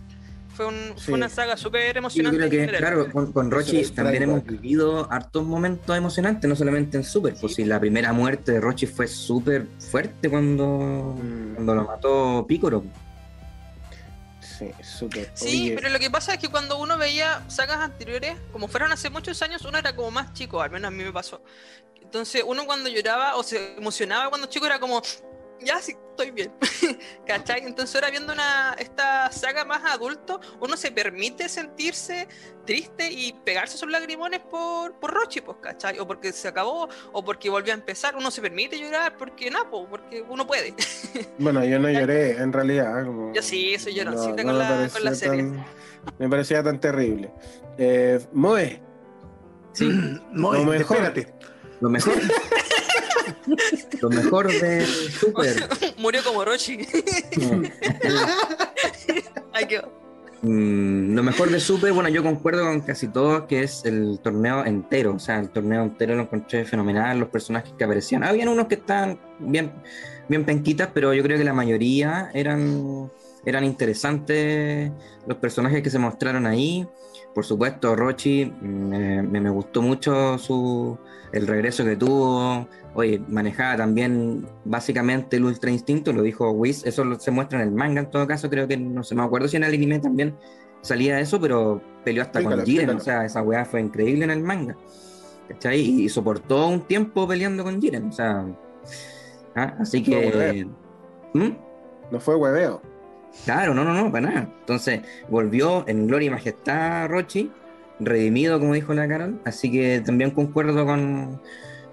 Fue, 0.60 0.66
un, 0.68 0.94
Sí. 0.98 1.06
fue 1.06 1.14
una 1.14 1.30
saga 1.30 1.56
súper 1.56 1.94
Yo 1.94 2.00
emocionante. 2.00 2.38
creo 2.50 2.50
que, 2.68 2.78
claro, 2.78 3.10
con, 3.14 3.32
con 3.32 3.50
Rochi 3.50 3.82
también 3.92 4.24
hemos 4.24 4.44
vivido 4.44 5.10
hartos 5.10 5.46
momentos 5.46 5.96
emocionantes, 5.96 6.50
no 6.50 6.54
solamente 6.58 6.98
en 6.98 7.06
Super. 7.06 7.34
Pues 7.40 7.56
si 7.56 7.64
la 7.64 7.80
primera 7.80 8.12
muerte 8.12 8.52
de 8.52 8.60
Rochi 8.60 8.86
fue 8.86 9.08
súper 9.08 9.68
fuerte 9.90 10.30
cuando, 10.30 11.16
Mm. 11.18 11.54
cuando 11.54 11.76
lo 11.76 11.84
mató 11.86 12.46
Picoro. 12.46 12.84
Sí, 14.42 14.70
súper. 14.84 15.32
Sí, 15.34 15.72
pero 15.78 15.88
lo 15.88 15.98
que 15.98 16.10
pasa 16.12 16.34
es 16.34 16.40
que 16.40 16.50
cuando 16.50 16.78
uno 16.78 16.98
veía 16.98 17.42
sagas 17.48 17.78
anteriores, 17.78 18.36
como 18.52 18.68
fueron 18.68 18.92
hace 18.92 19.10
muchos 19.10 19.42
años, 19.42 19.64
uno 19.64 19.78
era 19.78 19.96
como 19.96 20.12
más 20.12 20.34
chico, 20.34 20.62
al 20.62 20.72
menos 20.72 20.90
a 20.90 20.92
mí 20.92 21.02
me 21.06 21.14
pasó. 21.14 21.42
Entonces, 22.02 22.44
uno 22.46 22.66
cuando 22.66 22.90
lloraba 22.90 23.38
o 23.38 23.44
se 23.44 23.78
emocionaba 23.78 24.28
cuando 24.30 24.48
chico 24.48 24.66
era 24.66 24.78
como, 24.78 25.02
ya 25.62 25.80
sí, 25.80 25.96
estoy 26.12 26.32
bien. 26.32 26.52
¿Cachai? 27.28 27.62
Entonces, 27.66 27.96
ahora 27.96 28.10
viendo 28.10 28.34
una, 28.34 28.76
esta 28.80 29.32
saga 29.32 29.66
más 29.66 29.84
adulto, 29.86 30.40
uno 30.60 30.76
se 30.78 30.92
permite 30.92 31.48
sentirse 31.50 32.28
triste 32.66 33.10
y 33.12 33.34
pegarse 33.46 33.78
sus 33.78 33.90
lagrimones 33.90 34.40
por, 34.42 34.94
por 35.00 35.12
Rochi, 35.14 35.42
pues, 35.42 35.58
¿cachai? 35.62 35.98
O 36.00 36.08
porque 36.08 36.32
se 36.32 36.48
acabó, 36.48 36.88
o 37.12 37.24
porque 37.26 37.50
volvió 37.50 37.74
a 37.74 37.76
empezar. 37.76 38.16
Uno 38.16 38.32
se 38.32 38.42
permite 38.42 38.80
llorar 38.80 39.18
porque, 39.18 39.50
no, 39.50 39.70
pues, 39.70 39.86
porque 39.90 40.24
uno 40.28 40.46
puede. 40.46 40.74
Bueno, 41.40 41.64
yo 41.64 41.80
no 41.80 41.90
lloré, 41.90 42.32
en 42.38 42.52
realidad. 42.54 43.06
Como, 43.06 43.34
Yo 43.34 43.42
sí, 43.42 43.78
soy 43.80 43.94
lloroncita 43.96 44.44
no 44.44 44.50
con, 44.50 44.58
me 44.58 44.60
la, 44.60 44.68
con 44.68 44.78
pareció 44.90 45.00
la 45.04 45.16
serie. 45.16 45.44
tan- 45.44 45.66
me 46.18 46.30
parecía 46.30 46.64
tan 46.64 46.80
terrible. 46.80 47.32
Eh, 47.78 48.20
Moe, 48.34 48.82
Sí, 49.74 49.90
Lo 50.34 50.52
mejor. 50.52 50.76
espérate. 50.76 51.34
lo 51.80 51.90
mejor. 51.90 52.14
lo 54.02 54.10
mejor 54.10 54.52
de 54.52 54.86
Super. 54.86 55.70
Murió 55.98 56.24
como 56.24 56.46
Rochi. 56.46 56.78
Qué... 59.68 59.82
Mm, 60.42 61.16
lo 61.16 61.24
mejor 61.24 61.50
de 61.50 61.60
Super, 61.60 61.92
bueno, 61.92 62.08
yo 62.08 62.24
concuerdo 62.24 62.64
con 62.64 62.80
casi 62.82 63.10
todos 63.10 63.44
que 63.44 63.64
es 63.64 63.84
el 63.86 64.20
torneo 64.24 64.66
entero. 64.66 65.16
O 65.16 65.20
sea, 65.20 65.40
el 65.40 65.50
torneo 65.50 65.84
entero 65.84 66.16
lo 66.16 66.24
encontré 66.24 66.66
fenomenal, 66.66 67.20
los 67.20 67.30
personajes 67.30 67.74
que 67.78 67.84
aparecían. 67.84 68.24
Habían 68.24 68.48
unos 68.48 68.68
que 68.68 68.76
estaban 68.76 69.20
bien, 69.40 69.72
bien 70.30 70.46
penquitas, 70.46 70.90
pero 70.94 71.14
yo 71.14 71.24
creo 71.24 71.38
que 71.38 71.44
la 71.44 71.54
mayoría 71.54 72.32
eran, 72.34 73.12
eran 73.46 73.66
interesantes 73.66 74.92
los 75.28 75.38
personajes 75.38 75.84
que 75.84 75.90
se 75.90 76.00
mostraron 76.00 76.48
ahí. 76.48 76.88
Por 77.40 77.46
supuesto, 77.46 77.96
Rochi, 77.96 78.52
me, 78.62 79.24
me- 79.24 79.40
me 79.40 79.50
gustó 79.50 79.82
mucho 79.82 80.38
su, 80.38 80.98
el 81.32 81.48
regreso 81.48 81.86
que 81.86 81.96
tuvo. 81.96 82.68
Oye, 82.96 83.22
manejaba 83.30 83.78
también 83.78 84.46
básicamente 84.66 85.38
el 85.38 85.46
Ultra 85.46 85.72
Instinto, 85.72 86.12
lo 86.12 86.22
dijo 86.22 86.52
Whis, 86.52 86.86
eso 86.86 87.06
lo- 87.06 87.18
se 87.18 87.32
muestra 87.32 87.62
en 87.62 87.70
el 87.70 87.74
manga 87.74 88.02
en 88.02 88.10
todo 88.12 88.28
caso, 88.28 88.50
creo 88.50 88.68
que 88.68 88.76
no 88.76 89.04
sé, 89.06 89.16
me 89.16 89.24
acuerdo 89.24 89.48
si 89.48 89.56
en 89.56 89.64
el 89.64 89.74
anime 89.74 90.00
también 90.00 90.36
salía 90.82 91.18
eso, 91.22 91.40
pero 91.40 91.82
peleó 92.04 92.24
hasta 92.24 92.44
con 92.44 92.66
Jiren, 92.66 92.90
o 92.90 93.00
sea, 93.00 93.24
esa 93.24 93.42
weá 93.42 93.64
fue 93.64 93.80
increíble 93.80 94.26
en 94.26 94.32
el 94.32 94.42
manga. 94.42 94.76
¿Cachai? 95.48 95.80
Y 95.80 96.10
soportó 96.10 96.68
un 96.68 96.82
tiempo 96.82 97.26
peleando 97.26 97.64
con 97.64 97.80
Jiren, 97.82 98.10
o 98.10 98.12
sea. 98.12 98.46
ah, 99.56 99.76
Así 99.80 100.04
Fue 100.04 100.12
que. 100.12 100.68
¿Mm? 101.36 101.52
no 102.12 102.20
fue 102.20 102.36
hueveo. 102.36 102.82
Claro, 103.46 103.74
no, 103.74 103.84
no, 103.84 103.94
no, 103.94 104.12
para 104.12 104.28
nada. 104.28 104.50
Entonces, 104.62 105.02
volvió 105.30 105.84
en 105.88 106.08
gloria 106.08 106.28
y 106.28 106.30
majestad 106.32 107.08
Rochi. 107.08 107.52
redimido, 108.00 108.60
como 108.60 108.74
dijo 108.74 108.94
la 108.94 109.08
Carol. 109.08 109.40
Así 109.46 109.72
que 109.72 110.02
también 110.06 110.32
concuerdo 110.32 110.86
con, 110.86 111.42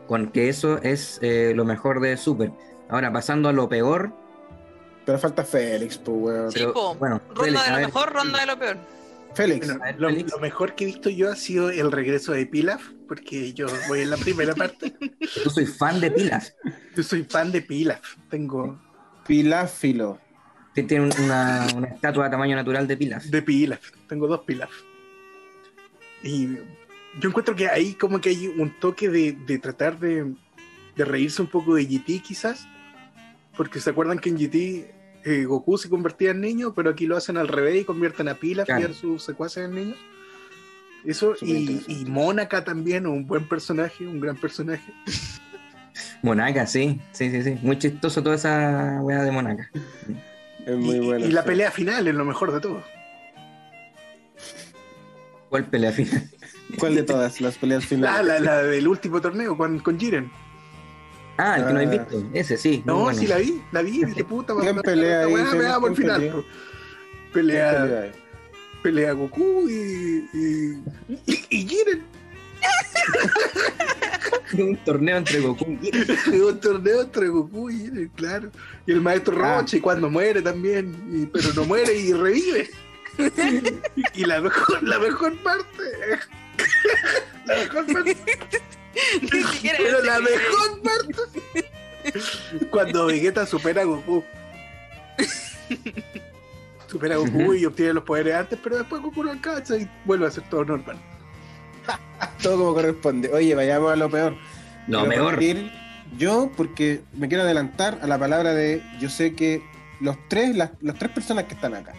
con 0.06 0.28
que 0.28 0.48
eso 0.48 0.80
es 0.82 1.18
eh, 1.22 1.52
lo 1.54 1.64
mejor 1.64 2.00
de 2.00 2.16
Super. 2.16 2.50
Ahora, 2.88 3.12
pasando 3.12 3.48
a 3.48 3.52
lo 3.52 3.68
peor. 3.68 4.12
Pero 5.04 5.18
falta 5.18 5.44
Félix, 5.44 5.98
pues, 5.98 6.16
weón. 6.18 6.52
Sí, 6.52 6.64
bueno, 6.98 7.20
ronda 7.34 7.42
Félix, 7.44 7.64
de 7.64 7.70
lo 7.70 7.76
ver. 7.76 7.86
mejor, 7.86 8.12
ronda 8.12 8.40
de 8.40 8.46
lo 8.46 8.58
peor. 8.58 8.76
Félix. 9.34 9.66
Bueno, 9.66 9.82
A 9.82 9.86
ver, 9.86 10.00
lo, 10.00 10.08
Félix. 10.08 10.32
lo 10.32 10.38
mejor 10.38 10.74
que 10.74 10.84
he 10.84 10.86
visto 10.86 11.10
yo 11.10 11.30
ha 11.30 11.36
sido 11.36 11.70
el 11.70 11.92
regreso 11.92 12.32
de 12.32 12.46
Pilaf, 12.46 12.82
porque 13.06 13.52
yo 13.52 13.66
voy 13.88 14.00
en 14.00 14.10
la 14.10 14.16
primera 14.16 14.54
parte. 14.54 14.94
Yo 15.44 15.50
soy 15.50 15.66
fan 15.66 16.00
de 16.00 16.10
pilas. 16.10 16.54
Yo 16.96 17.02
soy 17.02 17.22
fan 17.24 17.52
de 17.52 17.62
Pilaf. 17.62 18.00
Tengo 18.30 18.80
Piláfilo. 19.26 20.18
Tiene 20.84 21.08
una, 21.24 21.66
una 21.74 21.86
estatua 21.88 22.24
de 22.24 22.30
tamaño 22.30 22.54
natural 22.56 22.86
de 22.86 22.96
pilas. 22.96 23.30
de 23.30 23.42
Pilaf. 23.42 23.80
Tengo 24.08 24.26
dos 24.28 24.40
Pilaf. 24.40 24.70
Y 26.22 26.56
yo 27.20 27.28
encuentro 27.28 27.56
que 27.56 27.68
ahí 27.68 27.94
como 27.94 28.20
que 28.20 28.28
hay 28.30 28.48
un 28.48 28.78
toque 28.78 29.08
de, 29.08 29.32
de 29.46 29.58
tratar 29.58 29.98
de, 29.98 30.34
de 30.96 31.04
reírse 31.04 31.40
un 31.42 31.48
poco 31.48 31.74
de 31.74 31.84
GT 31.86 32.20
quizás. 32.22 32.66
Porque 33.56 33.80
se 33.80 33.90
acuerdan 33.90 34.18
que 34.18 34.28
en 34.28 34.36
GT 34.36 34.54
eh, 35.24 35.44
Goku 35.44 35.78
se 35.78 35.88
convertía 35.88 36.32
en 36.32 36.40
niño, 36.42 36.74
pero 36.74 36.90
aquí 36.90 37.06
lo 37.06 37.16
hacen 37.16 37.36
al 37.38 37.48
revés 37.48 37.80
y 37.80 37.84
convierten 37.84 38.28
a 38.28 38.34
Pilaf 38.34 38.68
y 38.68 38.72
Claro. 38.72 38.90
a 38.90 38.94
sus 38.94 39.22
secuaces 39.22 39.64
en 39.64 39.74
niños. 39.74 39.98
Eso, 41.04 41.34
y, 41.40 41.82
y 41.86 42.04
Mónaca 42.04 42.64
también, 42.64 43.06
un 43.06 43.26
buen 43.26 43.48
personaje, 43.48 44.06
un 44.06 44.20
gran 44.20 44.36
personaje. 44.36 44.92
Monaca, 46.22 46.66
sí, 46.66 47.00
sí, 47.12 47.30
sí, 47.30 47.42
sí. 47.42 47.58
Muy 47.62 47.78
chistoso 47.78 48.22
toda 48.22 48.34
esa 48.34 48.98
weá 49.02 49.22
de 49.22 49.30
Monaca. 49.30 49.70
Es 50.66 50.76
muy 50.76 50.96
y, 50.96 51.00
bueno. 51.00 51.24
y 51.26 51.30
la 51.30 51.42
sí. 51.42 51.46
pelea 51.48 51.70
final 51.70 52.06
es 52.08 52.14
lo 52.14 52.24
mejor 52.24 52.52
de 52.52 52.60
todo. 52.60 52.82
¿Cuál 55.48 55.66
pelea 55.70 55.92
final? 55.92 56.28
¿Cuál 56.78 56.96
de 56.96 57.02
todas 57.04 57.40
las 57.40 57.56
peleas 57.56 57.82
La, 57.84 57.88
finales? 57.88 58.26
la, 58.26 58.40
la 58.40 58.62
del 58.62 58.88
último 58.88 59.20
torneo 59.20 59.56
con, 59.56 59.78
con 59.78 59.98
Jiren. 59.98 60.30
Ah, 61.38 61.56
el 61.58 61.66
que 61.66 61.72
no 61.72 61.78
Ah. 61.78 61.82
he 61.82 61.86
visto. 61.86 62.24
Ese 62.34 62.56
sí. 62.56 62.82
No, 62.84 62.98
bueno. 63.00 63.18
sí 63.18 63.26
la 63.26 63.36
vi, 63.36 63.62
la 63.72 63.82
vi, 63.82 64.04
dije 64.04 64.24
puta, 64.28 64.54
¿Quién 64.60 64.78
va- 64.78 64.82
pelea 64.82 65.20
ahí, 65.20 65.32
el 65.34 65.46
¿Quién 65.80 65.96
final. 65.96 66.16
pelea? 66.20 66.32
po. 66.32 66.42
¿Qué 66.42 66.46
Pelea, 67.32 67.82
pelea 67.82 68.12
pelea 68.82 69.12
Goku 69.12 69.68
y, 69.68 70.28
y, 70.32 70.82
y, 71.26 71.44
y 71.50 71.68
Jiren. 71.68 72.02
Un 74.58 74.76
torneo 74.84 75.16
entre 75.18 75.40
Goku 75.40 75.72
y 75.72 75.76
Jiren. 75.90 76.18
un 76.42 76.60
torneo 76.60 77.02
entre 77.02 77.28
Goku 77.28 77.68
y 77.70 77.78
Jiren, 77.78 78.08
claro. 78.14 78.50
Y 78.86 78.92
el 78.92 79.00
maestro 79.00 79.36
Ah. 79.44 79.58
Roche 79.58 79.80
cuando 79.80 80.08
muere 80.08 80.40
también, 80.40 80.94
y- 81.12 81.26
pero 81.26 81.52
no 81.54 81.64
muere 81.64 81.94
y 81.94 82.12
revive. 82.12 82.70
y 84.14 84.24
la 84.24 84.40
mejor, 84.40 84.82
la 84.82 84.98
mejor 84.98 85.36
parte. 85.38 85.82
la 87.46 87.54
mejor 87.56 87.86
parte. 87.92 88.16
Pero 89.30 90.02
la 90.02 90.20
mejor 90.20 90.82
parte. 90.82 91.70
Cuando 92.70 93.06
Vegeta 93.06 93.46
supera 93.46 93.82
a 93.82 93.84
Goku. 93.84 94.22
Supera 96.86 97.16
a 97.16 97.18
Goku 97.18 97.54
y 97.54 97.64
obtiene 97.66 97.94
los 97.94 98.04
poderes 98.04 98.34
antes, 98.36 98.58
pero 98.62 98.76
después 98.78 99.02
Goku 99.02 99.24
lo 99.24 99.32
alcanza 99.32 99.76
y 99.76 99.90
vuelve 100.04 100.26
a 100.28 100.30
ser 100.30 100.44
todo 100.48 100.64
normal. 100.64 100.96
Todo 102.42 102.58
como 102.58 102.74
corresponde. 102.74 103.30
Oye, 103.32 103.54
vayamos 103.54 103.92
a 103.92 103.96
lo 103.96 104.10
peor. 104.10 104.36
Lo 104.86 105.04
Quiero 105.06 105.28
peor. 105.30 105.70
Yo, 106.16 106.52
porque 106.56 107.02
me 107.14 107.28
quiero 107.28 107.42
adelantar 107.42 107.98
a 108.02 108.06
la 108.06 108.18
palabra 108.18 108.54
de. 108.54 108.82
Yo 109.00 109.10
sé 109.10 109.34
que 109.34 109.62
los 110.00 110.16
tres, 110.28 110.56
las, 110.56 110.70
las 110.80 110.98
tres 110.98 111.10
personas 111.10 111.44
que 111.44 111.54
están 111.54 111.74
acá. 111.74 111.92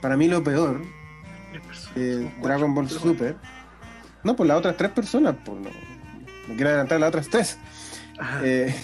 Para 0.00 0.16
mí 0.16 0.28
lo 0.28 0.44
peor 0.44 0.82
de 1.94 2.30
Dragon 2.42 2.74
Ball 2.74 2.88
Super. 2.88 3.36
No, 4.22 4.36
pues 4.36 4.48
las 4.48 4.58
otras 4.58 4.76
tres 4.76 4.90
personas, 4.90 5.36
pues 5.44 5.60
no. 5.60 5.70
Me 6.48 6.54
quiero 6.54 6.70
adelantar 6.70 6.96
a 6.96 7.00
las 7.00 7.08
otras 7.08 7.28
tres. 7.28 7.58
Eh, 8.42 8.74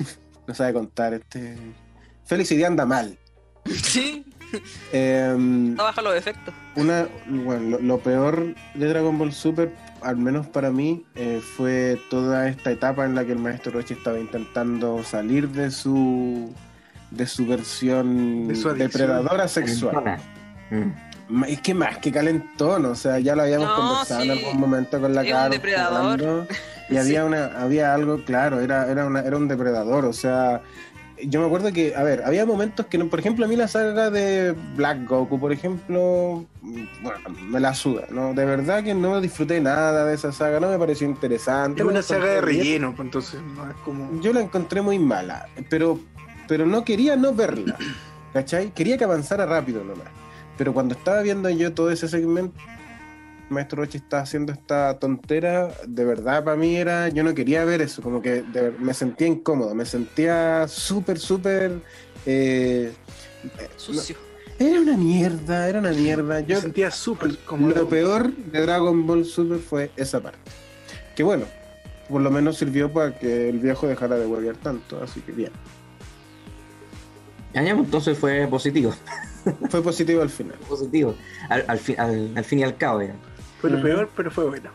no 0.46 0.54
sabe 0.54 0.72
contar 0.72 1.14
este. 1.14 1.56
Félix 2.24 2.50
hoy 2.50 2.58
día 2.58 2.66
anda 2.66 2.84
mal. 2.84 3.18
Sí, 3.64 4.24
Eh, 4.92 5.34
no 5.38 5.82
baja 5.82 6.00
los 6.02 6.14
efectos. 6.14 6.54
una, 6.76 7.06
bueno, 7.26 7.70
lo, 7.70 7.78
lo 7.80 7.98
peor 7.98 8.54
de 8.74 8.86
Dragon 8.86 9.16
Ball 9.18 9.32
Super, 9.32 9.74
al 10.00 10.16
menos 10.16 10.46
para 10.46 10.70
mí, 10.70 11.04
eh, 11.14 11.40
fue 11.56 12.00
toda 12.10 12.48
esta 12.48 12.70
etapa 12.70 13.04
en 13.04 13.14
la 13.14 13.24
que 13.24 13.32
el 13.32 13.38
maestro 13.38 13.72
Rochi 13.72 13.94
estaba 13.94 14.18
intentando 14.18 15.02
salir 15.04 15.48
de 15.50 15.70
su 15.70 16.52
de 17.10 17.26
su 17.26 17.46
versión 17.46 18.48
De 18.48 18.54
su 18.54 18.68
depredadora 18.74 19.48
sexual. 19.48 20.18
Mm. 20.70 21.44
Es 21.44 21.60
que 21.60 21.74
más 21.74 21.98
que 21.98 22.10
calentón, 22.10 22.86
o 22.86 22.94
sea, 22.94 23.18
ya 23.18 23.34
lo 23.36 23.42
habíamos 23.42 23.68
No, 23.68 23.76
conversado 23.76 24.22
sí. 24.22 24.30
en 24.30 24.38
algún 24.38 24.60
momento 24.60 24.98
con 25.00 25.14
la 25.14 25.22
Es 25.24 25.30
cara. 25.30 25.48
depredador. 25.50 26.46
Y 26.88 26.96
había 26.98 27.24
una, 27.26 27.46
había 27.60 27.92
algo, 27.92 28.24
claro, 28.24 28.60
era, 28.60 28.90
era 28.90 29.04
una, 29.06 29.20
era 29.20 29.36
un 29.36 29.46
depredador, 29.46 30.06
o 30.06 30.12
sea, 30.14 30.62
yo 31.24 31.40
me 31.40 31.46
acuerdo 31.46 31.72
que, 31.72 31.94
a 31.94 32.02
ver, 32.02 32.22
había 32.24 32.46
momentos 32.46 32.86
que, 32.86 32.98
no, 32.98 33.08
por 33.08 33.18
ejemplo, 33.18 33.44
a 33.44 33.48
mí 33.48 33.56
la 33.56 33.68
saga 33.68 34.10
de 34.10 34.54
Black 34.76 35.06
Goku, 35.06 35.38
por 35.38 35.52
ejemplo, 35.52 36.44
bueno, 36.62 37.18
me 37.48 37.60
la 37.60 37.74
suda, 37.74 38.06
¿no? 38.10 38.34
De 38.34 38.44
verdad 38.44 38.82
que 38.84 38.94
no 38.94 39.20
disfruté 39.20 39.60
nada 39.60 40.04
de 40.04 40.14
esa 40.14 40.32
saga, 40.32 40.60
no 40.60 40.70
me 40.70 40.78
pareció 40.78 41.06
interesante. 41.06 41.82
Es 41.82 41.88
una 41.88 42.02
saga 42.02 42.26
de 42.26 42.32
encontré 42.34 42.52
bien. 42.52 42.64
relleno, 42.64 42.94
pues, 42.94 43.06
entonces 43.06 43.40
no 43.56 43.68
es 43.68 43.76
como. 43.84 44.20
Yo 44.20 44.32
la 44.32 44.40
encontré 44.40 44.82
muy 44.82 44.98
mala, 44.98 45.48
pero, 45.68 45.98
pero 46.46 46.66
no 46.66 46.84
quería 46.84 47.16
no 47.16 47.32
verla, 47.32 47.76
¿cachai? 48.32 48.72
Quería 48.72 48.98
que 48.98 49.04
avanzara 49.04 49.46
rápido 49.46 49.82
nomás. 49.84 50.08
Pero 50.56 50.74
cuando 50.74 50.94
estaba 50.94 51.22
viendo 51.22 51.48
yo 51.50 51.72
todo 51.72 51.90
ese 51.90 52.08
segmento, 52.08 52.58
Maestro 53.50 53.82
Rochi 53.82 53.98
está 53.98 54.20
haciendo 54.20 54.52
esta 54.52 54.98
tontera, 54.98 55.72
de 55.86 56.04
verdad 56.04 56.44
para 56.44 56.56
mí 56.56 56.76
era, 56.76 57.08
yo 57.08 57.22
no 57.24 57.34
quería 57.34 57.64
ver 57.64 57.80
eso, 57.82 58.02
como 58.02 58.20
que 58.22 58.42
de 58.42 58.72
me 58.78 58.94
sentía 58.94 59.26
incómodo, 59.26 59.74
me 59.74 59.86
sentía 59.86 60.66
súper, 60.68 61.18
súper... 61.18 61.80
eh, 62.26 62.92
Sucio. 63.76 64.16
no, 64.60 64.66
era 64.66 64.80
una 64.80 64.96
mierda, 64.96 65.68
era 65.68 65.78
una 65.78 65.92
mierda. 65.92 66.40
Yo 66.40 66.56
Yo, 66.56 66.60
sentía 66.60 66.90
súper 66.90 67.38
como. 67.44 67.68
lo 67.68 67.88
peor 67.88 68.34
de 68.34 68.60
Dragon 68.60 69.06
Ball 69.06 69.24
Super 69.24 69.58
fue 69.58 69.90
esa 69.96 70.20
parte. 70.20 70.38
Que 71.14 71.22
bueno, 71.22 71.46
por 72.08 72.20
lo 72.20 72.30
menos 72.30 72.58
sirvió 72.58 72.92
para 72.92 73.18
que 73.18 73.48
el 73.48 73.58
viejo 73.60 73.86
dejara 73.86 74.16
de 74.16 74.26
huevear 74.26 74.56
tanto, 74.56 75.02
así 75.02 75.20
que 75.20 75.32
bien. 75.32 75.52
Entonces 77.54 78.16
fue 78.18 78.46
positivo. 78.48 78.94
Fue 79.70 79.82
positivo 79.82 80.22
al 80.22 80.30
final. 80.30 80.56
Positivo. 80.68 81.14
Al, 81.48 81.64
al, 81.68 81.78
fin, 81.78 81.98
al, 81.98 82.32
al 82.36 82.44
fin 82.44 82.58
y 82.60 82.64
al 82.64 82.76
cabo, 82.76 83.02
ya. 83.02 83.14
Fue 83.60 83.70
lo 83.70 83.76
Ujú. 83.78 83.86
peor, 83.86 84.10
pero 84.16 84.30
fue 84.30 84.44
bueno. 84.44 84.70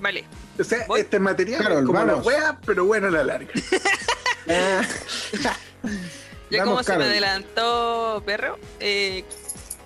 Vale. 0.00 0.24
O 0.58 0.64
sea, 0.64 0.84
Voy. 0.86 1.00
este 1.00 1.18
material 1.18 1.62
es 1.62 1.68
como 1.68 1.92
vamos. 1.92 2.06
la 2.06 2.22
wea, 2.22 2.58
pero 2.66 2.84
bueno 2.84 3.08
a 3.08 3.10
la 3.10 3.24
larga. 3.24 3.50
Ya 6.50 6.64
como 6.64 6.82
se 6.82 6.96
me 6.98 7.04
adelantó 7.04 8.22
Perro, 8.26 8.58
eh, 8.78 9.24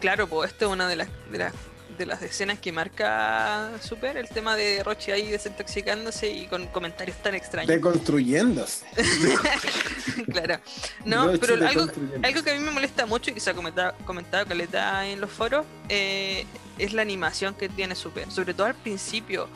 claro, 0.01 0.27
pues 0.27 0.51
esto 0.51 0.67
es 0.67 0.73
una 0.73 0.89
de 0.89 0.97
las, 0.97 1.09
de 1.31 1.39
las 1.39 1.53
de 1.97 2.07
las 2.07 2.23
escenas 2.23 2.59
que 2.59 2.73
marca 2.73 3.71
Super, 3.81 4.17
el 4.17 4.29
tema 4.29 4.57
de 4.57 4.83
Rochi 4.83 5.11
ahí 5.11 5.31
desintoxicándose 5.31 6.29
y 6.29 6.47
con 6.47 6.67
comentarios 6.69 7.17
tan 7.23 7.35
extraños. 7.35 7.69
Deconstruyéndose. 7.69 8.85
claro. 10.33 10.61
No, 11.05 11.33
pero 11.41 11.55
algo, 11.67 11.87
algo 12.23 12.43
que 12.43 12.51
a 12.51 12.55
mí 12.55 12.61
me 12.61 12.71
molesta 12.71 13.07
mucho 13.07 13.31
y 13.31 13.35
que 13.35 13.41
se 13.41 13.51
ha 13.51 13.55
comentado, 13.55 13.95
comentado 14.05 14.47
Caleta 14.47 15.07
en 15.07 15.21
los 15.21 15.31
foros 15.31 15.65
eh, 15.89 16.47
es 16.79 16.93
la 16.93 17.03
animación 17.03 17.55
que 17.55 17.69
tiene 17.69 17.95
Super. 17.95 18.31
Sobre 18.31 18.55
todo 18.55 18.67
al 18.67 18.75
principio 18.75 19.49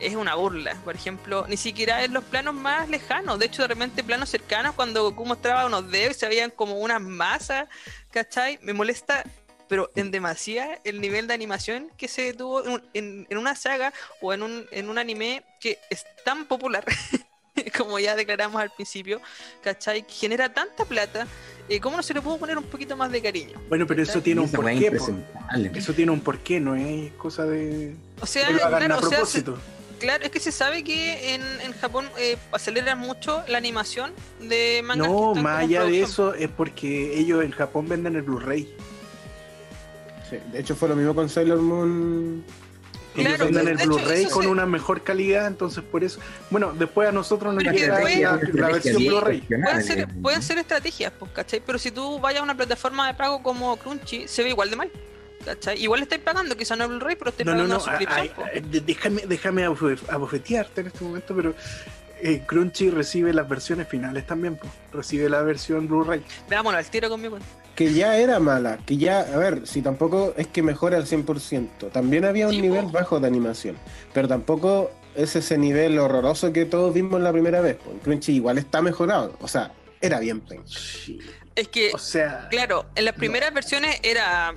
es 0.00 0.14
una 0.14 0.34
burla. 0.34 0.74
Por 0.84 0.94
ejemplo, 0.94 1.46
ni 1.48 1.56
siquiera 1.56 2.04
en 2.04 2.12
los 2.12 2.24
planos 2.24 2.54
más 2.54 2.88
lejanos. 2.88 3.38
De 3.38 3.46
hecho, 3.46 3.62
de 3.62 3.68
repente 3.68 4.04
planos 4.04 4.28
cercanos 4.28 4.74
cuando 4.74 5.02
Goku 5.02 5.24
mostraba 5.24 5.66
unos 5.66 5.90
dedos 5.90 6.16
y 6.16 6.20
se 6.20 6.28
veían 6.28 6.50
como 6.50 6.78
unas 6.78 7.00
masas. 7.00 7.68
¿Cachai? 8.10 8.58
Me 8.62 8.72
molesta 8.72 9.24
pero 9.68 9.90
en 9.94 10.10
demasía 10.10 10.80
el 10.84 11.00
nivel 11.00 11.26
de 11.26 11.34
animación 11.34 11.90
que 11.96 12.08
se 12.08 12.32
tuvo 12.34 12.64
en, 12.64 12.70
un- 12.72 12.82
en- 12.94 13.26
en 13.28 13.38
una 13.38 13.54
saga 13.54 13.92
o 14.20 14.32
en 14.32 14.42
un, 14.42 14.66
en 14.70 14.88
un 14.88 14.98
anime 14.98 15.42
que 15.60 15.78
es 15.90 16.04
tan 16.24 16.46
popular, 16.46 16.84
como 17.76 17.98
ya 17.98 18.14
declaramos 18.16 18.60
al 18.62 18.70
principio, 18.70 19.20
¿cachai? 19.62 20.02
Que 20.06 20.12
genera 20.12 20.52
tanta 20.52 20.84
plata, 20.84 21.26
eh, 21.68 21.80
¿cómo 21.80 21.96
no 21.96 22.02
se 22.02 22.14
le 22.14 22.20
pudo 22.22 22.38
poner 22.38 22.56
un 22.56 22.64
poquito 22.64 22.96
más 22.96 23.10
de 23.10 23.20
cariño? 23.20 23.60
Bueno, 23.68 23.86
pero 23.86 24.02
eso 24.02 24.20
tiene 24.22 24.40
un 24.40 24.50
porqué. 24.50 24.72
po. 24.78 24.84
impresentable. 24.86 25.72
Eso 25.74 25.92
tiene 25.92 26.12
un 26.12 26.20
porqué, 26.20 26.60
no 26.60 26.74
es 26.76 27.12
cosa 27.12 27.44
de. 27.44 27.94
O 28.20 28.26
sea, 28.26 28.46
hagan 28.48 28.86
claro, 28.86 28.94
a 28.94 28.98
o 28.98 29.10
sea, 29.10 29.26
se- 29.26 29.44
claro, 29.98 30.24
es 30.24 30.30
que 30.30 30.38
se 30.40 30.52
sabe 30.52 30.84
que 30.84 31.34
en, 31.34 31.42
en 31.60 31.72
Japón 31.72 32.08
eh, 32.16 32.36
aceleran 32.52 32.98
mucho 32.98 33.42
la 33.48 33.58
animación 33.58 34.12
de 34.40 34.80
mangas. 34.84 35.08
No, 35.08 35.34
más 35.34 35.64
allá 35.64 35.82
de 35.84 36.00
eso 36.02 36.34
es 36.34 36.48
porque 36.48 37.18
ellos 37.18 37.42
en 37.44 37.50
Japón 37.50 37.88
venden 37.88 38.14
el 38.16 38.22
Blu-ray. 38.22 38.72
Sí, 40.30 40.36
de 40.52 40.60
hecho 40.60 40.74
fue 40.76 40.88
lo 40.88 40.96
mismo 40.96 41.14
con 41.14 41.28
Sailor 41.28 41.58
Moon. 41.60 42.44
Ellos 43.16 43.34
Claro, 43.34 43.44
venden 43.46 43.76
de 43.76 43.82
el 43.82 43.88
Blu-ray 43.88 44.26
con 44.26 44.42
se- 44.44 44.48
una 44.48 44.64
mejor 44.66 45.02
calidad, 45.02 45.46
entonces 45.48 45.82
por 45.82 46.04
eso. 46.04 46.20
Bueno, 46.50 46.72
después 46.78 47.08
a 47.08 47.12
nosotros 47.12 47.52
nos 47.54 47.64
que 47.64 47.70
llega 47.72 47.98
la, 48.00 48.38
la 48.52 48.68
versión 48.68 49.02
Blu-ray. 49.02 49.40
Pueden 49.40 49.82
ser, 49.84 50.08
pueden 50.22 50.42
ser 50.42 50.58
estrategias, 50.58 51.12
pues, 51.18 51.32
¿cachai? 51.32 51.60
Pero 51.64 51.78
si 51.78 51.90
tú 51.90 52.20
vayas 52.20 52.40
a 52.40 52.44
una 52.44 52.56
plataforma 52.56 53.08
de 53.08 53.14
pago 53.14 53.42
como 53.42 53.76
Crunchy, 53.76 54.28
se 54.28 54.42
ve 54.44 54.50
igual 54.50 54.70
de 54.70 54.76
mal. 54.76 54.90
¿cachai? 55.44 55.80
Igual 55.82 56.00
le 56.00 56.04
estáis 56.04 56.20
pagando, 56.22 56.56
quizá 56.56 56.76
no 56.76 56.84
el 56.84 56.90
Blu-ray, 56.90 57.16
pero 57.16 57.30
estáis 57.30 57.46
No, 57.46 57.52
no, 57.52 57.58
pagando 57.58 57.74
no. 57.76 57.80
suscripción. 57.80 58.20
ay, 58.20 58.28
po. 58.36 58.44
ay, 58.54 58.60
de- 58.60 58.80
déjame, 58.82 59.22
déjame 59.26 59.66
abofe- 59.68 59.98
abofetearte 60.10 60.80
en 60.82 60.86
este 60.88 61.04
momento, 61.04 61.34
pero 61.34 61.54
eh, 62.22 62.42
Crunchy 62.46 62.90
recibe 62.90 63.32
las 63.32 63.48
versiones 63.48 63.88
finales 63.88 64.26
también. 64.26 64.56
po. 64.56 64.66
Recibe 64.92 65.28
la 65.28 65.42
versión 65.42 65.86
Blu-ray. 65.88 66.22
Veámoslo 66.48 66.78
al 66.78 66.86
tiro 66.86 67.08
con 67.08 67.20
mi 67.20 67.28
cuenta. 67.28 67.46
Que 67.74 67.92
ya 67.92 68.16
era 68.16 68.40
mala, 68.40 68.78
que 68.84 68.96
ya, 68.96 69.20
a 69.20 69.36
ver, 69.36 69.66
si 69.66 69.82
tampoco 69.82 70.34
es 70.36 70.48
que 70.48 70.62
mejora 70.62 70.96
al 70.96 71.06
100%. 71.06 71.90
También 71.92 72.24
había 72.24 72.46
un 72.48 72.54
Sí, 72.54 72.60
nivel 72.62 72.86
po. 72.86 72.90
bajo 72.90 73.20
de 73.20 73.28
animación, 73.28 73.76
pero 74.12 74.26
tampoco 74.26 74.90
es 75.14 75.36
ese 75.36 75.56
nivel 75.58 75.96
horroroso 75.98 76.52
que 76.52 76.64
todos 76.64 76.92
vimos 76.92 77.20
la 77.20 77.30
primera 77.32 77.60
vez. 77.60 77.76
po. 77.76 77.90
En 77.92 77.98
Crunchy 78.00 78.32
igual 78.32 78.58
está 78.58 78.82
mejorado, 78.82 79.36
o 79.40 79.46
sea, 79.46 79.72
era 80.00 80.18
bien. 80.18 80.42
Sí. 80.66 81.18
Es 81.54 81.68
que, 81.68 81.90
O 81.94 81.98
sea, 81.98 82.48
claro, 82.50 82.86
en 82.96 83.04
las 83.04 83.14
primeras 83.14 83.52
versiones 83.54 83.98
era 84.02 84.54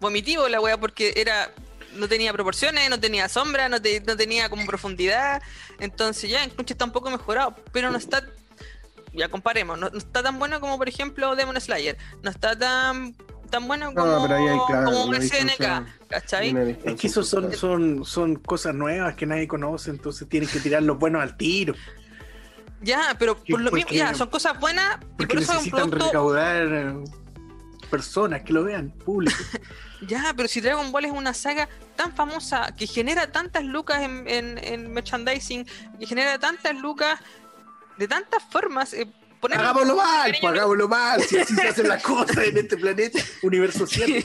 vomitivo 0.00 0.48
la 0.48 0.60
wea 0.60 0.78
porque 0.78 1.12
era 1.16 1.50
no 1.96 2.08
tenía 2.08 2.32
proporciones, 2.32 2.88
no 2.90 2.98
tenía 3.00 3.28
sombra, 3.28 3.68
no, 3.68 3.80
te- 3.80 4.00
no 4.00 4.16
tenía 4.16 4.48
como 4.48 4.64
profundidad. 4.66 5.42
Entonces 5.78 6.30
ya 6.30 6.44
en 6.44 6.50
Crunchy 6.50 6.72
está 6.72 6.84
un 6.84 6.92
poco 6.92 7.10
mejorado, 7.10 7.54
pero 7.72 7.90
no 7.90 7.98
está. 7.98 8.22
Ya 9.14 9.28
comparemos, 9.28 9.78
no, 9.78 9.90
no 9.90 9.98
está 9.98 10.22
tan 10.22 10.38
bueno 10.38 10.58
como 10.60 10.78
por 10.78 10.88
ejemplo 10.88 11.36
Demon 11.36 11.60
Slayer, 11.60 11.98
no 12.22 12.30
está 12.30 12.58
tan 12.58 13.14
tan 13.50 13.68
bueno 13.68 13.92
como, 13.92 14.06
No, 14.06 14.22
pero 14.22 14.36
ahí 14.36 14.48
hay, 14.48 14.58
claro, 14.66 14.84
como 14.86 15.04
una 15.04 15.20
SNK, 15.20 16.08
¿cachai? 16.08 16.78
es 16.84 16.98
que 16.98 17.06
esos 17.06 17.28
son, 17.28 17.52
son, 17.52 18.02
son 18.06 18.36
cosas 18.36 18.74
nuevas 18.74 19.14
que 19.14 19.26
nadie 19.26 19.46
conoce, 19.46 19.90
entonces 19.90 20.26
tienen 20.26 20.48
que 20.48 20.58
tirar 20.60 20.82
los 20.82 20.98
buenos 20.98 21.22
al 21.22 21.36
tiro. 21.36 21.74
Ya, 22.80 23.14
pero 23.18 23.36
por 23.36 23.60
lo 23.60 23.70
mismo, 23.70 23.90
ya, 23.92 24.14
son 24.14 24.30
cosas 24.30 24.58
buenas 24.58 24.96
y 25.18 25.26
por 25.26 25.38
eso 25.38 25.42
es 25.42 25.48
un 25.50 25.54
necesitan 25.56 25.90
producto. 25.90 26.06
recaudar 26.06 26.66
eh, 26.72 26.94
personas 27.90 28.42
que 28.42 28.52
lo 28.54 28.64
vean, 28.64 28.90
público. 28.92 29.36
Ya, 30.08 30.32
pero 30.36 30.48
si 30.48 30.60
Dragon 30.60 30.90
Ball 30.92 31.04
es 31.06 31.12
una 31.12 31.32
saga 31.34 31.68
tan 31.96 32.14
famosa 32.14 32.74
que 32.76 32.86
genera 32.86 33.30
tantas 33.30 33.64
lucas 33.64 34.02
en, 34.02 34.28
en- 34.28 34.58
en 34.58 34.92
merchandising, 34.92 35.66
que 35.98 36.06
genera 36.06 36.38
tantas 36.38 36.74
lucas 36.76 37.20
de 37.98 38.08
tantas 38.08 38.42
formas, 38.50 38.92
eh, 38.94 39.06
hagámoslo 39.42 39.96
mal, 39.96 40.22
cariño, 40.22 40.38
pues, 40.40 40.52
hagámoslo 40.54 40.88
mal, 40.88 41.22
si 41.22 41.38
así 41.38 41.54
se 41.54 41.68
hacen 41.68 41.88
las 41.88 42.02
cosas 42.04 42.36
en 42.38 42.56
este 42.58 42.76
planeta, 42.76 43.18
universo 43.42 43.86
7. 43.86 44.24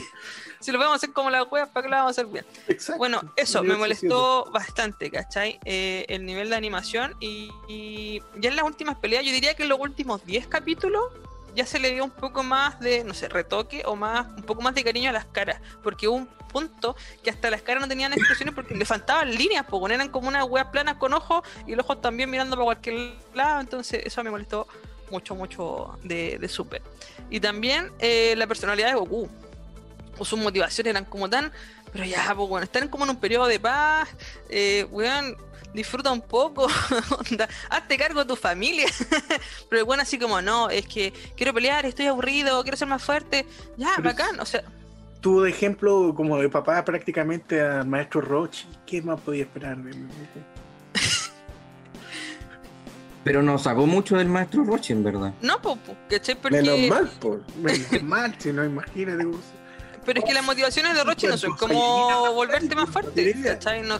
si 0.60 0.72
lo 0.72 0.78
podemos 0.78 0.96
hacer 0.96 1.12
como 1.12 1.30
las 1.30 1.44
weas, 1.50 1.68
¿para 1.68 1.84
qué 1.84 1.90
lo 1.90 1.96
vamos 1.96 2.08
a 2.08 2.20
hacer 2.20 2.26
bien? 2.32 2.44
Exacto. 2.66 2.98
Bueno, 2.98 3.20
eso 3.36 3.62
me 3.62 3.76
molestó 3.76 4.50
bastante, 4.52 5.10
¿cachai? 5.10 5.60
Eh, 5.64 6.06
el 6.08 6.24
nivel 6.26 6.48
de 6.50 6.56
animación 6.56 7.14
y, 7.20 7.50
y 7.68 8.20
ya 8.38 8.48
en 8.50 8.56
las 8.56 8.64
últimas 8.64 8.96
peleas, 8.96 9.24
yo 9.24 9.30
diría 9.32 9.54
que 9.54 9.62
en 9.64 9.68
los 9.68 9.78
últimos 9.80 10.24
10 10.24 10.46
capítulos 10.48 11.04
ya 11.54 11.66
se 11.66 11.78
le 11.78 11.92
dio 11.92 12.04
un 12.04 12.10
poco 12.10 12.42
más 12.42 12.78
de, 12.80 13.04
no 13.04 13.14
sé, 13.14 13.28
retoque 13.28 13.82
o 13.86 13.96
más, 13.96 14.26
un 14.36 14.42
poco 14.42 14.62
más 14.62 14.74
de 14.74 14.84
cariño 14.84 15.10
a 15.10 15.12
las 15.12 15.26
caras, 15.26 15.60
porque 15.82 16.08
hubo 16.08 16.16
un 16.16 16.26
punto 16.26 16.96
que 17.22 17.30
hasta 17.30 17.50
las 17.50 17.62
caras 17.62 17.82
no 17.82 17.88
tenían 17.88 18.12
expresiones 18.12 18.54
porque 18.54 18.74
le 18.74 18.84
faltaban 18.84 19.30
líneas, 19.34 19.64
pues 19.68 19.92
eran 19.92 20.08
como 20.08 20.28
unas 20.28 20.44
weas 20.44 20.68
planas 20.68 20.96
con 20.96 21.12
ojos 21.12 21.42
y 21.66 21.74
los 21.74 21.84
ojos 21.84 22.00
también 22.00 22.30
mirando 22.30 22.56
para 22.56 22.64
cualquier 22.64 23.14
lado, 23.34 23.60
entonces 23.60 24.02
eso 24.04 24.22
me 24.24 24.30
molestó 24.30 24.66
mucho, 25.10 25.34
mucho 25.34 25.98
de, 26.02 26.38
de 26.38 26.48
Super. 26.48 26.82
Y 27.30 27.40
también 27.40 27.90
eh, 27.98 28.34
la 28.36 28.46
personalidad 28.46 28.88
de 28.88 28.94
Goku, 28.94 29.28
o 30.18 30.24
sus 30.24 30.38
motivaciones 30.38 30.90
eran 30.90 31.04
como 31.04 31.30
tan 31.30 31.52
pero 31.92 32.04
ya, 32.04 32.34
pues 32.34 32.48
bueno, 32.48 32.64
están 32.64 32.88
como 32.88 33.04
en 33.04 33.10
un 33.10 33.16
periodo 33.16 33.46
de 33.46 33.58
paz, 33.58 34.08
eh, 34.48 34.86
weón, 34.90 35.36
disfruta 35.74 36.10
un 36.12 36.20
poco, 36.20 36.66
onda, 37.30 37.48
hazte 37.70 37.96
cargo 37.96 38.20
de 38.20 38.26
tu 38.26 38.36
familia. 38.36 38.86
Pero 39.70 39.86
bueno, 39.86 40.02
así 40.02 40.18
como, 40.18 40.40
no, 40.42 40.70
es 40.70 40.86
que 40.86 41.12
quiero 41.36 41.52
pelear, 41.54 41.86
estoy 41.86 42.06
aburrido, 42.06 42.62
quiero 42.62 42.76
ser 42.76 42.88
más 42.88 43.02
fuerte. 43.02 43.46
Ya, 43.76 43.92
Pero 43.96 44.08
bacán, 44.08 44.40
o 44.40 44.46
sea, 44.46 44.62
Tuvo 45.20 45.42
de 45.42 45.50
ejemplo 45.50 46.14
como 46.14 46.38
de 46.38 46.48
papá 46.48 46.84
prácticamente 46.84 47.60
al 47.60 47.86
maestro 47.88 48.20
Roche. 48.20 48.66
¿Qué 48.86 49.02
más 49.02 49.20
podía 49.20 49.42
esperar 49.42 49.76
de 49.78 49.92
mí? 49.92 50.08
Pero 53.24 53.42
nos 53.42 53.62
sacó 53.62 53.84
mucho 53.86 54.16
del 54.16 54.28
maestro 54.28 54.62
Roche, 54.64 54.92
en 54.92 55.02
verdad. 55.02 55.34
no, 55.42 55.60
pues, 55.60 55.76
¿cachai? 56.08 56.36
Porque, 56.36 56.62
Menos 56.62 56.78
mal, 56.88 57.10
por. 57.20 57.42
Menos 57.56 58.02
mal, 58.04 58.34
si 58.38 58.52
no, 58.52 58.64
imagínate. 58.64 59.26
Pero 60.06 60.20
es 60.20 60.24
que 60.24 60.32
las 60.32 60.44
motivaciones 60.44 60.94
de 60.94 61.04
Roche 61.04 61.26
no 61.26 61.36
son 61.36 61.56
como 61.56 62.32
volverte 62.32 62.74
más 62.74 62.88
fuerte, 62.88 63.34
¿cachai? 63.42 63.82
No. 63.82 63.98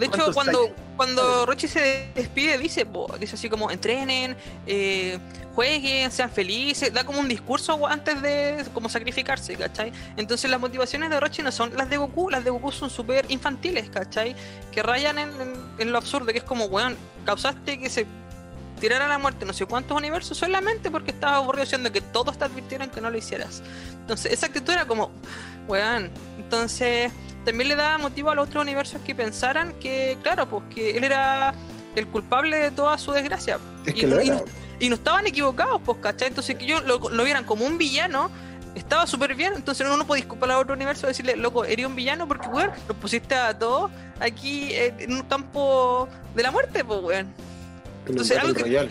De 0.00 0.06
hecho, 0.06 0.16
¿Cuántos 0.16 0.34
cuando, 0.34 0.74
cuando 0.96 1.46
Roche 1.46 1.68
se 1.68 2.08
despide, 2.14 2.58
dice, 2.58 2.86
dice 3.18 3.34
así 3.36 3.48
como, 3.48 3.70
entrenen, 3.70 4.36
eh, 4.66 5.18
jueguen, 5.54 6.10
sean 6.10 6.30
felices, 6.30 6.92
da 6.92 7.04
como 7.04 7.20
un 7.20 7.28
discurso 7.28 7.86
antes 7.86 8.20
de 8.22 8.64
como 8.74 8.88
sacrificarse, 8.88 9.54
¿cachai? 9.56 9.92
Entonces 10.16 10.50
las 10.50 10.58
motivaciones 10.60 11.10
de 11.10 11.20
Roche 11.20 11.42
no 11.42 11.52
son 11.52 11.76
las 11.76 11.88
de 11.90 11.96
Goku, 11.98 12.30
las 12.30 12.42
de 12.44 12.50
Goku 12.50 12.72
son 12.72 12.88
súper 12.90 13.26
infantiles, 13.28 13.90
¿cachai? 13.90 14.34
Que 14.72 14.82
rayan 14.82 15.18
en, 15.18 15.28
en- 15.40 15.60
en 15.78 15.92
lo 15.92 15.98
absurdo, 15.98 16.26
que 16.32 16.38
es 16.38 16.44
como, 16.44 16.64
weón, 16.66 16.96
causaste 17.26 17.78
que 17.78 17.90
se 17.90 18.06
tirara 18.80 19.04
a 19.04 19.08
la 19.08 19.18
muerte 19.18 19.44
no 19.44 19.52
sé 19.52 19.66
cuántos 19.66 19.94
universos 19.94 20.38
solamente 20.38 20.90
porque 20.90 21.10
estabas 21.10 21.36
aburrido 21.42 21.66
siendo 21.66 21.92
que 21.92 22.00
todos 22.00 22.38
te 22.38 22.44
advirtieron 22.44 22.88
que 22.88 23.02
no 23.02 23.10
lo 23.10 23.18
hicieras. 23.18 23.62
Entonces, 24.00 24.32
esa 24.32 24.46
actitud 24.46 24.72
era 24.72 24.86
como, 24.86 25.10
weón. 25.68 26.10
Entonces, 26.38 27.12
también 27.50 27.68
le 27.68 27.76
daba 27.76 27.98
motivo 27.98 28.30
a 28.30 28.34
los 28.34 28.48
otros 28.48 28.62
universos 28.62 29.00
que 29.02 29.14
pensaran 29.14 29.72
que, 29.80 30.16
claro, 30.22 30.48
pues 30.48 30.62
que 30.74 30.96
él 30.96 31.04
era 31.04 31.52
el 31.96 32.06
culpable 32.06 32.56
de 32.58 32.70
toda 32.70 32.96
su 32.98 33.12
desgracia. 33.12 33.58
Es 33.84 33.94
Y 33.94 34.00
que 34.00 34.06
no- 34.06 34.16
lo 34.16 34.22
y 34.22 34.30
no- 34.30 34.44
Y 34.78 34.88
no 34.88 34.94
estaban 34.94 35.26
equivocados, 35.26 35.80
pues, 35.84 35.98
¿cachai? 36.00 36.28
Entonces, 36.28 36.56
que 36.56 36.64
ellos 36.64 36.82
lo, 36.84 36.98
lo 37.10 37.24
vieran 37.24 37.44
como 37.44 37.66
un 37.66 37.76
villano. 37.76 38.30
Estaba 38.74 39.06
súper 39.06 39.34
bien, 39.34 39.52
entonces 39.54 39.84
uno 39.86 39.96
no 39.98 40.06
puede 40.06 40.22
disculpar 40.22 40.50
a 40.52 40.58
otro 40.58 40.74
universo 40.74 41.06
y 41.06 41.08
decirle, 41.08 41.36
loco, 41.36 41.64
eres 41.66 41.84
un 41.84 41.94
villano 41.96 42.26
porque, 42.28 42.48
weón, 42.48 42.70
los 42.88 42.96
pusiste 42.96 43.34
a 43.34 43.58
todos 43.58 43.90
aquí 44.20 44.72
eh, 44.72 44.94
en 45.00 45.12
un 45.12 45.22
campo 45.22 46.08
de 46.34 46.42
la 46.44 46.50
muerte, 46.50 46.82
pues, 46.84 47.00
weón. 47.02 47.26
En 47.26 48.10
Entonces, 48.10 48.36
Battle 48.36 48.48
algo 48.48 48.56
que- 48.56 48.62
Royale. 48.62 48.90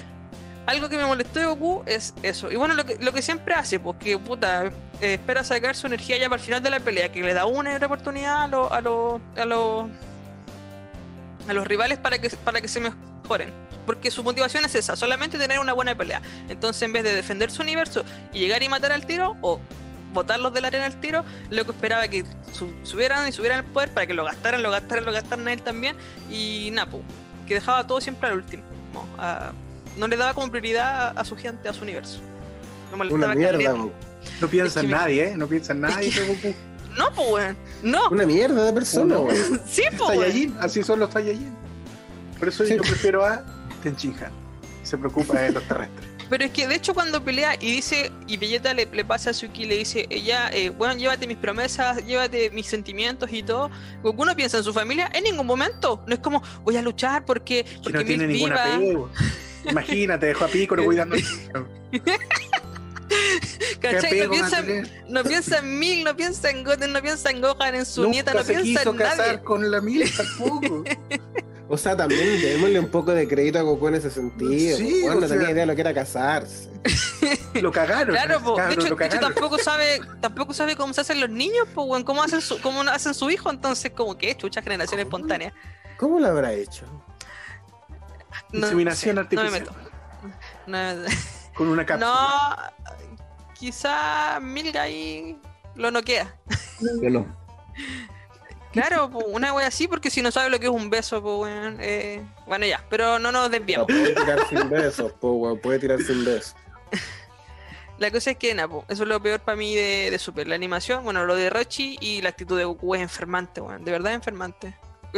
Algo 0.70 0.88
que 0.88 0.98
me 0.98 1.06
molestó 1.06 1.40
de 1.40 1.46
Goku 1.48 1.82
es 1.88 2.14
eso. 2.22 2.52
Y 2.52 2.56
bueno, 2.56 2.76
lo 2.76 2.86
que, 2.86 3.22
siempre 3.24 3.56
hace, 3.56 3.80
pues 3.80 3.98
que 3.98 4.20
puta, 4.20 4.66
eh, 5.02 5.16
espera 5.16 5.44
sacar 5.44 5.76
su 5.76 5.88
energía 5.88 6.16
ya 6.20 6.30
para 6.30 6.40
el 6.40 6.46
final 6.46 6.62
de 6.62 6.70
la 6.70 6.80
pelea, 6.80 7.12
que 7.12 7.22
le 7.24 7.34
da 7.34 7.46
una 7.48 7.72
y 7.72 7.76
otra 7.76 7.88
oportunidad 7.88 8.44
a 8.44 8.48
los 8.48 8.72
a 8.72 8.80
los 8.82 9.20
a 9.36 9.46
los 9.46 9.90
a 11.48 11.54
los 11.54 11.66
rivales 11.66 11.98
para 11.98 12.20
que 12.20 12.30
para 12.30 12.62
que 12.62 12.68
se 12.68 12.80
mejoren. 12.82 13.52
Porque 13.88 14.12
su 14.12 14.24
motivación 14.24 14.64
es 14.64 14.76
esa, 14.76 14.96
solamente 14.96 15.40
tener 15.40 15.58
una 15.60 15.74
buena 15.74 15.96
pelea. 15.96 16.22
Entonces, 16.50 16.84
en 16.84 16.94
vez 16.94 17.04
de 17.04 17.16
defender 17.16 17.50
su 17.50 17.64
universo 17.64 18.04
y 18.32 18.38
llegar 18.38 18.62
y 18.62 18.70
matar 18.70 18.92
al 18.92 19.08
tiro, 19.08 19.38
o 19.42 19.60
botarlos 20.14 20.54
de 20.54 20.62
la 20.62 20.68
arena 20.68 20.86
al 20.86 21.00
tiro, 21.00 21.26
lo 21.50 21.66
que 21.66 21.72
esperaba 21.72 22.08
que 22.08 22.26
su- 22.54 22.72
subieran 22.84 23.28
y 23.28 23.32
subieran 23.32 23.58
el 23.60 23.66
poder 23.66 23.92
para 23.92 24.06
que 24.06 24.14
lo 24.14 24.24
gastaran, 24.24 24.62
lo 24.62 24.70
gastaran, 24.70 25.04
lo 25.04 25.12
gastaran 25.12 25.48
a 25.48 25.54
él 25.54 25.64
también. 25.64 25.96
Y 26.30 26.70
Napu, 26.74 27.02
que 27.48 27.56
dejaba 27.56 27.88
todo 27.88 28.00
siempre 28.00 28.30
al 28.30 28.36
último. 28.38 28.62
No 29.98 30.08
le 30.08 30.18
daba 30.18 30.34
como 30.34 30.50
prioridad 30.50 31.18
a, 31.18 31.26
su 31.26 31.36
gente, 31.36 31.68
a 31.70 31.74
su 31.74 31.84
universo. 31.84 32.20
Me 32.98 33.08
Una 33.12 33.36
mierda. 33.36 33.74
No 34.42 34.48
piensa 34.50 34.80
Es 34.80 34.84
en 34.84 34.90
que 34.90 34.96
nadie, 34.96 35.24
¿eh? 35.30 35.38
No 35.38 35.48
piensa 35.48 35.74
en 35.74 35.82
nadie. 35.82 36.12
No, 36.98 37.14
pues, 37.14 37.28
weón. 37.32 37.58
No, 37.84 38.10
Una 38.10 38.26
mierda 38.26 38.66
de 38.66 38.74
persona, 38.74 39.20
weón. 39.20 39.62
sí, 39.70 39.84
pues, 39.98 40.50
así 40.60 40.84
son 40.84 41.00
los 41.00 41.14
Saiyajin. 41.14 41.56
Por 42.40 42.48
eso 42.50 42.66
Sí. 42.66 42.76
yo 42.76 42.82
prefiero 42.82 43.24
a 43.24 43.46
Tenchinhan. 43.84 44.32
Se 44.84 44.98
preocupa 44.98 45.40
de 45.40 45.52
los 45.52 45.64
terrestres. 45.64 46.10
Pero 46.30 46.44
es 46.46 46.52
que 46.52 46.68
de 46.68 46.76
hecho 46.76 46.94
cuando 46.94 47.24
pelea 47.24 47.56
y 47.60 47.72
dice, 47.72 48.12
y 48.28 48.38
Vegeta 48.38 48.74
le, 48.74 48.86
le 48.88 49.06
pasa 49.06 49.30
a 49.30 49.34
Suki 49.34 49.64
y 49.64 49.66
le 49.66 49.78
dice, 49.78 50.08
ella, 50.10 50.50
eh, 50.52 50.70
bueno, 50.70 50.96
llévate 50.96 51.26
mis 51.26 51.38
promesas, 51.38 52.06
llévate 52.06 52.50
mis 52.52 52.66
sentimientos 52.68 53.32
y 53.32 53.44
todo, 53.44 53.70
Goku 54.04 54.26
no 54.26 54.36
piensa 54.36 54.58
en 54.58 54.64
su 54.64 54.74
familia 54.74 55.10
en 55.14 55.24
ningún 55.24 55.48
momento. 55.48 56.04
No 56.06 56.14
es 56.14 56.20
como, 56.20 56.44
voy 56.64 56.76
a 56.76 56.82
luchar 56.82 57.24
porque, 57.24 57.64
Que 57.64 57.80
porque 57.84 58.00
no 58.00 58.06
tiene 58.06 58.28
ningún 58.28 58.50
viva. 58.50 58.64
apego. 58.64 59.10
Imagínate, 59.66 60.28
dejó 60.28 60.46
a 60.46 60.48
Piccolo 60.48 60.84
cuidando. 60.86 61.16
¿Qué 63.10 63.92
¿Cachai? 63.92 64.20
No 64.22 64.30
piensa, 64.30 64.64
no 65.08 65.24
piensa 65.24 65.58
en 65.60 65.80
Milk, 65.80 66.06
no 66.06 66.16
piensa 66.16 66.50
en 66.50 66.64
Goten, 66.64 66.92
no 66.94 67.02
piensa 67.02 67.30
en 67.32 67.42
Gohan, 67.42 67.76
en 67.76 67.86
su 67.86 68.02
Nunca 68.04 68.12
nieta, 68.14 68.34
no 68.34 68.44
se 68.44 68.54
piensa 68.54 68.64
quiso 68.80 68.92
en 68.92 68.98
casar 68.98 69.18
nadie. 69.28 69.40
con 69.44 69.72
la 69.72 69.82
Mil 69.82 70.12
tampoco. 70.16 70.84
O 71.72 71.78
sea, 71.78 71.96
también 71.96 72.42
démosle 72.42 72.80
un 72.80 72.88
poco 72.90 73.12
de 73.12 73.28
crédito 73.28 73.60
a 73.60 73.62
Goku 73.62 73.90
en 73.90 73.94
ese 73.94 74.10
sentido. 74.10 74.76
Sí, 74.76 75.02
Weón, 75.04 75.18
o 75.18 75.22
no 75.22 75.28
tenía 75.28 75.44
sea- 75.44 75.52
idea 75.52 75.62
de 75.62 75.66
lo 75.68 75.76
que 75.76 75.82
era 75.82 75.94
casarse. 75.94 76.68
Lo 77.62 77.72
cagaron. 77.72 78.16
Claro, 78.16 78.42
po. 78.42 78.52
de 78.54 78.58
cabrón, 78.58 78.72
hecho, 78.80 78.90
lo 78.90 78.96
de 78.96 79.06
hecho 79.06 79.16
cagaron. 79.20 79.34
tampoco 79.36 79.58
sabe, 79.60 80.02
tampoco 80.20 80.54
sabe 80.56 80.76
cómo 80.76 80.96
se 80.96 81.02
hacen 81.02 81.20
los 81.20 81.30
niños, 81.30 81.68
pues, 81.76 82.04
cómo 82.06 82.24
hacen 82.24 82.42
su, 82.42 82.60
cómo 82.62 82.82
hacen 82.82 83.14
su 83.14 83.30
hijo, 83.30 83.52
entonces 83.52 83.92
como 83.92 84.18
que 84.18 84.36
chucha 84.36 84.64
generación 84.64 85.00
¿Cómo? 85.00 85.10
espontánea. 85.18 85.54
¿Cómo 85.98 86.20
lo 86.20 86.26
habrá 86.30 86.54
hecho? 86.54 86.86
No, 88.52 88.60
Inseminación 88.66 89.16
no 89.16 89.22
no 89.24 89.28
me 89.30 89.42
artificial. 89.48 89.76
meto. 89.76 89.90
No, 90.68 90.78
Con 91.56 91.68
una 91.68 91.86
cápsula. 91.86 92.72
No, 92.78 93.54
quizá 93.54 94.40
Milga 94.40 94.84
ahí 94.84 95.38
lo 95.76 95.92
noquea. 95.92 96.34
No. 97.02 97.26
Claro, 98.72 99.08
una 99.08 99.54
wea 99.54 99.68
así, 99.68 99.88
porque 99.88 100.12
si 100.12 100.22
no 100.22 100.30
sabe 100.32 100.50
lo 100.50 100.60
que 100.60 100.68
es 100.68 100.72
un 100.72 100.90
beso, 100.92 101.22
pues 101.24 101.36
weón. 101.52 101.78
eh, 101.82 102.22
bueno, 102.46 102.66
ya, 102.68 102.86
pero 102.90 103.18
no 103.18 103.32
nos 103.32 103.44
No 103.44 103.50
desviamos. 103.50 103.88
puede 103.88 104.14
tirar 104.14 104.48
sin 104.48 104.70
besos, 104.70 105.12
po, 105.14 105.32
weón. 105.34 105.60
Puede 105.60 105.80
tirar 105.80 106.00
sin 106.02 106.24
besos. 106.24 106.56
La 107.98 108.12
cosa 108.12 108.32
es 108.32 108.38
que, 108.38 108.56
po, 108.68 108.86
eso 108.88 109.04
es 109.04 109.10
lo 109.10 109.22
peor 109.22 109.40
para 109.42 109.56
mí 109.58 109.76
de, 109.76 110.10
de 110.12 110.20
Super. 110.20 110.48
La 110.48 110.56
animación, 110.56 111.04
bueno, 111.04 111.26
lo 111.26 111.36
de 111.36 111.50
Rochi 111.50 111.98
y 112.00 112.22
la 112.22 112.30
actitud 112.30 112.58
de 112.58 112.64
Goku 112.66 112.96
es 112.96 113.02
enfermante, 113.02 113.60
weón. 113.60 113.84
De 113.84 113.92
verdad 113.92 114.12
es 114.12 114.16
enfermante. 114.18 114.76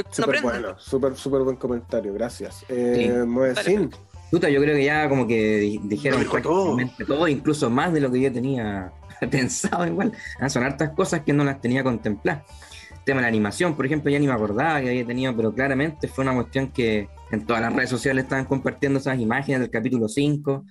Súper 0.10 0.42
bueno, 0.42 0.76
súper, 0.80 1.16
súper 1.16 1.42
buen 1.42 1.58
comentario, 1.58 2.14
gracias. 2.14 2.66
Eh, 2.70 3.24
Moesin, 3.28 3.90
Puta, 4.32 4.50
yo 4.50 4.62
creo 4.62 4.76
que 4.76 4.86
ya 4.86 5.10
como 5.10 5.28
que 5.28 5.58
di- 5.58 5.82
dijeron 5.84 6.24
todo. 6.24 6.32
prácticamente 6.78 7.06
todo. 7.06 7.28
incluso 7.28 7.70
más 7.70 7.92
de 7.92 8.00
lo 8.00 8.10
que 8.12 8.22
yo 8.22 8.32
tenía 8.32 8.94
pensado 9.30 9.86
igual. 9.86 10.14
Ah, 10.40 10.48
son 10.50 10.64
hartas 10.64 10.92
cosas 10.92 11.22
que 11.22 11.34
no 11.34 11.44
las 11.44 11.60
tenía 11.60 11.84
contempladas. 11.84 12.44
El 12.92 13.04
tema 13.04 13.18
de 13.18 13.24
la 13.24 13.28
animación, 13.28 13.76
por 13.76 13.86
ejemplo, 13.86 14.10
ya 14.12 14.20
ni 14.20 14.28
me 14.28 14.34
acordaba 14.34 14.80
que 14.80 14.90
había 14.90 15.06
tenido, 15.06 15.36
pero 15.36 15.54
claramente 15.54 16.08
fue 16.08 16.24
una 16.24 16.34
cuestión 16.36 16.70
que 16.72 17.10
en 17.32 17.46
todas 17.46 17.62
las 17.62 17.74
redes 17.74 17.90
sociales 17.90 18.24
estaban 18.24 18.46
compartiendo 18.46 19.00
esas 19.00 19.20
imágenes 19.20 19.60
del 19.60 19.70
capítulo 19.72 20.08
5, 20.08 20.66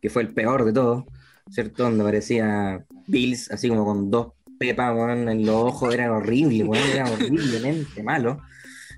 que 0.00 0.08
fue 0.08 0.22
el 0.22 0.32
peor 0.32 0.64
de 0.64 0.72
todos, 0.72 1.04
¿cierto? 1.50 1.82
Donde 1.82 2.02
aparecía 2.02 2.84
Bills 3.08 3.50
así 3.50 3.68
como 3.68 3.84
con 3.84 4.10
dos 4.10 4.28
pepas 4.58 4.96
en 5.10 5.44
los 5.44 5.56
ojos, 5.56 5.92
era 5.92 6.12
horrible, 6.12 6.62
weón, 6.64 6.88
era 6.94 7.04
horriblemente 7.12 8.02
malo. 8.02 8.40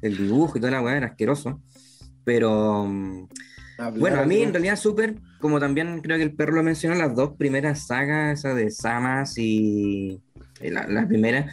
El 0.06 0.16
dibujo 0.16 0.58
y 0.58 0.60
toda 0.60 0.72
la 0.72 0.82
weá 0.82 0.96
era 0.96 1.06
asqueroso. 1.08 1.60
Pero 2.24 2.84
mm, 2.86 3.28
bueno, 3.98 4.20
a 4.20 4.24
mí 4.24 4.42
en 4.42 4.52
realidad 4.52 4.76
Super, 4.76 5.14
como 5.40 5.58
también 5.60 6.00
creo 6.00 6.16
que 6.16 6.22
el 6.22 6.34
perro 6.34 6.52
lo 6.54 6.62
mencionó, 6.62 6.94
las 6.94 7.14
dos 7.14 7.32
primeras 7.36 7.86
sagas, 7.86 8.38
esa 8.40 8.54
de 8.54 8.70
Samas 8.70 9.36
y 9.38 10.20
y 10.60 10.70
la, 10.70 10.86
la 10.86 11.06
primera, 11.06 11.50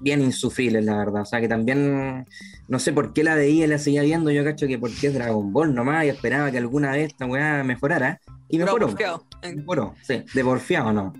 bien 0.00 0.22
insufribles, 0.22 0.84
la 0.84 0.96
verdad. 0.96 1.22
O 1.22 1.26
sea 1.26 1.40
que 1.40 1.48
también, 1.48 2.24
no 2.68 2.78
sé 2.78 2.92
por 2.92 3.12
qué 3.12 3.22
la 3.24 3.34
veía 3.34 3.64
y 3.64 3.68
la 3.68 3.78
seguía 3.78 4.02
viendo, 4.02 4.30
yo 4.30 4.44
cacho 4.44 4.66
que 4.66 4.78
porque 4.78 5.08
es 5.08 5.14
Dragon 5.14 5.52
Ball 5.52 5.74
nomás 5.74 6.04
y 6.04 6.08
esperaba 6.08 6.50
que 6.50 6.58
alguna 6.58 6.92
vez 6.92 7.08
esta 7.12 7.26
weá 7.26 7.62
mejorara. 7.64 8.20
Y 8.48 8.58
mejoró. 8.58 8.94
En- 9.42 9.56
Mejoró, 9.56 9.94
sí, 10.02 10.24
de 10.32 10.44
porfiado 10.44 10.92
no. 10.92 11.12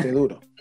Qué 0.00 0.10
duro. 0.12 0.40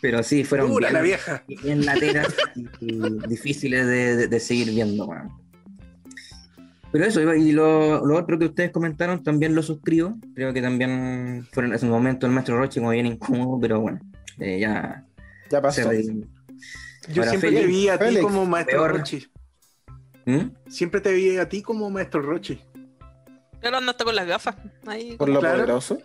Pero 0.00 0.22
sí, 0.22 0.44
fueron 0.44 0.68
Dura 0.70 0.88
bien, 0.88 0.92
la 0.94 1.00
vieja. 1.02 1.44
bien 1.46 1.84
lateras 1.86 2.34
y, 2.54 2.66
y 2.80 3.00
difíciles 3.28 3.86
de, 3.86 4.16
de- 4.16 4.28
de 4.28 4.40
seguir 4.40 4.70
viendo. 4.70 5.08
Pero 6.92 7.04
eso, 7.04 7.34
y 7.34 7.52
lo, 7.52 8.04
lo 8.06 8.16
otro 8.16 8.38
que 8.38 8.46
ustedes 8.46 8.70
comentaron 8.70 9.22
también 9.22 9.54
lo 9.54 9.62
suscribo. 9.62 10.16
Creo 10.34 10.52
que 10.52 10.62
también 10.62 11.46
fueron 11.52 11.72
en 11.72 11.76
ese 11.76 11.86
momento 11.86 12.26
el 12.26 12.32
maestro 12.32 12.58
Roche 12.58 12.80
como 12.80 12.90
bien 12.92 13.06
incómodo, 13.06 13.58
pero 13.60 13.80
bueno, 13.80 14.00
eh, 14.38 14.60
ya 14.60 15.04
Ya 15.50 15.60
pasó. 15.60 15.82
Yo 15.92 17.22
Ahora, 17.22 17.30
siempre 17.30 17.50
Félix, 17.50 17.60
te 17.62 17.66
vi 17.66 17.88
a 17.88 17.98
ti 17.98 18.04
Félix, 18.06 18.22
como 18.24 18.46
maestro 18.46 18.78
peor. 18.78 18.96
Rochi. 18.98 19.26
¿Mm? 20.24 20.40
Siempre 20.68 21.00
te 21.00 21.12
vi 21.12 21.36
a 21.36 21.48
ti 21.48 21.62
como 21.62 21.88
maestro 21.90 22.22
Rochi. 22.22 22.60
Ahora 23.62 23.78
anda 23.78 23.90
hasta 23.92 24.04
con 24.04 24.14
las 24.16 24.26
gafas. 24.26 24.56
Ahí. 24.86 25.16
Por 25.16 25.28
lo 25.28 25.40
Claro. 25.40 25.58
poderoso. 25.58 25.98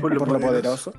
Por 0.00 0.16
Por 0.18 0.30
lo 0.32 0.40
poderoso. 0.40 0.92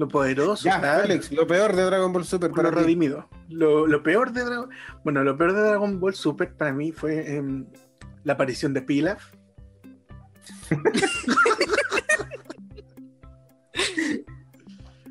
Lo 0.00 0.08
poderoso. 0.08 0.64
Ya. 0.64 0.80
Félix, 0.80 1.30
lo 1.30 1.46
peor 1.46 1.76
de 1.76 1.82
Dragon 1.84 2.10
Ball 2.10 2.24
Super 2.24 2.48
lo 2.48 2.56
para 2.56 2.70
ti. 2.70 2.76
redimido. 2.76 3.28
Lo, 3.50 3.86
lo 3.86 4.02
peor 4.02 4.32
de 4.32 4.44
Dragon 4.44 4.70
Bueno, 5.04 5.22
lo 5.22 5.36
peor 5.36 5.52
de 5.52 5.60
Dragon 5.60 6.00
Ball 6.00 6.14
Super 6.14 6.54
para 6.54 6.72
mí 6.72 6.90
fue 6.90 7.36
em, 7.36 7.66
la 8.24 8.32
aparición 8.32 8.72
de 8.72 8.80
Pilaf. 8.80 9.22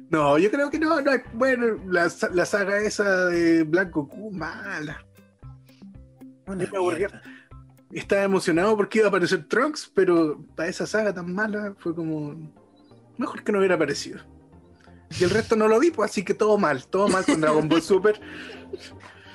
no, 0.10 0.38
yo 0.38 0.50
creo 0.50 0.70
que 0.70 0.80
no, 0.80 1.00
no 1.02 1.12
hay- 1.12 1.22
bueno, 1.34 1.78
la, 1.88 2.10
la 2.34 2.46
saga 2.46 2.80
esa 2.82 3.28
de 3.28 3.64
Black 3.64 3.92
Goku, 3.92 4.32
mala. 4.32 5.04
Estaba 7.92 8.24
emocionado 8.24 8.76
porque 8.76 9.00
iba 9.00 9.08
a 9.08 9.10
aparecer 9.10 9.48
Trunks, 9.48 9.92
pero 9.94 10.44
para 10.56 10.70
esa 10.70 10.88
saga 10.88 11.14
tan 11.14 11.32
mala 11.34 11.76
fue 11.78 11.94
como. 11.94 12.52
Mejor 13.18 13.44
que 13.44 13.52
no 13.52 13.60
hubiera 13.60 13.76
aparecido. 13.76 14.20
Y 15.18 15.24
el 15.24 15.30
resto 15.30 15.56
no 15.56 15.68
lo 15.68 15.80
vi, 15.80 15.92
pues 15.92 16.12
así 16.12 16.24
que 16.24 16.34
todo 16.34 16.58
mal, 16.58 16.86
todo 16.86 17.08
mal 17.08 17.26
con 17.26 17.42
Dragon 17.42 17.68
Ball 17.68 17.82
Super. 17.82 18.20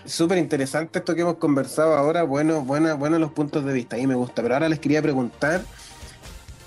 Súper 0.05 0.39
interesante 0.39 0.99
esto 0.99 1.14
que 1.14 1.22
hemos 1.22 1.39
conversado 1.39 1.95
ahora. 1.95 2.25
Bueno, 2.25 2.61
buenos 2.62 3.20
los 3.20 3.33
puntos 3.33 3.64
de 3.64 3.72
vista. 3.72 3.97
Ahí 3.97 4.07
me 4.07 4.14
gusta. 4.14 4.43
Pero 4.43 4.55
ahora 4.55 4.68
les 4.68 4.79
quería 4.79 5.01
preguntar. 5.01 5.62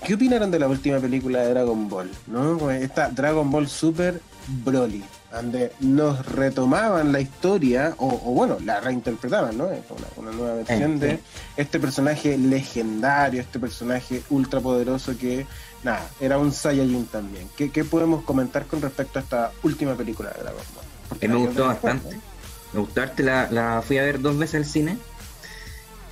¿Qué 0.04 0.14
opinaron 0.14 0.50
de 0.50 0.58
la 0.58 0.68
última 0.68 0.98
película 0.98 1.40
de 1.42 1.50
Dragon 1.50 1.88
Ball? 1.88 2.10
¿No? 2.26 2.58
Pues 2.58 2.82
Esta 2.82 3.10
Dragon 3.10 3.50
Ball 3.50 3.68
Super 3.68 4.20
Broly, 4.64 5.04
donde 5.32 5.72
nos 5.80 6.24
retomaban 6.26 7.12
la 7.12 7.20
historia, 7.20 7.94
o, 7.98 8.06
o 8.08 8.32
bueno, 8.32 8.56
la 8.64 8.80
reinterpretaban, 8.80 9.58
¿no? 9.58 9.66
Una, 9.66 10.06
una 10.16 10.32
nueva 10.32 10.54
versión 10.54 10.94
sí. 10.94 10.98
de 10.98 11.20
este 11.56 11.78
personaje 11.78 12.38
legendario, 12.38 13.40
este 13.40 13.58
personaje 13.58 14.22
ultrapoderoso 14.30 15.18
que, 15.18 15.46
nada, 15.82 16.08
era 16.20 16.38
un 16.38 16.52
Saiyajin 16.52 17.06
también. 17.06 17.48
¿Qué, 17.56 17.70
qué 17.70 17.84
podemos 17.84 18.24
comentar 18.24 18.66
con 18.66 18.80
respecto 18.80 19.18
a 19.18 19.22
esta 19.22 19.52
última 19.62 19.94
película 19.96 20.30
de 20.30 20.42
Dragon 20.42 20.62
Ball? 20.74 21.18
Mí 21.20 21.28
me 21.28 21.46
gustó 21.46 21.66
bastante. 21.66 22.20
Me 22.72 22.80
gustó 22.80 23.02
arte, 23.02 23.22
la, 23.22 23.50
la 23.50 23.82
fui 23.82 23.98
a 23.98 24.02
ver 24.02 24.20
dos 24.20 24.38
veces 24.38 24.56
al 24.56 24.64
cine. 24.64 24.98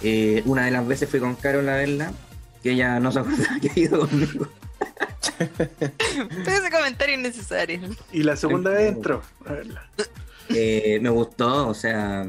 Eh, 0.02 0.42
una 0.44 0.66
de 0.66 0.70
las 0.70 0.86
veces 0.86 1.08
fui 1.08 1.20
con 1.20 1.34
Carol 1.36 1.68
a 1.68 1.76
verla, 1.76 2.12
que 2.62 2.72
ella 2.72 3.00
no 3.00 3.12
se 3.12 3.20
acordaba 3.20 3.58
que 3.60 3.70
había 3.70 3.84
ido 3.84 4.00
conmigo. 4.00 4.48
Ese 6.46 6.70
comentario 6.70 7.14
innecesario. 7.14 7.80
Y 8.12 8.22
la 8.22 8.36
segunda 8.36 8.70
vez 8.70 8.92
entró. 8.94 9.22
A 9.46 9.52
verla. 9.52 9.88
Eh, 10.48 10.98
me 11.02 11.10
gustó, 11.10 11.68
o 11.68 11.74
sea, 11.74 12.24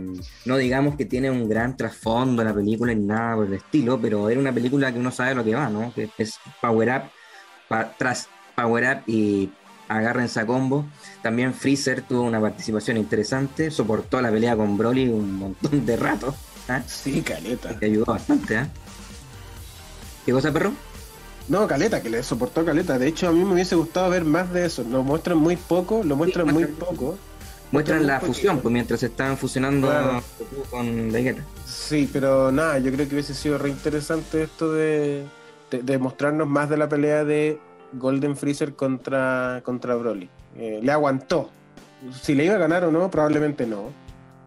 no 0.45 0.57
digamos 0.57 0.95
que 0.95 1.05
tiene 1.05 1.29
un 1.29 1.47
gran 1.47 1.77
trasfondo 1.77 2.43
la 2.43 2.53
película 2.53 2.91
ni 2.93 3.05
nada 3.05 3.35
por 3.35 3.45
el 3.45 3.53
estilo, 3.53 4.01
pero 4.01 4.27
era 4.29 4.39
una 4.39 4.51
película 4.51 4.91
que 4.91 4.97
uno 4.97 5.11
sabe 5.11 5.35
lo 5.35 5.43
que 5.43 5.53
va, 5.53 5.69
¿no? 5.69 5.93
Que 5.93 6.09
es 6.17 6.39
Power 6.59 6.89
Up, 6.89 7.01
pa- 7.67 7.93
tras 7.95 8.27
Power 8.55 8.83
Up 8.97 9.03
y 9.05 9.51
agárrense 9.87 10.39
a 10.39 10.47
combo. 10.47 10.85
También 11.21 11.53
Freezer 11.53 12.01
tuvo 12.01 12.23
una 12.23 12.41
participación 12.41 12.97
interesante, 12.97 13.69
soportó 13.69 14.19
la 14.19 14.31
pelea 14.31 14.55
con 14.55 14.77
Broly 14.77 15.09
un 15.09 15.33
montón 15.35 15.85
de 15.85 15.95
rato, 15.95 16.35
¿ah? 16.69 16.81
Sí, 16.87 17.21
caleta. 17.21 17.77
que 17.77 17.85
ayudó 17.85 18.05
bastante, 18.05 18.57
¿ah? 18.57 18.67
¿Qué 20.25 20.31
cosa, 20.31 20.51
perro? 20.51 20.73
No, 21.49 21.65
Caleta, 21.67 22.01
que 22.01 22.09
le 22.09 22.23
soportó 22.23 22.65
Caleta. 22.65 22.97
De 22.99 23.07
hecho, 23.07 23.27
a 23.27 23.31
mí 23.31 23.43
me 23.43 23.53
hubiese 23.53 23.75
gustado 23.75 24.09
ver 24.09 24.25
más 24.25 24.51
de 24.51 24.65
eso. 24.65 24.83
Lo 24.83 25.03
muestran 25.03 25.37
muy 25.37 25.55
poco, 25.55 26.01
lo 26.03 26.15
muestran 26.15 26.47
Sí, 26.47 26.53
muy 26.53 26.63
muestran- 26.65 26.75
poco. 26.85 27.17
Muestran 27.71 27.97
muy 27.99 28.07
la 28.07 28.19
poquito. 28.19 28.33
fusión, 28.33 28.59
pues 28.59 28.71
mientras 28.73 29.03
estaban 29.03 29.37
fusionando 29.37 29.87
Claro. 29.87 30.23
Con 30.69 31.11
Vegeta. 31.11 31.43
Sí, 31.65 32.09
pero 32.11 32.51
nada, 32.51 32.79
yo 32.79 32.91
creo 32.93 33.07
que 33.07 33.15
hubiese 33.15 33.33
sido 33.33 33.57
re 33.57 33.69
interesante 33.69 34.43
esto 34.43 34.71
de, 34.73 35.23
de, 35.71 35.81
de 35.83 35.97
mostrarnos 35.97 36.47
más 36.47 36.69
de 36.69 36.77
la 36.77 36.87
pelea 36.87 37.23
de 37.25 37.59
Golden 37.93 38.37
Freezer 38.37 38.73
contra, 38.73 39.61
contra 39.65 39.95
Broly. 39.95 40.29
Eh, 40.57 40.79
le 40.81 40.91
aguantó. 40.91 41.49
Si 42.21 42.35
le 42.35 42.45
iba 42.45 42.55
a 42.55 42.59
ganar 42.59 42.83
o 42.85 42.91
no, 42.91 43.09
probablemente 43.11 43.65
no. 43.65 43.91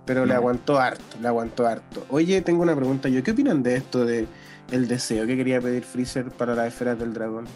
Pero 0.06 0.24
le 0.26 0.34
aguantó 0.34 0.78
harto, 0.80 1.16
le 1.20 1.28
aguantó 1.28 1.66
harto. 1.66 2.04
Oye, 2.08 2.40
tengo 2.40 2.62
una 2.62 2.74
pregunta 2.74 3.08
yo. 3.08 3.22
¿Qué 3.22 3.30
opinan 3.32 3.62
de 3.62 3.76
esto 3.76 4.04
de 4.04 4.26
el 4.70 4.88
deseo 4.88 5.26
que 5.26 5.36
quería 5.36 5.60
pedir 5.60 5.82
Freezer 5.84 6.26
para 6.30 6.54
las 6.54 6.68
esferas 6.68 6.98
del 6.98 7.12
dragón? 7.12 7.46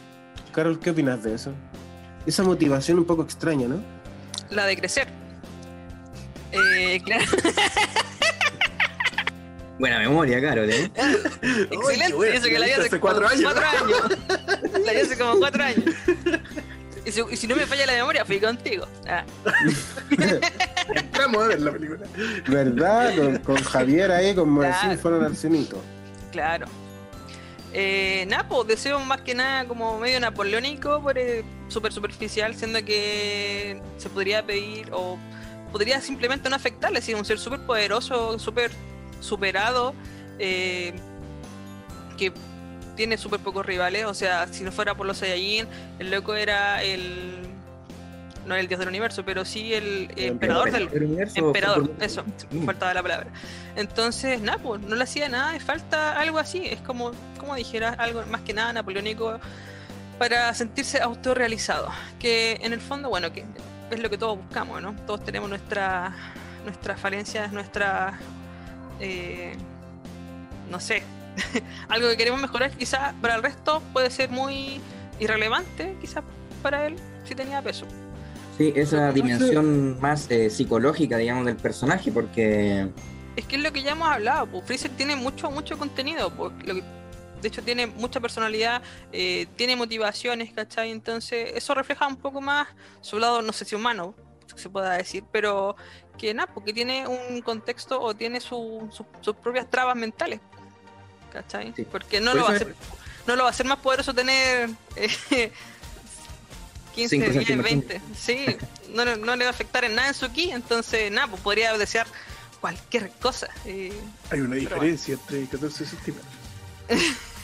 Carol, 0.53 0.79
¿qué 0.79 0.91
opinas 0.91 1.23
de 1.23 1.35
eso? 1.35 1.53
Esa 2.27 2.43
motivación 2.43 2.99
un 2.99 3.05
poco 3.05 3.23
extraña, 3.23 3.69
¿no? 3.69 3.83
La 4.51 4.67
de 4.67 4.77
crecer. 4.77 5.09
Eh, 6.53 7.01
claro. 7.05 7.25
Buena 9.79 9.99
memoria, 9.99 10.41
Carol, 10.41 10.71
¿eh? 10.71 10.91
Excelente. 11.43 12.13
bueno, 12.15 12.25
eso 12.35 12.47
que 12.47 12.59
la 12.59 12.67
vi 12.67 12.73
hace 12.73 12.83
hace 12.87 13.01
cuatro 13.01 13.23
como 13.29 13.35
años. 13.35 13.53
cuatro 13.53 13.85
años. 13.85 14.85
La 14.87 14.93
vi 14.93 14.99
hace 15.01 15.19
como 15.19 15.39
cuatro 15.39 15.65
años. 15.65 15.85
Y 17.07 17.13
si, 17.13 17.21
y 17.31 17.37
si 17.37 17.47
no 17.47 17.55
me 17.55 17.67
falla 17.67 17.85
la 17.85 17.93
memoria, 17.93 18.25
fui 18.25 18.41
contigo. 18.41 18.87
Ah, 19.07 19.25
Entramos 20.95 21.45
a 21.45 21.49
ver 21.49 21.61
la 21.61 21.71
película. 21.73 22.07
¿Verdad? 22.49 23.15
Con, 23.15 23.37
con 23.41 23.57
Javier 23.63 24.11
ahí, 24.11 24.35
con 24.35 24.57
Claro. 24.57 24.97
fueron 24.97 25.23
al 25.23 25.37
cenito. 25.37 25.83
claro. 26.33 26.65
Eh, 27.77 28.25
nada, 28.29 28.47
pues 28.49 28.69
deseo 28.69 29.01
más 29.01 29.23
que 29.23 29.35
nada 29.35 29.67
como 29.67 29.99
medio 29.99 30.21
napoleónico, 30.21 31.03
súper 31.67 31.93
superficial, 31.93 32.55
siendo 32.55 32.85
que 32.85 33.83
se 33.99 34.09
podría 34.09 34.47
pedir 34.47 34.91
o 34.93 35.19
podría 35.73 36.01
simplemente 36.01 36.49
no 36.49 36.55
afectarle, 36.55 37.03
si 37.03 37.15
un 37.15 37.25
ser 37.25 37.41
súper 37.41 37.59
poderoso, 37.67 38.39
súper 38.39 38.71
superado, 39.19 39.93
eh, 40.39 40.95
que 42.17 42.33
tiene 42.95 43.19
súper 43.19 43.41
pocos 43.41 43.67
rivales, 43.67 44.05
o 44.05 44.15
sea, 44.15 44.47
si 44.47 44.63
no 44.63 44.71
fuera 44.71 44.97
por 44.97 45.05
los 45.05 45.19
Saiyajin, 45.19 45.67
el 45.99 46.13
loco 46.13 46.37
era 46.37 46.81
el... 46.81 47.54
no 48.47 48.55
el 48.55 48.69
dios 48.69 48.79
del 48.79 48.89
universo, 48.89 49.25
pero 49.25 49.45
sí 49.45 49.75
el, 49.75 50.11
emperador 50.17 50.71
del, 50.71 50.89
universo. 51.05 51.47
Emperador, 51.47 51.91
eso, 52.01 52.25
Mm. 52.51 52.65
faltaba 52.65 52.95
la 52.95 53.03
palabra. 53.03 53.27
Entonces, 53.77 54.41
nada, 54.41 54.59
pues, 54.59 54.81
no 54.81 54.95
le 54.97 55.05
hacía 55.05 55.29
nada, 55.29 55.59
falta 55.61 56.19
algo 56.19 56.39
así, 56.39 56.67
es 56.67 56.81
como, 56.81 57.13
como 57.39 57.55
dijera, 57.55 57.91
algo 57.91 58.25
más 58.27 58.43
que 58.43 58.53
nada 58.53 58.73
napoleónico 58.73 59.39
para 60.19 60.53
sentirse 60.55 61.01
autorrealizado. 61.01 61.89
Que 62.19 62.59
en 62.63 62.73
el 62.73 62.81
fondo, 62.81 63.09
bueno, 63.09 63.33
que 63.33 63.45
es 63.91 64.01
lo 64.01 64.11
que 64.11 64.19
todos 64.19 64.39
buscamos, 64.39 64.81
¿no? 64.83 64.95
Todos 65.07 65.25
tenemos 65.25 65.49
nuestra, 65.49 66.15
nuestras 66.65 67.01
falencias, 67.01 67.53
nuestra, 67.53 68.19
eh, 69.01 69.57
no 70.71 70.81
sé, 70.81 71.03
algo 71.89 72.09
que 72.09 72.17
queremos 72.17 72.41
mejorar, 72.41 72.71
quizás 72.73 73.13
para 73.21 73.35
el 73.35 73.43
resto 73.43 73.83
puede 73.93 74.11
ser 74.11 74.31
muy 74.31 74.81
irrelevante, 75.19 75.97
quizás 76.01 76.23
para 76.63 76.87
él, 76.87 76.97
si 77.25 77.35
tenía 77.35 77.61
peso. 77.63 77.87
Sí, 78.57 78.73
esa 78.77 79.11
dimensión 79.13 80.01
más 80.01 80.31
eh, 80.31 80.49
psicológica, 80.49 81.17
digamos, 81.17 81.45
del 81.47 81.57
personaje, 81.57 82.13
porque 82.13 82.89
Es 83.37 83.45
que 83.47 83.57
es 83.57 83.63
lo 83.63 83.73
que 83.73 83.83
ya 83.83 83.93
hemos 83.93 84.09
hablado, 84.09 84.47
pues 84.47 84.65
Freezer 84.65 84.93
tiene 84.93 85.17
mucho, 85.17 85.51
mucho 85.51 85.77
contenido, 85.77 86.31
pues, 86.31 86.53
lo 86.65 86.75
que- 86.77 86.85
de 87.43 87.49
hecho 87.49 87.63
tiene 87.63 87.87
mucha 87.89 88.21
personalidad, 88.21 88.81
eh, 89.13 89.47
tiene 89.57 89.75
motivaciones, 89.77 90.53
¿cachai? 90.53 90.91
Entonces 90.93 91.51
eso 91.55 91.75
refleja 91.75 92.07
un 92.07 92.17
poco 92.17 92.41
más 92.41 92.69
su 93.01 93.19
lado, 93.19 93.43
no 93.43 93.53
sé 93.53 93.65
si 93.65 93.75
humano, 93.75 94.15
se 94.55 94.71
pueda 94.71 94.93
decir, 94.97 95.25
pero 95.33 95.75
que 96.17 96.33
nada, 96.33 96.49
porque 96.55 96.73
tiene 96.73 97.07
un 97.09 97.43
contexto 97.43 98.01
o 98.01 98.15
tiene 98.15 98.41
su- 98.41 98.89
su- 98.93 99.05
sus 99.21 99.35
propias 99.37 99.69
trabas 99.69 99.97
mentales, 99.97 100.41
¿cachai? 101.33 101.73
Sí. 101.75 101.85
Porque 101.91 102.21
no 102.21 102.31
Por 102.31 102.41
lo, 102.41 102.47
va 102.47 102.53
a 102.53 102.55
hacer, 102.55 102.75
no 103.27 103.37
lo 103.37 103.43
va 103.43 103.49
a 103.49 103.51
hacer 103.51 103.67
más 103.67 103.79
poderoso 103.79 104.15
tener 104.15 104.71
eh, 104.97 105.51
15, 106.95 107.17
Cinco 107.17 107.31
10, 107.31 107.47
centímetros. 107.47 107.89
20, 107.91 108.01
sí, 108.17 108.57
no, 108.95 109.05
le- 109.05 109.17
no 109.17 109.37
le 109.37 109.45
va 109.45 109.51
a 109.51 109.55
afectar 109.55 109.85
en 109.85 109.95
nada 109.95 110.09
en 110.09 110.15
su 110.15 110.31
ki, 110.33 110.51
entonces 110.51 111.11
nada, 111.11 111.29
pues 111.29 111.43
podría 111.43 111.77
desear 111.77 112.07
cualquier 112.61 113.11
cosa. 113.21 113.49
eh, 113.67 113.93
Hay 114.31 114.41
una 114.41 114.57
diferencia 114.57 115.15
entre 115.15 115.47
14 115.47 115.85
centímetros. 115.87 116.33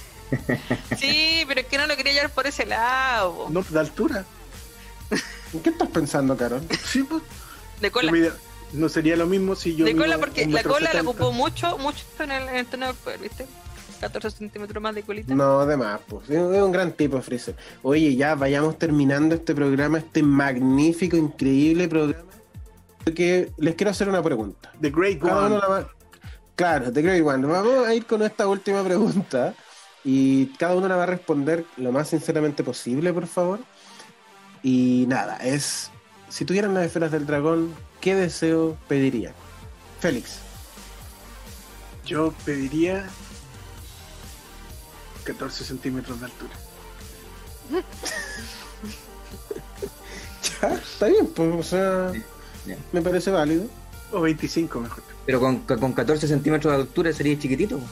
Sí, 0.96 1.44
pero 1.48 1.61
es 1.62 1.66
que 1.66 1.76
no 1.76 1.86
lo 1.88 1.96
quería 1.96 2.12
llevar 2.12 2.30
por 2.30 2.46
ese 2.46 2.64
lado. 2.64 3.48
No, 3.51 3.62
de 3.68 3.80
altura. 3.80 4.24
¿En 5.53 5.61
qué 5.61 5.70
estás 5.70 5.88
pensando, 5.88 6.36
Carol? 6.36 6.62
Sí, 6.86 7.03
pues. 7.03 7.22
de 7.80 7.90
cola. 7.90 8.12
No 8.72 8.88
sería 8.88 9.16
lo 9.16 9.26
mismo 9.26 9.57
si 9.57 9.74
yo. 9.74 9.84
de 9.84 9.96
cola 9.96 10.18
porque 10.18 10.46
la 10.46 10.62
cola 10.62 10.92
la 10.94 11.01
ocupó 11.03 11.32
mucho, 11.32 11.76
mucho 11.78 12.05
en 12.20 12.30
el, 12.30 12.48
en 12.48 12.55
el 12.59 12.66
torneo 12.66 12.88
del 12.90 12.96
poder, 12.98 13.18
¿viste? 13.18 13.46
14 14.01 14.30
centímetros 14.30 14.82
más 14.82 14.94
de 14.94 15.03
colita. 15.03 15.34
No, 15.34 15.64
de 15.66 15.76
más, 15.76 16.01
pues. 16.09 16.28
Es 16.30 16.38
un 16.38 16.72
gran 16.72 16.92
tipo, 16.92 17.20
Freezer. 17.20 17.55
Oye, 17.82 18.16
ya 18.16 18.34
vayamos 18.34 18.78
terminando 18.78 19.34
este 19.34 19.55
programa, 19.55 19.98
este 19.98 20.22
magnífico, 20.22 21.16
increíble 21.16 21.86
programa. 21.86 22.24
Que 23.14 23.51
les 23.59 23.74
quiero 23.74 23.90
hacer 23.90 24.09
una 24.09 24.22
pregunta. 24.22 24.72
The 24.80 24.90
Great 24.90 25.20
Cada 25.20 25.46
One. 25.46 25.57
la 25.57 25.88
Claro, 26.57 26.92
The 26.92 27.03
Great 27.03 27.24
One. 27.24 27.46
Vamos 27.46 27.86
a 27.86 27.94
ir 27.94 28.07
con 28.07 28.22
esta 28.22 28.48
última 28.48 28.82
pregunta. 28.82 29.55
Y 30.03 30.46
cada 30.57 30.74
uno 30.76 30.88
la 30.88 30.96
va 30.96 31.03
a 31.03 31.07
responder 31.07 31.66
lo 31.76 31.92
más 31.92 32.09
sinceramente 32.09 32.64
posible, 32.64 33.12
por 33.12 33.26
favor. 33.26 33.61
Y 34.62 35.05
nada, 35.09 35.36
es. 35.36 35.90
Si 36.28 36.44
tuvieran 36.44 36.72
las 36.74 36.86
esferas 36.86 37.11
del 37.11 37.26
dragón, 37.26 37.74
¿qué 38.01 38.14
deseo 38.14 38.78
pedirían? 38.88 39.34
Félix. 40.01 40.38
Yo 42.07 42.32
pediría 42.44 43.07
14 45.24 45.64
centímetros 45.64 46.20
de 46.20 46.26
altura. 46.26 46.52
Ya, 50.62 50.74
está 50.74 51.06
bien, 51.06 51.26
pues, 51.26 51.54
o 51.54 51.62
sea, 51.62 52.12
me 52.92 53.02
parece 53.02 53.30
válido. 53.30 53.66
O 54.12 54.22
25 54.22 54.80
mejor. 54.80 55.02
pero 55.26 55.38
con, 55.38 55.58
con 55.60 55.92
14 55.92 56.26
centímetros 56.26 56.72
de 56.72 56.80
altura 56.80 57.12
sería 57.12 57.38
chiquitito. 57.38 57.78
po. 57.78 57.84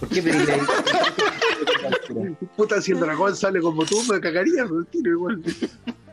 ¿Por 0.00 0.08
qué 0.08 0.22
pediría 0.22 0.54
ahí? 0.54 0.60
Puta, 2.56 2.80
si 2.80 2.92
el 2.92 3.00
dragón 3.00 3.36
sale 3.36 3.60
como 3.60 3.84
tú, 3.84 4.02
me 4.04 4.20
cagaría, 4.20 4.64
pero 4.64 4.80
el 4.80 4.86
tiro 4.86 5.10
igual. 5.12 5.42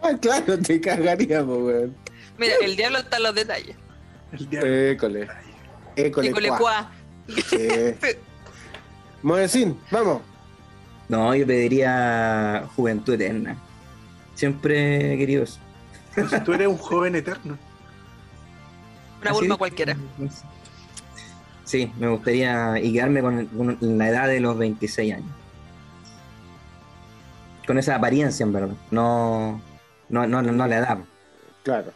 Ah, 0.01 0.13
claro, 0.17 0.57
te 0.57 0.79
cagaríamos, 0.79 1.57
weón. 1.57 1.93
Mira, 2.37 2.53
el 2.61 2.77
diablo 2.77 2.99
está 2.99 3.17
en 3.17 3.23
los 3.23 3.35
detalles. 3.35 3.75
El 4.31 4.49
diablo. 4.49 4.73
École. 4.73 5.27
École. 5.97 6.29
École 6.29 6.47
cuá. 6.47 6.57
cuá. 6.57 6.91
Sí. 7.49 7.67
Moedecín, 9.21 9.77
vamos. 9.91 10.21
No, 11.09 11.33
yo 11.35 11.45
pediría 11.45 12.65
juventud 12.75 13.13
eterna. 13.15 13.57
Siempre 14.35 15.13
he 15.13 15.17
querido 15.17 15.43
eso. 15.43 15.59
Entonces, 16.15 16.43
tú 16.43 16.53
eres 16.53 16.67
un 16.67 16.77
joven 16.77 17.15
eterno. 17.15 17.57
Una 19.21 19.31
Así 19.31 19.39
burma 19.41 19.55
de- 19.55 19.59
cualquiera. 19.59 19.97
Sí, 21.65 21.91
me 21.99 22.07
gustaría 22.07 22.79
y 22.79 22.93
quedarme 22.93 23.21
con, 23.21 23.45
con 23.47 23.77
la 23.97 24.07
edad 24.09 24.27
de 24.27 24.39
los 24.39 24.57
26 24.57 25.13
años. 25.15 25.27
Con 27.67 27.77
esa 27.77 27.95
apariencia, 27.95 28.43
en 28.43 28.53
verdad. 28.53 28.75
No, 28.89 29.61
no, 30.09 30.25
no, 30.27 30.41
no 30.41 30.67
la 30.67 30.77
edad. 30.77 30.97
Claro. 31.63 31.91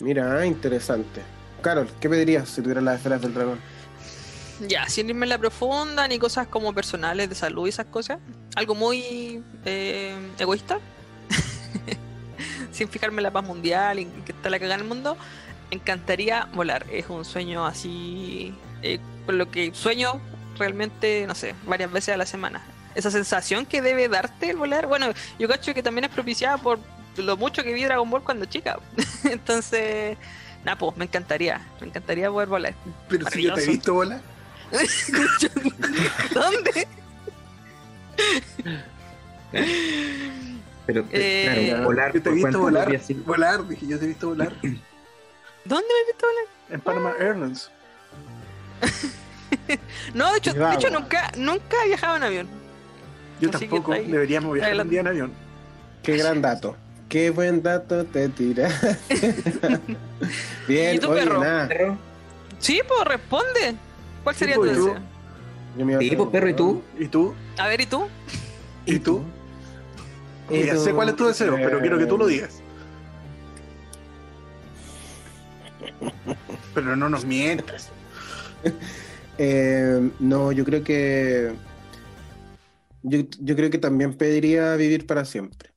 Mira, 0.00 0.38
ah, 0.38 0.46
interesante. 0.46 1.20
Carol, 1.60 1.88
¿qué 2.00 2.08
pedirías 2.08 2.48
si 2.48 2.62
tuvieras 2.62 2.82
las 2.84 2.96
esferas 2.96 3.20
del 3.20 3.34
dragón? 3.34 3.58
Ya, 4.68 4.88
sin 4.88 5.08
irme 5.08 5.26
en 5.26 5.30
la 5.30 5.38
profunda, 5.38 6.06
ni 6.08 6.18
cosas 6.18 6.46
como 6.46 6.72
personales 6.72 7.28
de 7.28 7.34
salud 7.34 7.66
y 7.66 7.70
esas 7.70 7.86
cosas. 7.86 8.18
Algo 8.54 8.74
muy 8.74 9.42
eh, 9.64 10.14
egoísta. 10.38 10.78
sin 12.72 12.88
fijarme 12.88 13.18
en 13.18 13.24
la 13.24 13.30
paz 13.30 13.44
mundial 13.44 13.98
y 13.98 14.04
que 14.04 14.32
está 14.32 14.50
la 14.50 14.58
cagada 14.58 14.76
en 14.76 14.80
el 14.82 14.86
mundo. 14.88 15.16
Encantaría 15.70 16.48
volar. 16.54 16.86
Es 16.90 17.08
un 17.08 17.24
sueño 17.24 17.66
así. 17.66 18.54
eh, 18.82 18.98
con 19.26 19.38
lo 19.38 19.50
que 19.50 19.72
sueño 19.74 20.20
realmente, 20.58 21.24
no 21.26 21.34
sé, 21.34 21.54
varias 21.66 21.90
veces 21.90 22.14
a 22.14 22.16
la 22.16 22.26
semana. 22.26 22.62
Esa 22.94 23.10
sensación 23.10 23.66
que 23.66 23.80
debe 23.82 24.08
darte 24.08 24.50
el 24.50 24.56
volar. 24.56 24.86
Bueno, 24.86 25.06
yo 25.38 25.48
cacho 25.48 25.72
que 25.74 25.82
también 25.82 26.04
es 26.04 26.10
propiciada 26.10 26.58
por 26.58 26.78
lo 27.16 27.36
mucho 27.36 27.62
que 27.62 27.72
vi 27.72 27.84
Dragon 27.84 28.08
Ball 28.10 28.22
cuando 28.22 28.44
chica. 28.46 28.78
Entonces, 29.24 30.18
nada, 30.64 30.76
pues 30.78 30.96
me 30.96 31.04
encantaría. 31.04 31.60
Me 31.80 31.86
encantaría 31.86 32.30
poder 32.30 32.48
volar. 32.48 32.74
Pero 33.08 33.30
si 33.30 33.42
yo 33.42 33.54
te 33.54 33.62
he 33.62 33.66
visto 33.66 33.94
volar. 33.94 34.20
¿Dónde? 36.34 36.86
Pero, 40.86 41.04
Eh, 41.12 41.68
claro, 41.68 41.84
volar 41.84 42.12
Yo 42.12 42.22
te 42.22 42.30
he 42.30 42.32
visto 42.32 42.58
volar. 42.58 43.00
Volar, 43.24 43.68
dije, 43.68 43.86
yo 43.86 43.98
te 43.98 44.04
he 44.04 44.08
visto 44.08 44.28
volar. 44.28 44.52
¿Dónde 44.62 45.86
me 45.86 46.00
he 46.00 46.06
visto 46.12 46.26
volar? 46.26 46.44
En 46.70 46.80
Panama 46.80 47.12
Airlines. 47.18 47.70
No, 50.14 50.30
de 50.32 50.38
hecho, 50.38 50.52
de 50.52 50.58
Bravo. 50.60 50.74
hecho 50.74 50.90
nunca, 50.90 51.30
nunca 51.36 51.76
he 51.84 51.88
viajado 51.88 52.16
en 52.16 52.22
avión. 52.22 52.48
Yo 53.40 53.50
Así 53.50 53.66
tampoco. 53.66 53.92
Deberíamos 53.92 54.54
viajar 54.54 54.80
un 54.80 54.88
día 54.88 55.00
en 55.00 55.06
avión. 55.08 55.32
Qué 56.02 56.16
gran 56.16 56.40
dato. 56.40 56.76
Qué 57.08 57.30
buen 57.30 57.62
dato 57.62 58.04
te 58.04 58.28
tiras. 58.30 58.72
Bien, 60.68 60.94
¿Y 60.96 60.98
tu 60.98 61.10
oye, 61.10 61.22
perro? 61.24 61.40
nada. 61.40 61.68
Perro. 61.68 61.98
Sí, 62.58 62.80
pues 62.86 63.04
responde. 63.04 63.74
¿Cuál 64.22 64.36
sería 64.36 64.56
pues, 64.56 64.72
tu 64.72 64.84
deseo? 64.84 65.02
Yo 65.76 65.86
me 65.86 65.92
iba 65.92 65.98
a 66.00 66.02
Sí, 66.02 66.06
hacer 66.06 66.18
pues, 66.18 66.28
perro, 66.30 66.48
¿y 66.48 66.54
tú? 66.54 66.82
¿Y 66.98 67.08
tú? 67.08 67.34
A 67.58 67.68
ver, 67.68 67.80
¿y 67.80 67.86
tú? 67.86 68.08
¿Y 68.86 68.98
tú? 68.98 69.22
¿Y 70.48 70.64
Ya 70.64 70.74
tú? 70.74 70.80
sé 70.80 70.92
cuál 70.94 71.08
es 71.10 71.16
tu 71.16 71.26
deseo, 71.26 71.54
pero 71.56 71.80
quiero 71.80 71.98
que 71.98 72.06
tú 72.06 72.18
lo 72.18 72.26
digas. 72.26 72.62
Pero 76.74 76.96
no 76.96 77.08
nos 77.08 77.24
mientas. 77.24 77.90
Eh, 79.42 80.10
no, 80.18 80.52
yo 80.52 80.66
creo 80.66 80.84
que. 80.84 81.52
Yo, 83.02 83.20
yo 83.38 83.56
creo 83.56 83.70
que 83.70 83.78
también 83.78 84.12
pediría 84.14 84.76
vivir 84.76 85.06
para 85.06 85.24
siempre. 85.24 85.70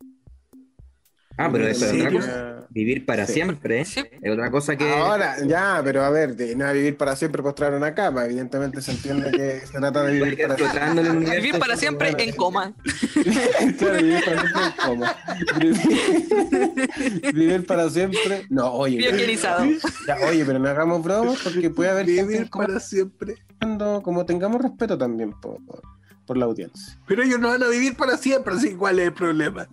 Ah, 1.37 1.49
pero 1.51 1.67
eso 1.67 1.85
es. 1.85 2.52
Vivir 2.73 3.05
para 3.05 3.27
Sí. 3.27 3.33
siempre, 3.33 3.81
¿eh? 3.81 3.85
Sí. 3.85 4.03
Es 4.21 4.31
otra 4.31 4.49
cosa 4.49 4.75
que. 4.75 4.89
Ahora, 4.91 5.35
ya, 5.45 5.79
pero 5.83 6.03
a 6.03 6.09
ver, 6.09 6.35
de 6.35 6.55
no 6.55 6.71
vivir 6.73 6.97
para 6.97 7.15
siempre 7.15 7.43
postrado 7.43 7.73
en 7.73 7.77
una 7.83 7.93
cama. 7.93 8.25
Evidentemente 8.25 8.81
se 8.81 8.91
entiende 8.91 9.29
que 9.31 9.61
se 9.67 9.77
trata 9.77 10.03
de 10.03 10.13
vivir 10.13 10.37
para 10.41 10.55
siempre. 10.57 10.81
en 10.83 11.09
universo. 11.17 11.33
Vivir 11.43 11.59
para 11.59 11.77
siempre 11.77 12.15
en 12.17 12.35
coma. 12.35 12.73
Claro, 13.77 13.97
vivir 13.97 14.23
para 14.25 14.41
siempre 14.41 14.65
es 14.67 14.73
como. 14.85 15.05
Vivir, 15.59 17.33
vivir 17.33 17.65
para 17.65 17.89
siempre. 17.89 18.45
No, 18.49 18.71
oye. 18.73 18.97
Oye, 20.29 20.45
pero 20.45 20.59
no 20.59 20.69
hagamos 20.69 21.03
bromas 21.03 21.39
porque 21.43 21.69
puede 21.69 21.89
haber 21.91 22.05
Vivir 22.05 22.49
para 22.49 22.79
siempre. 22.79 23.33
escuchando, 23.33 24.01
como 24.03 24.25
tengamos 24.25 24.61
respeto 24.61 24.97
también 24.97 25.31
por, 25.39 25.57
por 26.25 26.37
la 26.37 26.45
audiencia. 26.45 26.97
Pero 27.07 27.23
ellos 27.23 27.39
no 27.39 27.49
van 27.49 27.61
a 27.63 27.67
vivir 27.67 27.95
para 27.95 28.17
siempre, 28.17 28.55
así 28.55 28.73
cuál 28.75 28.99
es 28.99 29.07
el 29.07 29.13
problema. 29.13 29.67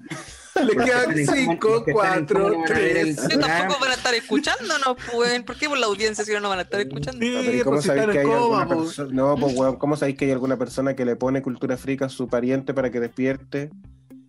Le 0.55 0.77
quedan 0.85 1.15
5, 1.17 1.85
4, 1.93 2.53
3. 2.67 3.17
Yo 3.29 3.39
tampoco 3.39 3.81
van 3.81 3.91
a 3.91 3.95
estar 3.95 4.15
escuchándonos, 4.15 4.97
pues. 5.13 5.43
¿Por 5.43 5.57
qué 5.57 5.69
por 5.69 5.79
la 5.79 5.87
audiencia 5.87 6.25
si 6.25 6.33
no 6.33 6.41
nos 6.41 6.51
van 6.51 6.59
a 6.61 6.63
estar 6.63 6.81
escuchando? 6.81 7.25
No, 7.25 7.41
pero 7.41 7.53
¿y 7.53 7.59
Sí, 7.59 7.65
¿Cómo 7.65 7.77
pues 7.77 7.87
sabéis 7.87 8.07
que 8.11 8.19
hay 8.21 8.27
alguna 8.31 8.67
pues. 8.67 8.79
persona? 8.81 9.09
No, 9.13 9.37
pues 9.37 9.55
weón, 9.57 9.77
¿cómo 9.77 9.97
sabéis 9.97 10.17
que 10.19 10.25
hay 10.27 10.31
alguna 10.33 10.57
persona 10.57 10.95
que 10.97 11.05
le 11.05 11.17
pone 11.17 11.43
cultura 11.43 11.77
frica 11.77 12.07
a 12.07 12.09
su 12.09 12.29
pariente 12.29 12.75
para 12.75 12.91
que 12.91 13.01
despierte 13.01 13.71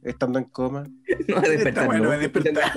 estando 0.03 0.39
en 0.39 0.45
coma? 0.45 0.83
No 1.27 1.39
despertar. 1.41 1.67
Está 1.67 1.85
bueno, 1.85 2.03
no. 2.03 2.09
va 2.09 2.15
a 2.15 2.17
despertar. 2.17 2.73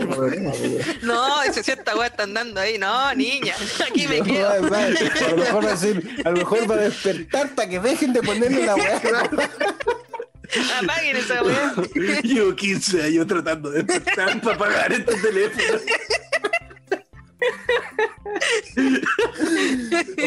No, 1.02 1.42
esa 1.42 1.62
cierta 1.62 1.96
weá 1.96 2.06
están 2.08 2.34
dando 2.34 2.60
ahí. 2.60 2.78
No, 2.78 3.14
niña, 3.14 3.54
aquí 3.90 4.06
me 4.06 4.18
No, 4.18 4.24
quedo. 4.24 4.48
a 4.50 4.56
lo 4.56 4.62
mejor 5.36 5.64
va 5.64 5.68
a 5.68 5.70
decir, 5.72 6.22
a 6.24 6.30
lo 6.30 6.36
mejor 6.36 6.70
va 6.70 6.74
a 6.74 6.78
despertar 6.78 7.54
para 7.54 7.68
que 7.68 7.80
dejen 7.80 8.12
de 8.12 8.22
ponerle 8.22 8.66
la 8.66 8.74
weá. 8.76 9.00
Apaguen 10.82 11.16
esa 11.16 11.42
weá. 11.42 11.74
Llevo 12.22 12.54
15 12.54 13.02
años 13.02 13.26
tratando 13.26 13.70
de 13.70 13.82
despertar 13.82 14.40
para 14.40 14.58
pagar 14.58 14.92
este 14.92 15.14
teléfono. 15.16 15.80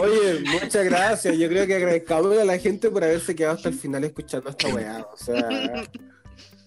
Oye, 0.01 0.39
muchas 0.45 0.85
gracias. 0.85 1.37
Yo 1.37 1.47
creo 1.49 1.65
que 1.67 1.75
agradezcamos 1.75 2.37
a 2.37 2.45
la 2.45 2.57
gente 2.57 2.89
por 2.89 3.03
haberse 3.03 3.35
quedado 3.35 3.55
hasta 3.55 3.69
el 3.69 3.75
final 3.75 4.03
escuchando 4.03 4.49
esta 4.49 4.67
weá. 4.69 5.05
O 5.11 5.17
sea, 5.17 5.47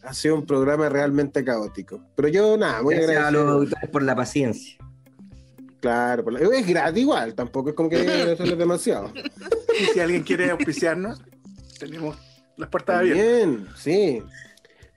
Ha 0.02 0.14
sido 0.14 0.34
un 0.36 0.46
programa 0.46 0.88
realmente 0.88 1.44
caótico. 1.44 2.02
Pero 2.16 2.28
yo, 2.28 2.56
nada, 2.56 2.82
muy 2.82 2.94
Gracias 2.94 3.22
a 3.24 3.30
los 3.30 3.68
por 3.92 4.02
la 4.02 4.16
paciencia. 4.16 4.76
Claro, 5.80 6.24
por 6.24 6.32
la- 6.32 6.40
es 6.58 6.66
gratis 6.66 7.02
igual, 7.02 7.34
tampoco 7.34 7.70
es 7.70 7.74
como 7.74 7.88
que 7.88 8.32
eso 8.32 8.44
es 8.44 8.58
demasiado. 8.58 9.12
Y 9.78 9.84
si 9.92 10.00
alguien 10.00 10.22
quiere 10.22 10.50
auspiciarnos, 10.50 11.22
tenemos 11.78 12.16
las 12.61 12.68
puertas 12.68 12.98
abiertas. 12.98 13.24
Bien, 13.24 13.68
sí. 13.76 14.22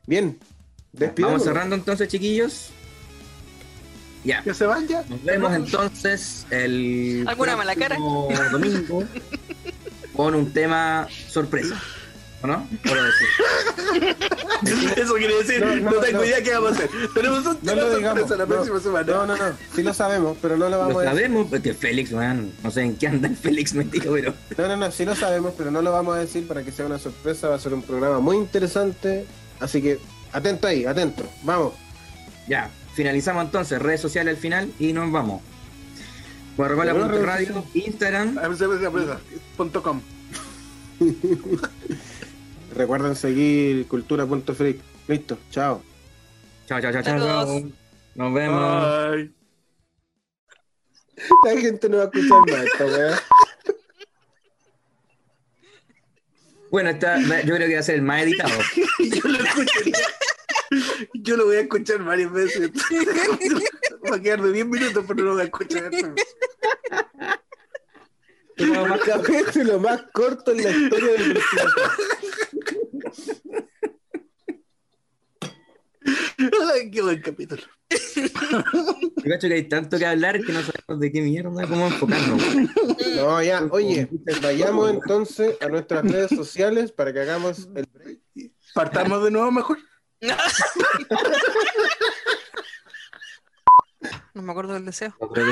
Bien. 0.06 0.38
Despidamos. 0.92 1.34
Vamos 1.34 1.44
cerrando 1.46 1.76
entonces, 1.76 2.08
chiquillos. 2.08 2.70
Ya. 4.24 4.42
¿Ya 4.46 4.54
se 4.54 4.66
van 4.66 4.88
ya? 4.88 5.04
Nos 5.10 5.24
vemos 5.24 5.54
entonces 5.54 6.46
el 6.50 7.26
¿Alguna 7.28 7.58
mala 7.58 7.76
cara? 7.76 7.96
próximo 7.98 8.50
domingo 8.52 9.04
con 10.16 10.36
un 10.36 10.54
tema 10.54 11.08
sorpresa. 11.28 11.82
¿O 12.44 12.48
no? 12.48 12.68
Eso 14.98 15.14
quiere 15.16 15.36
decir, 15.38 15.66
No, 15.66 15.76
no, 15.78 15.92
no, 15.92 15.98
tengo 16.00 16.20
no. 16.20 16.26
idea 16.26 16.44
qué 16.44 16.54
vamos 16.54 16.72
a 16.72 16.76
hacer. 16.76 16.90
Tenemos 17.14 17.40
un 17.40 17.46
No 17.46 17.56
tema 17.60 17.76
lo 17.76 17.82
sorpresa 17.82 17.98
digamos. 17.98 18.30
la 18.32 18.38
no. 18.38 18.46
próxima 18.48 18.80
semana. 18.80 19.14
No, 19.14 19.26
no, 19.28 19.36
no. 19.38 19.44
Sí 19.76 19.84
lo 19.84 19.94
sabemos, 19.94 20.38
pero 20.42 20.58
no 20.58 20.70
lo 20.70 20.78
vamos 20.78 20.94
Lo 20.94 21.00
a 21.00 21.04
decir. 21.04 21.18
sabemos, 21.18 21.48
porque 21.50 21.74
Félix, 21.74 22.12
man, 22.12 22.52
no 22.64 22.72
sé 22.72 22.82
en 22.82 22.96
qué 22.98 23.08
anda 23.08 23.28
el 23.30 23.36
Félix 23.38 23.74
metido, 23.74 24.14
pero 24.14 24.34
No, 24.58 24.68
no, 24.68 24.78
no, 24.78 24.92
sí 24.92 25.06
lo 25.06 25.16
sabemos, 25.16 25.54
pero 25.58 25.72
no 25.72 25.82
lo 25.82 25.92
vamos 25.92 26.16
a 26.16 26.20
decir 26.20 26.48
para 26.48 26.64
que 26.64 26.72
sea 26.72 26.86
una 26.86 27.00
sorpresa. 27.00 27.48
Va 27.50 27.56
a 27.56 27.60
ser 27.60 27.74
un 27.74 27.82
programa 27.82 28.20
muy 28.20 28.38
interesante. 28.38 29.26
Así 29.60 29.82
que 29.82 30.00
atento 30.34 30.68
ahí, 30.68 30.86
atento. 30.86 31.24
Vamos. 31.44 31.74
ya. 32.48 32.70
Finalizamos 32.94 33.46
entonces, 33.46 33.82
redes 33.82 34.02
sociales 34.02 34.36
al 34.36 34.42
final 34.42 34.72
y 34.80 34.94
nos 34.94 35.12
vamos. 35.12 35.42
Pero 36.58 36.76
Radio, 36.76 37.64
Instagram. 37.74 38.38
Punto 39.58 39.82
com. 39.82 40.00
Recuerden 42.76 43.16
seguir 43.16 43.88
cultura.freak. 43.88 44.80
Listo, 45.08 45.38
chao. 45.52 45.82
Chao, 46.68 46.82
chao, 46.82 46.92
chao, 46.92 47.04
chao. 47.04 47.72
Nos 48.16 48.34
vemos. 48.34 49.30
La 51.46 51.62
gente 51.62 51.90
no 51.90 51.98
va 51.98 52.04
a 52.04 52.06
escuchar 52.06 52.40
más 52.50 52.66
esta 52.66 52.86
weá. 52.86 53.24
Bueno, 56.72 56.90
esta, 56.90 57.20
yo 57.44 57.56
creo 57.56 57.68
que 57.68 57.74
va 57.76 57.80
a 57.80 57.84
ser 57.84 57.96
el 57.96 58.02
más 58.02 58.24
editado. 58.24 58.52
Yo 59.00 59.30
lo 59.30 59.38
escucharía. 59.38 59.98
Yo 61.14 61.38
lo 61.38 61.46
voy 61.46 61.58
a 61.58 61.62
escuchar 61.62 62.04
varias 62.04 62.32
veces. 62.32 62.72
Va 64.12 64.16
a 64.16 64.20
quedar 64.20 64.42
de 64.42 64.52
10 64.52 64.66
minutos, 64.66 65.06
pero 65.08 65.20
no 65.20 65.26
lo 65.26 65.34
voy 65.34 65.42
a 65.42 65.46
escuchar. 65.46 65.92
Pero 68.72 68.88
más 68.88 69.02
capítulo 69.02 69.80
más 69.80 70.04
corto 70.14 70.52
en 70.52 70.64
la 70.64 70.70
historia 70.72 71.12
del 71.14 71.40
Ay, 76.74 76.92
qué 76.92 77.02
buen 77.02 77.22
capítulo. 77.22 77.64
Yo 77.90 79.30
cacho 79.30 79.48
que 79.48 79.54
hay 79.54 79.70
tanto 79.70 79.98
que 79.98 80.06
hablar 80.06 80.44
que 80.44 80.52
no 80.52 80.62
sabemos 80.62 81.00
de 81.00 81.12
qué 81.12 81.22
mierda, 81.22 81.68
cómo 81.68 81.88
enfocarnos. 81.88 82.42
No, 83.16 83.42
ya, 83.44 83.64
oye, 83.72 84.10
vayamos 84.42 84.92
entonces 84.92 85.56
a 85.62 85.70
nuestras 85.70 86.04
redes 86.04 86.30
sociales 86.32 86.92
para 86.92 87.14
que 87.14 87.22
hagamos 87.22 87.70
el 87.76 87.88
break. 87.92 88.20
Partamos 88.74 89.24
de 89.24 89.32
nuevo 89.32 89.52
mejor. 89.52 89.78
No 94.34 94.42
me 94.42 94.52
acuerdo 94.52 94.74
del 94.74 94.86
deseo. 94.86 95.16
No 95.22 95.30
creo 95.30 95.46
que 95.46 95.52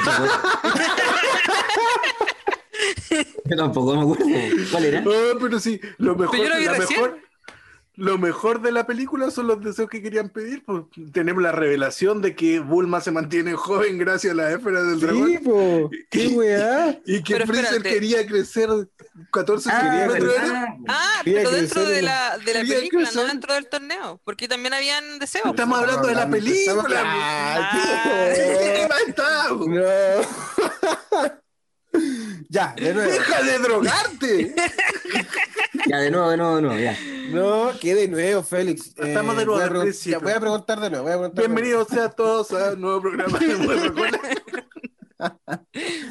Yo 3.45 3.55
tampoco 3.57 3.95
me 3.95 4.01
acuerdo. 4.01 4.25
¿Cuál 4.71 4.85
era? 4.85 5.03
Oh, 5.05 5.37
pero 5.39 5.59
sí, 5.59 5.79
lo 5.97 6.15
mejor, 6.15 6.37
Pero 6.37 6.43
yo 6.45 6.49
lo 6.49 6.57
vi 6.59 6.65
la 6.65 6.73
recién. 6.73 7.01
mejor, 7.01 7.19
lo 7.95 8.17
mejor 8.17 8.61
de 8.61 8.71
la 8.71 8.87
película 8.87 9.29
son 9.31 9.47
los 9.47 9.61
deseos 9.61 9.89
que 9.89 10.01
querían 10.01 10.29
pedir. 10.29 10.63
Pues, 10.63 10.83
tenemos 11.11 11.43
la 11.43 11.51
revelación 11.51 12.21
de 12.21 12.35
que 12.35 12.59
Bulma 12.59 13.01
se 13.01 13.11
mantiene 13.11 13.53
joven 13.53 13.97
gracias 13.97 14.31
a 14.33 14.35
la 14.37 14.51
esfera 14.51 14.81
del 14.83 14.99
Sí, 14.99 15.05
dragón. 15.05 15.37
po. 15.43 15.89
¿Qué 16.09 16.27
weá? 16.29 16.99
Y 17.05 17.21
que 17.21 17.33
Pero 17.33 17.47
Freezer 17.47 17.65
espérate. 17.65 17.89
quería 17.93 18.25
crecer 18.25 18.69
14 19.31 19.69
Ah. 19.71 20.07
¿verdad? 20.09 20.67
Ah, 20.87 21.21
Quería 21.23 21.39
pero 21.39 21.51
dentro 21.51 21.75
crecer 21.81 21.95
de 21.95 22.01
la, 22.01 22.37
de 22.37 22.53
la 22.53 22.59
película, 22.61 23.03
crecer. 23.07 23.21
no 23.21 23.27
dentro 23.27 23.53
del 23.53 23.67
torneo. 23.67 24.21
Porque 24.23 24.47
también 24.47 24.73
habían 24.73 25.19
deseos. 25.19 25.47
Estamos 25.47 25.79
hablando 25.79 26.07
de 26.07 26.15
la 26.15 26.21
Estamos 26.23 26.39
película. 26.39 27.01
Ah, 27.05 27.71
¿Qué 28.33 28.87
más 28.89 29.01
está? 29.07 29.49
No. 29.49 31.31
ya, 32.49 32.73
de 32.75 32.93
nuevo. 32.93 33.11
¡Deja 33.11 33.41
de 33.43 33.59
drogarte! 33.59 34.55
Ya, 35.87 35.97
de 35.97 36.11
nuevo, 36.11 36.29
de 36.29 36.37
nuevo, 36.37 36.55
de 36.57 36.61
nuevo, 36.61 36.79
ya. 36.79 36.95
No, 37.31 37.71
que 37.79 37.95
de 37.95 38.07
nuevo, 38.07 38.43
Félix. 38.43 38.89
Eh, 38.97 39.07
Estamos 39.07 39.35
de 39.35 39.45
nuevo 39.45 39.59
voy 39.73 39.89
a 39.89 39.91
ya, 39.91 40.19
voy 40.19 40.31
a 40.33 40.39
preguntar 40.39 40.79
de 40.79 40.89
nuevo. 40.91 41.03
Voy 41.05 41.13
a 41.13 41.15
preguntar. 41.17 41.45
Bienvenidos 41.45 41.87
sean 41.87 42.13
todos 42.15 42.51
a 42.51 42.73
un 42.73 42.81
nuevo 42.81 43.01
programa 43.01 43.39
de. 43.39 43.47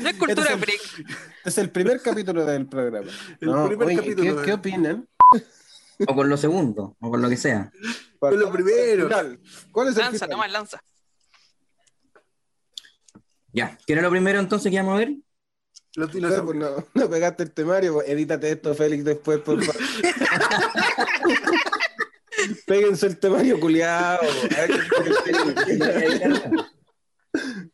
No 0.01 0.09
es 0.09 0.17
cultura 0.19 0.43
Este 0.43 0.43
es 0.43 0.51
el- 0.51 0.59
freak. 0.59 0.81
Este 0.81 1.49
es 1.51 1.59
el 1.59 1.71
primer 1.71 2.03
capítulo 2.03 2.45
del 2.45 2.67
programa. 2.67 3.11
El 3.41 3.49
No, 3.49 3.69
primer 3.69 3.87
oye, 3.89 3.97
capítulo, 3.97 4.35
¿qué, 4.37 4.41
eh. 4.41 4.45
qué 4.45 4.53
opinan? 4.55 5.09
O 6.09 6.15
con 6.17 6.29
lo 6.29 6.37
segundo, 6.37 6.97
o 7.01 7.11
con 7.11 7.23
lo 7.23 7.29
que 7.29 7.37
sea. 7.37 7.71
Fue 8.19 8.37
lo 8.37 8.51
primero. 8.51 9.09
¿Cuál 9.71 9.89
es 9.89 9.97
el 9.97 10.03
Lanza, 10.03 10.25
final? 10.27 10.31
toma, 10.31 10.49
lanza. 10.49 10.83
Ya. 13.53 13.79
¿Quién 13.87 13.99
es 13.99 14.05
lo 14.05 14.11
primero 14.11 14.41
entonces 14.41 14.71
que 14.71 14.79
vamos 14.79 14.95
a 14.95 14.99
ver? 14.99 15.15
Los 15.97 16.09
No, 16.09 16.15
dinosaurios. 16.15 16.47
pues 16.47 16.59
no, 16.95 17.03
no 17.03 17.11
pegaste 17.11 17.43
el 17.43 17.53
temario, 17.53 17.95
pues 17.95 18.09
edítate 18.09 18.53
esto, 18.53 18.75
Félix, 18.75 19.05
después, 19.05 19.41
por 19.41 19.63
favor. 19.63 19.83
Péguense 22.67 23.07
el 23.07 23.19
temario, 23.19 23.59
ver 23.61 24.19
qué- 25.67 26.41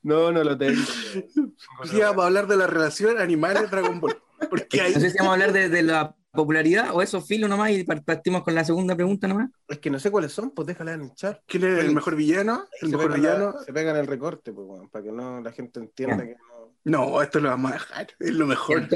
No, 0.03 0.33
no 0.33 0.45
lo 0.45 0.57
tengo. 0.59 0.81
Sí, 1.85 2.01
vamos 2.01 2.25
a 2.25 2.27
hablar 2.27 2.47
de 2.47 2.57
la 2.57 2.67
relación 2.67 3.19
animales 3.19 3.71
Dragon 3.71 4.01
Ball. 4.01 4.17
Porque 4.51 4.81
hay 4.81 4.95
No 4.95 5.01
sé 5.01 5.11
si 5.11 5.19
vamos 5.19 5.31
a 5.31 5.33
hablar 5.35 5.53
de, 5.53 5.69
de 5.69 5.83
la 5.83 6.15
popularidad 6.33 6.91
o 6.95 7.01
eso, 7.01 7.23
filo 7.23 7.49
nomás, 7.49 7.71
y 7.71 7.85
par- 7.85 8.05
partimos 8.05 8.43
con 8.43 8.55
la 8.55 8.65
segunda 8.65 8.95
pregunta 8.95 9.27
nomás. 9.29 9.51
Es 9.69 9.79
que 9.79 9.89
no 9.91 9.99
sé 9.99 10.11
cuáles 10.11 10.33
son, 10.33 10.51
pues 10.51 10.67
déjala 10.67 10.93
en 10.93 11.03
el 11.03 11.15
chat. 11.15 11.41
¿Quién 11.47 11.65
es 11.65 11.85
el 11.85 11.95
mejor 11.95 12.17
villano? 12.17 12.65
El 12.83 12.91
se, 12.91 12.97
mejor 12.97 13.15
villano. 13.15 13.53
la- 13.57 13.63
se 13.65 13.73
pegan 13.73 13.97
el 13.97 14.07
recorte, 14.07 14.53
pues, 14.53 14.89
para 14.91 15.05
que 15.05 15.13
no 15.13 15.41
la 15.41 15.53
gente 15.53 15.81
entienda 15.81 16.19
Ya. 16.19 16.25
que 16.25 16.35
no. 16.37 16.56
No, 16.87 17.21
esto 17.21 17.41
lo 17.41 17.49
vamos 17.49 17.73
a 17.73 17.75
dejar. 17.75 18.07
Es 18.21 18.31
lo 18.31 18.47
mejor. 18.47 18.89